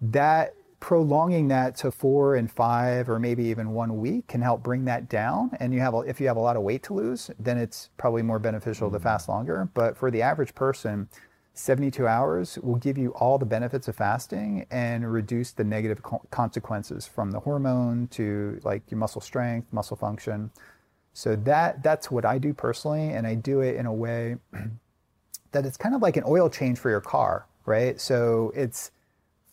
that 0.00 0.56
prolonging 0.80 1.48
that 1.48 1.76
to 1.76 1.90
four 1.90 2.34
and 2.34 2.50
five 2.50 3.08
or 3.08 3.18
maybe 3.18 3.44
even 3.44 3.70
one 3.72 4.00
week 4.00 4.26
can 4.26 4.40
help 4.40 4.62
bring 4.62 4.84
that 4.86 5.08
down. 5.08 5.50
And 5.60 5.72
you 5.72 5.80
have 5.80 5.94
if 6.06 6.20
you 6.20 6.26
have 6.26 6.36
a 6.36 6.40
lot 6.40 6.56
of 6.56 6.62
weight 6.62 6.82
to 6.84 6.94
lose 6.94 7.30
then 7.38 7.58
it's 7.58 7.90
probably 7.96 8.22
more 8.22 8.38
beneficial 8.38 8.90
to 8.90 8.98
hmm. 8.98 9.02
fast 9.02 9.28
longer. 9.28 9.68
But 9.74 9.96
for 9.96 10.10
the 10.10 10.22
average 10.22 10.54
person 10.54 11.08
72 11.52 12.06
hours 12.06 12.58
will 12.62 12.76
give 12.76 12.96
you 12.96 13.10
all 13.10 13.36
the 13.36 13.44
benefits 13.44 13.88
of 13.88 13.96
fasting 13.96 14.66
and 14.70 15.12
reduce 15.12 15.50
the 15.50 15.64
negative 15.64 16.02
co- 16.02 16.22
consequences 16.30 17.06
from 17.06 17.32
the 17.32 17.40
hormone 17.40 18.06
to 18.08 18.58
like 18.62 18.82
your 18.90 18.98
muscle 18.98 19.20
strength 19.20 19.70
muscle 19.72 19.96
function. 19.96 20.50
So 21.12 21.36
that 21.36 21.82
that's 21.82 22.10
what 22.10 22.24
i 22.24 22.38
do 22.38 22.54
personally 22.54 23.10
and 23.10 23.26
i 23.26 23.34
do 23.34 23.60
it 23.60 23.76
in 23.76 23.84
a 23.86 23.92
way 23.92 24.36
that 25.52 25.66
it's 25.66 25.76
kind 25.76 25.94
of 25.94 26.00
like 26.00 26.16
an 26.16 26.24
oil 26.26 26.48
change 26.48 26.78
for 26.78 26.88
your 26.88 27.00
car 27.00 27.46
right? 27.66 28.00
So 28.00 28.52
it's 28.54 28.90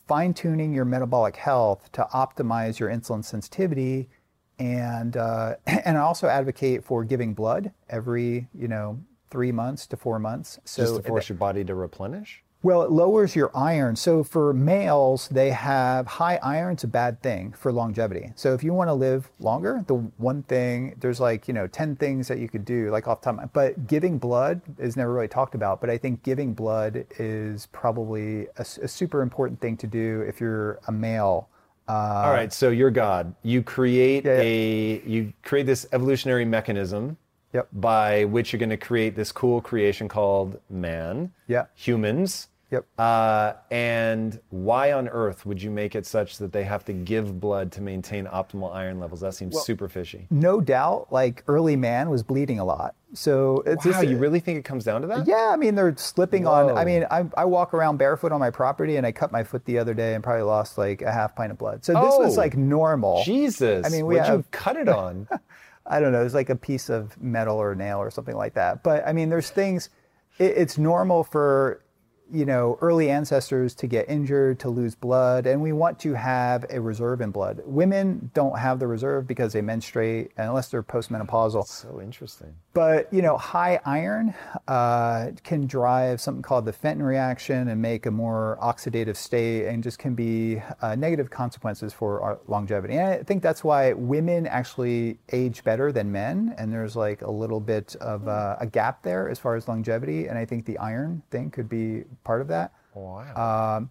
fine 0.08 0.34
tuning 0.34 0.74
your 0.74 0.86
metabolic 0.86 1.36
health 1.36 1.92
to 1.92 2.08
optimize 2.14 2.80
your 2.80 2.90
insulin 2.90 3.24
sensitivity. 3.24 4.10
And, 4.58 5.18
uh, 5.18 5.56
and 5.68 5.98
I 5.98 6.02
also 6.02 6.28
advocate 6.28 6.84
for 6.84 7.04
giving 7.04 7.34
blood 7.34 7.72
every, 7.90 8.48
you 8.54 8.68
know, 8.68 9.00
three 9.30 9.52
months 9.52 9.86
to 9.88 9.98
four 9.98 10.20
months. 10.20 10.60
So 10.64 10.84
Just 10.84 10.96
to 10.96 11.02
force 11.04 11.30
your 11.30 11.38
body 11.38 11.64
to 11.66 11.76
replenish? 11.76 12.44
Well, 12.64 12.82
it 12.82 12.92
lowers 12.92 13.36
your 13.36 13.52
iron. 13.56 13.96
So 13.96 14.24
for 14.24 14.52
males, 14.54 15.28
they 15.30 15.52
have 15.52 16.08
high 16.08 16.38
iron. 16.38 16.74
It's 16.74 16.84
a 16.84 16.88
bad 16.88 17.22
thing 17.22 17.54
for 17.54 17.72
longevity. 17.72 18.32
So 18.36 18.54
if 18.54 18.64
you 18.64 18.74
want 18.74 18.90
to 18.90 18.94
live 18.94 19.30
longer, 19.40 19.84
the 19.88 19.96
one 20.18 20.44
thing 20.44 20.96
there's 21.00 21.20
like 21.20 21.48
you 21.48 21.54
know 21.54 21.68
ten 21.68 21.96
things 21.96 22.28
that 22.28 22.40
you 22.40 22.50
could 22.50 22.66
do 22.66 22.90
like 22.90 23.08
off 23.08 23.22
top. 23.22 23.54
But 23.54 23.88
giving 23.88 24.18
blood 24.18 24.62
is 24.80 24.98
never 24.98 25.14
really 25.14 25.28
talked 25.28 25.56
about. 25.56 25.80
But 25.82 25.90
I 25.90 25.98
think 25.98 26.24
giving 26.24 26.54
blood 26.54 27.06
is 27.20 27.68
probably 27.68 28.48
a 28.58 28.66
super 28.66 29.22
important 29.22 29.62
thing 29.62 29.78
to 29.78 29.88
do 29.88 30.22
if 30.28 30.42
you're 30.42 30.80
a 30.88 30.92
male. 30.92 31.50
Uh, 31.88 32.24
All 32.26 32.32
right, 32.34 32.52
so 32.52 32.70
you're 32.70 32.92
God. 32.92 33.34
You 33.44 33.64
create 33.64 34.26
Yeah, 34.26 34.36
yeah. 34.36 34.42
a 34.42 35.02
you 35.06 35.34
create 35.44 35.66
this 35.68 35.86
evolutionary 35.94 36.44
mechanism 36.44 37.18
Yep. 37.54 37.70
by 37.74 38.26
which 38.26 38.52
you're 38.52 38.60
going 38.60 38.70
to 38.70 38.78
create 38.78 39.16
this 39.16 39.32
cool 39.32 39.62
creation 39.62 40.08
called 40.08 40.60
man. 40.70 41.32
Yeah. 41.48 41.66
Humans. 41.76 42.50
Yep. 42.70 42.86
Uh, 42.98 43.54
and 43.72 44.42
why 44.50 44.92
on 44.92 45.08
earth 45.08 45.46
would 45.46 45.62
you 45.62 45.72
make 45.72 45.96
it 45.96 46.06
such 46.06 46.38
that 46.40 46.52
they 46.52 46.66
have 46.66 46.84
to 46.84 46.92
give 46.92 47.40
blood 47.40 47.72
to 47.72 47.82
maintain 47.82 48.26
optimal 48.26 48.76
iron 48.76 49.00
levels? 49.00 49.22
That 49.22 49.34
seems 49.36 49.58
super 49.62 49.88
fishy. 49.88 50.28
No 50.30 50.60
doubt, 50.60 51.08
like 51.10 51.46
early 51.48 51.78
man 51.78 52.10
was 52.10 52.24
bleeding 52.24 52.60
a 52.60 52.66
lot. 52.66 52.94
So 53.14 53.64
it's 53.66 53.86
Wow, 53.86 53.94
just, 53.94 54.08
you 54.10 54.18
really 54.18 54.42
think 54.42 54.60
it 54.60 54.66
comes 54.66 54.84
down 54.84 55.00
to 55.00 55.08
that? 55.08 55.26
Yeah, 55.26 55.50
I 55.50 55.56
mean 55.56 55.76
they're 55.76 55.96
slipping 55.96 56.46
on. 56.46 56.78
I 56.78 56.84
mean, 56.84 57.06
I, 57.10 57.24
I 57.38 57.46
walk 57.46 57.74
around 57.74 57.96
barefoot 57.96 58.34
on 58.34 58.42
my 58.42 58.50
property, 58.50 58.98
and 58.98 59.08
I 59.08 59.14
cut 59.14 59.32
my 59.32 59.46
foot 59.46 59.64
the 59.64 59.80
other 59.80 59.94
day 59.94 60.14
and 60.14 60.22
probably 60.22 60.44
lost 60.44 60.78
like 60.78 61.02
a 61.02 61.12
half 61.12 61.34
pint 61.38 61.54
of 61.54 61.58
blood. 61.58 61.86
So 61.86 61.94
this 61.94 62.16
was 62.20 62.38
Oh, 62.38 62.42
like 62.42 62.58
normal. 62.58 63.24
Jesus. 63.24 63.86
I 63.86 63.90
mean, 63.90 64.06
we 64.06 64.16
What'd 64.16 64.28
you 64.28 64.36
have- 64.36 64.52
cut 64.52 64.76
it 64.76 64.90
on? 64.90 65.30
I 65.88 66.00
don't 66.00 66.12
know. 66.12 66.24
It's 66.24 66.34
like 66.34 66.50
a 66.50 66.56
piece 66.56 66.90
of 66.90 67.20
metal 67.22 67.58
or 67.58 67.74
nail 67.76 68.00
or 68.00 68.12
something 68.12 68.36
like 68.36 68.54
that. 68.56 68.84
But 68.84 69.08
I 69.08 69.14
mean, 69.14 69.30
there's 69.30 69.50
things. 69.50 69.90
It, 70.38 70.58
it's 70.58 70.78
normal 70.78 71.24
for 71.24 71.84
you 72.32 72.46
know 72.46 72.78
early 72.82 73.10
ancestors 73.10 73.74
to 73.76 73.88
get 73.88 74.10
injured, 74.10 74.60
to 74.60 74.70
lose 74.70 74.96
blood, 74.96 75.48
and 75.48 75.62
we 75.62 75.72
want 75.72 76.00
to 76.00 76.14
have 76.14 76.66
a 76.70 76.80
reserve 76.80 77.22
in 77.22 77.32
blood. 77.32 77.62
Women 77.66 78.32
don't 78.34 78.58
have 78.58 78.80
the 78.80 78.88
reserve 78.88 79.28
because 79.28 79.54
they 79.54 79.62
menstruate 79.62 80.32
unless 80.38 80.70
they're 80.70 80.84
postmenopausal. 80.84 81.66
so 81.66 82.02
interesting. 82.02 82.54
But 82.74 83.12
you 83.12 83.22
know, 83.22 83.38
high 83.38 83.80
iron 83.86 84.34
uh, 84.68 85.32
can 85.44 85.66
drive 85.66 86.22
something 86.22 86.44
called 86.44 86.66
the 86.66 86.74
Fenton 86.74 87.04
reaction 87.04 87.70
and 87.70 87.82
make 87.82 88.06
a 88.06 88.12
more 88.12 88.58
oxidative 88.62 89.16
state, 89.16 89.68
and 89.68 89.84
just 89.84 90.00
can 90.00 90.14
be 90.14 90.62
uh, 90.82 90.96
negative 90.96 91.30
consequences 91.30 91.94
for 91.94 92.22
our 92.22 92.40
longevity. 92.48 92.96
And 92.96 93.08
I 93.08 93.24
think 93.24 93.42
that's 93.42 93.64
why 93.64 93.94
women 93.94 94.48
actually 94.48 95.18
age 95.32 95.64
better 95.64 95.92
than 95.92 96.12
men, 96.12 96.54
and 96.58 96.72
there's 96.72 96.96
like 96.96 97.22
a 97.22 97.32
little 97.32 97.60
bit 97.60 97.96
of 98.02 98.28
uh, 98.28 98.58
a 98.60 98.68
gap 98.68 99.04
there 99.04 99.30
as 99.30 99.40
far 99.40 99.56
as 99.56 99.68
longevity. 99.68 100.28
And 100.28 100.38
I 100.38 100.46
think 100.46 100.66
the 100.66 100.78
iron 100.78 101.22
thing 101.32 101.50
could 101.50 101.70
be 101.70 102.04
part 102.28 102.42
of 102.42 102.50
that. 102.50 102.74
Wow. 102.94 103.78
Um, 103.78 103.90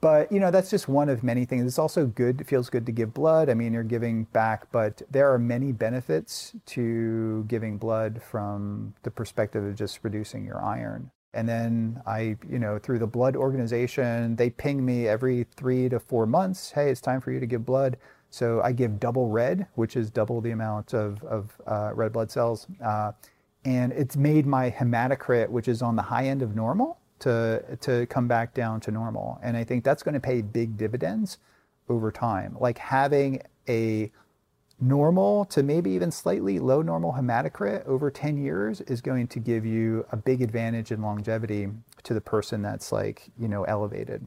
but 0.00 0.30
you 0.30 0.40
know 0.40 0.50
that's 0.50 0.70
just 0.70 0.88
one 0.88 1.08
of 1.08 1.22
many 1.22 1.44
things. 1.44 1.64
It's 1.66 1.78
also 1.78 2.06
good. 2.06 2.40
It 2.40 2.46
feels 2.46 2.68
good 2.68 2.86
to 2.86 2.92
give 2.92 3.14
blood. 3.14 3.48
I 3.48 3.54
mean, 3.54 3.72
you're 3.72 3.82
giving 3.82 4.24
back, 4.24 4.70
but 4.72 5.02
there 5.10 5.32
are 5.32 5.38
many 5.38 5.72
benefits 5.72 6.52
to 6.66 7.44
giving 7.48 7.78
blood 7.78 8.20
from 8.22 8.94
the 9.02 9.10
perspective 9.10 9.64
of 9.64 9.74
just 9.74 10.00
reducing 10.02 10.44
your 10.44 10.62
iron. 10.62 11.10
And 11.34 11.48
then 11.48 12.02
I, 12.06 12.36
you 12.48 12.58
know, 12.58 12.78
through 12.78 12.98
the 12.98 13.06
blood 13.06 13.36
organization, 13.36 14.36
they 14.36 14.48
ping 14.48 14.84
me 14.84 15.06
every 15.06 15.44
three 15.56 15.88
to 15.90 16.00
four 16.00 16.26
months. 16.26 16.70
Hey, 16.70 16.90
it's 16.90 17.00
time 17.00 17.20
for 17.20 17.30
you 17.30 17.40
to 17.40 17.46
give 17.46 17.66
blood. 17.66 17.98
So 18.30 18.62
I 18.62 18.72
give 18.72 18.98
double 18.98 19.28
red, 19.28 19.66
which 19.74 19.96
is 19.96 20.10
double 20.10 20.40
the 20.40 20.50
amount 20.50 20.94
of, 20.94 21.22
of 21.24 21.60
uh, 21.66 21.90
red 21.94 22.12
blood 22.12 22.30
cells. 22.30 22.66
Uh, 22.82 23.12
and 23.66 23.92
it's 23.92 24.16
made 24.16 24.46
my 24.46 24.70
hematocrit, 24.70 25.48
which 25.48 25.68
is 25.68 25.82
on 25.82 25.96
the 25.96 26.02
high 26.02 26.26
end 26.26 26.40
of 26.40 26.54
normal, 26.54 26.98
to 27.20 27.78
to 27.80 28.06
come 28.06 28.28
back 28.28 28.54
down 28.54 28.80
to 28.80 28.90
normal. 28.90 29.38
And 29.42 29.56
I 29.56 29.64
think 29.64 29.84
that's 29.84 30.02
going 30.02 30.14
to 30.14 30.20
pay 30.20 30.42
big 30.42 30.76
dividends 30.76 31.38
over 31.88 32.10
time. 32.10 32.56
Like 32.58 32.78
having 32.78 33.42
a 33.68 34.10
normal 34.80 35.44
to 35.46 35.62
maybe 35.62 35.90
even 35.90 36.10
slightly 36.10 36.58
low 36.58 36.82
normal 36.82 37.12
hematocrit 37.12 37.84
over 37.86 38.10
10 38.10 38.36
years 38.36 38.82
is 38.82 39.00
going 39.00 39.26
to 39.28 39.38
give 39.38 39.64
you 39.64 40.04
a 40.12 40.16
big 40.16 40.42
advantage 40.42 40.92
in 40.92 41.00
longevity 41.00 41.68
to 42.02 42.12
the 42.12 42.20
person 42.20 42.60
that's 42.62 42.92
like, 42.92 43.30
you 43.38 43.48
know, 43.48 43.64
elevated. 43.64 44.26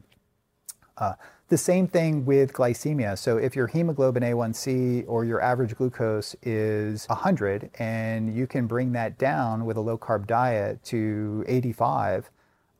Uh, 0.98 1.14
the 1.48 1.56
same 1.56 1.88
thing 1.88 2.24
with 2.26 2.52
glycemia. 2.52 3.16
So 3.18 3.36
if 3.36 3.56
your 3.56 3.66
hemoglobin 3.66 4.22
A1C 4.22 5.04
or 5.08 5.24
your 5.24 5.40
average 5.40 5.74
glucose 5.76 6.36
is 6.42 7.06
100 7.06 7.70
and 7.78 8.36
you 8.36 8.46
can 8.46 8.66
bring 8.66 8.92
that 8.92 9.18
down 9.18 9.64
with 9.64 9.76
a 9.76 9.80
low 9.80 9.98
carb 9.98 10.26
diet 10.26 10.82
to 10.84 11.44
85, 11.48 12.30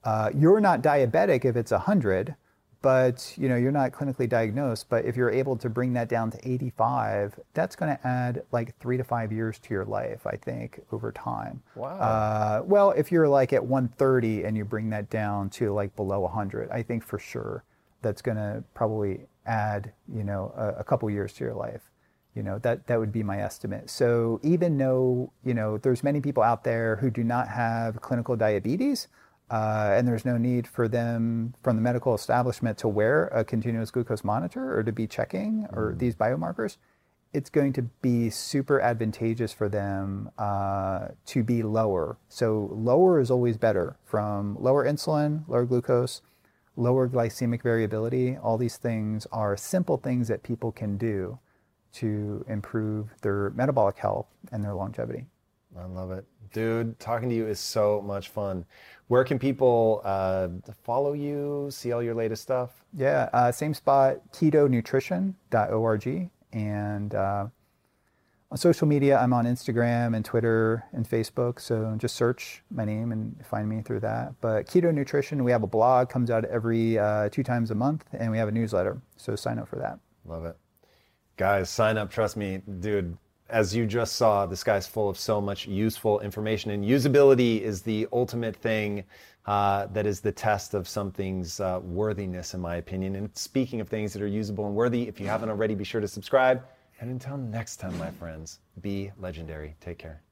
uh, 0.05 0.30
you're 0.34 0.61
not 0.61 0.82
diabetic 0.82 1.44
if 1.44 1.57
it's 1.57 1.70
100, 1.72 2.34
but 2.82 3.34
you 3.36 3.48
know 3.48 3.57
you're 3.57 3.72
not 3.72 3.92
clinically 3.92 4.28
diagnosed. 4.28 4.88
But 4.88 5.05
if 5.05 5.16
you're 5.16 5.30
able 5.30 5.57
to 5.57 5.68
bring 5.68 5.92
that 5.94 6.09
down 6.09 6.30
to 6.30 6.38
85, 6.48 7.38
that's 7.53 7.76
going 7.76 7.94
to 7.94 8.07
add 8.07 8.42
like 8.53 8.78
three 8.80 8.96
to 8.96 9.05
five 9.05 9.32
years 9.32 9.59
to 9.59 9.74
your 9.74 9.84
life, 9.84 10.26
I 10.26 10.36
think, 10.36 10.80
over 10.90 11.12
time. 11.12 11.62
Wow. 11.74 11.98
Uh, 11.98 12.62
well, 12.64 12.92
if 12.92 13.12
you're 13.12 13.28
like 13.28 13.53
at 13.53 13.64
130 13.64 14.44
and 14.44 14.57
you 14.57 14.64
bring 14.64 14.90
that 14.90 15.11
down 15.11 15.51
to 15.51 15.72
like 15.72 15.94
below 15.96 16.20
100, 16.20 16.70
I 16.70 16.82
think 16.82 17.05
for 17.05 17.18
sure 17.18 17.64
that's 18.03 18.22
going 18.22 18.38
to 18.38 18.64
probably 18.74 19.26
add 19.46 19.92
you 20.14 20.24
know 20.24 20.53
a, 20.57 20.80
a 20.80 20.84
couple 20.84 21.09
years 21.11 21.32
to 21.34 21.44
your 21.44 21.55
life. 21.55 21.90
you 22.34 22.42
know 22.42 22.59
that 22.61 22.86
that 22.86 22.98
would 22.98 23.11
be 23.12 23.22
my 23.22 23.40
estimate 23.40 23.90
so 23.90 24.38
even 24.42 24.78
though 24.78 25.32
you 25.44 25.55
know 25.55 25.78
there's 25.78 26.05
many 26.05 26.20
people 26.20 26.42
out 26.42 26.62
there 26.62 26.96
who 26.96 27.11
do 27.11 27.24
not 27.24 27.48
have 27.48 28.01
clinical 28.01 28.36
diabetes 28.36 29.09
uh, 29.51 29.92
and 29.94 30.07
there's 30.07 30.24
no 30.24 30.36
need 30.36 30.66
for 30.66 30.88
them 30.88 31.55
from 31.62 31.76
the 31.76 31.82
medical 31.82 32.14
establishment 32.14 32.78
to 32.78 32.88
wear 32.88 33.26
a 33.28 33.44
continuous 33.44 33.90
glucose 33.90 34.24
monitor 34.24 34.78
or 34.78 34.82
to 34.82 34.92
be 34.92 35.07
checking 35.07 35.66
or 35.72 35.94
these 35.96 36.14
biomarkers 36.14 36.76
it's 37.32 37.51
going 37.51 37.72
to 37.72 37.82
be 38.03 38.28
super 38.28 38.80
advantageous 38.80 39.53
for 39.53 39.68
them 39.68 40.30
uh, 40.38 41.09
to 41.26 41.42
be 41.42 41.62
lower 41.62 42.16
so 42.28 42.70
lower 42.72 43.20
is 43.20 43.30
always 43.30 43.57
better 43.57 43.96
from 44.05 44.57
lower 44.61 44.84
insulin 44.84 45.46
lower 45.48 45.64
glucose 45.64 46.22
lower 46.76 47.09
glycemic 47.09 47.62
variability 47.62 48.36
all 48.36 48.57
these 48.57 48.76
things 48.76 49.26
are 49.32 49.57
simple 49.57 49.96
things 49.96 50.28
that 50.28 50.42
people 50.42 50.72
can 50.72 50.96
do 50.96 51.38
to 51.92 52.44
improve 52.48 53.09
their 53.22 53.51
metabolic 53.51 53.98
health 53.98 54.26
and 54.53 54.62
their 54.62 54.74
longevity. 54.74 55.26
I 55.78 55.84
love 55.84 56.11
it. 56.11 56.24
Dude, 56.53 56.98
talking 56.98 57.28
to 57.28 57.34
you 57.34 57.46
is 57.46 57.61
so 57.61 58.03
much 58.03 58.28
fun. 58.28 58.64
Where 59.11 59.24
can 59.24 59.40
people 59.40 60.02
uh, 60.04 60.46
follow 60.84 61.14
you, 61.14 61.66
see 61.72 61.90
all 61.90 62.00
your 62.00 62.14
latest 62.14 62.44
stuff? 62.44 62.84
Yeah, 62.94 63.28
uh, 63.32 63.50
same 63.50 63.74
spot, 63.74 64.18
ketonutrition.org. 64.32 66.30
And 66.52 67.14
uh, 67.16 67.46
on 68.52 68.56
social 68.56 68.86
media, 68.86 69.18
I'm 69.18 69.32
on 69.32 69.46
Instagram 69.46 70.14
and 70.14 70.24
Twitter 70.24 70.84
and 70.92 71.11
Facebook. 71.11 71.58
So 71.58 71.92
just 71.98 72.14
search 72.14 72.62
my 72.70 72.84
name 72.84 73.11
and 73.11 73.44
find 73.44 73.68
me 73.68 73.82
through 73.82 73.98
that. 73.98 74.34
But 74.40 74.68
Keto 74.68 74.94
Nutrition, 74.94 75.42
we 75.42 75.50
have 75.50 75.64
a 75.64 75.66
blog, 75.66 76.08
comes 76.08 76.30
out 76.30 76.44
every 76.44 76.96
uh, 76.96 77.30
two 77.30 77.42
times 77.42 77.72
a 77.72 77.74
month, 77.74 78.04
and 78.12 78.30
we 78.30 78.38
have 78.38 78.46
a 78.46 78.52
newsletter. 78.52 79.02
So 79.16 79.34
sign 79.34 79.58
up 79.58 79.66
for 79.66 79.80
that. 79.80 79.98
Love 80.24 80.44
it. 80.44 80.56
Guys, 81.36 81.68
sign 81.68 81.98
up. 81.98 82.12
Trust 82.12 82.36
me, 82.36 82.62
dude. 82.78 83.18
As 83.51 83.74
you 83.74 83.84
just 83.84 84.14
saw, 84.14 84.46
this 84.46 84.62
guy's 84.62 84.86
full 84.86 85.09
of 85.09 85.18
so 85.18 85.40
much 85.40 85.66
useful 85.66 86.20
information, 86.20 86.70
and 86.70 86.84
usability 86.84 87.61
is 87.61 87.82
the 87.82 88.07
ultimate 88.12 88.55
thing 88.55 89.05
uh, 89.46 89.86
that 89.86 90.07
is 90.07 90.20
the 90.20 90.30
test 90.30 90.74
of 90.74 90.86
something's 90.86 91.59
uh, 91.59 91.80
worthiness, 91.82 92.55
in 92.55 92.61
my 92.61 92.76
opinion. 92.76 93.16
And 93.16 93.28
speaking 93.36 93.80
of 93.80 93.88
things 93.88 94.12
that 94.12 94.22
are 94.22 94.28
usable 94.28 94.66
and 94.66 94.74
worthy, 94.74 95.09
if 95.09 95.18
you 95.18 95.26
haven't 95.26 95.48
already, 95.48 95.74
be 95.74 95.84
sure 95.84 96.01
to 96.01 96.09
subscribe. 96.09 96.62
And 97.01 97.11
until 97.11 97.36
next 97.36 97.76
time, 97.76 97.96
my 97.98 98.11
friends, 98.11 98.61
be 98.82 99.11
legendary. 99.18 99.74
Take 99.80 99.98
care. 99.98 100.22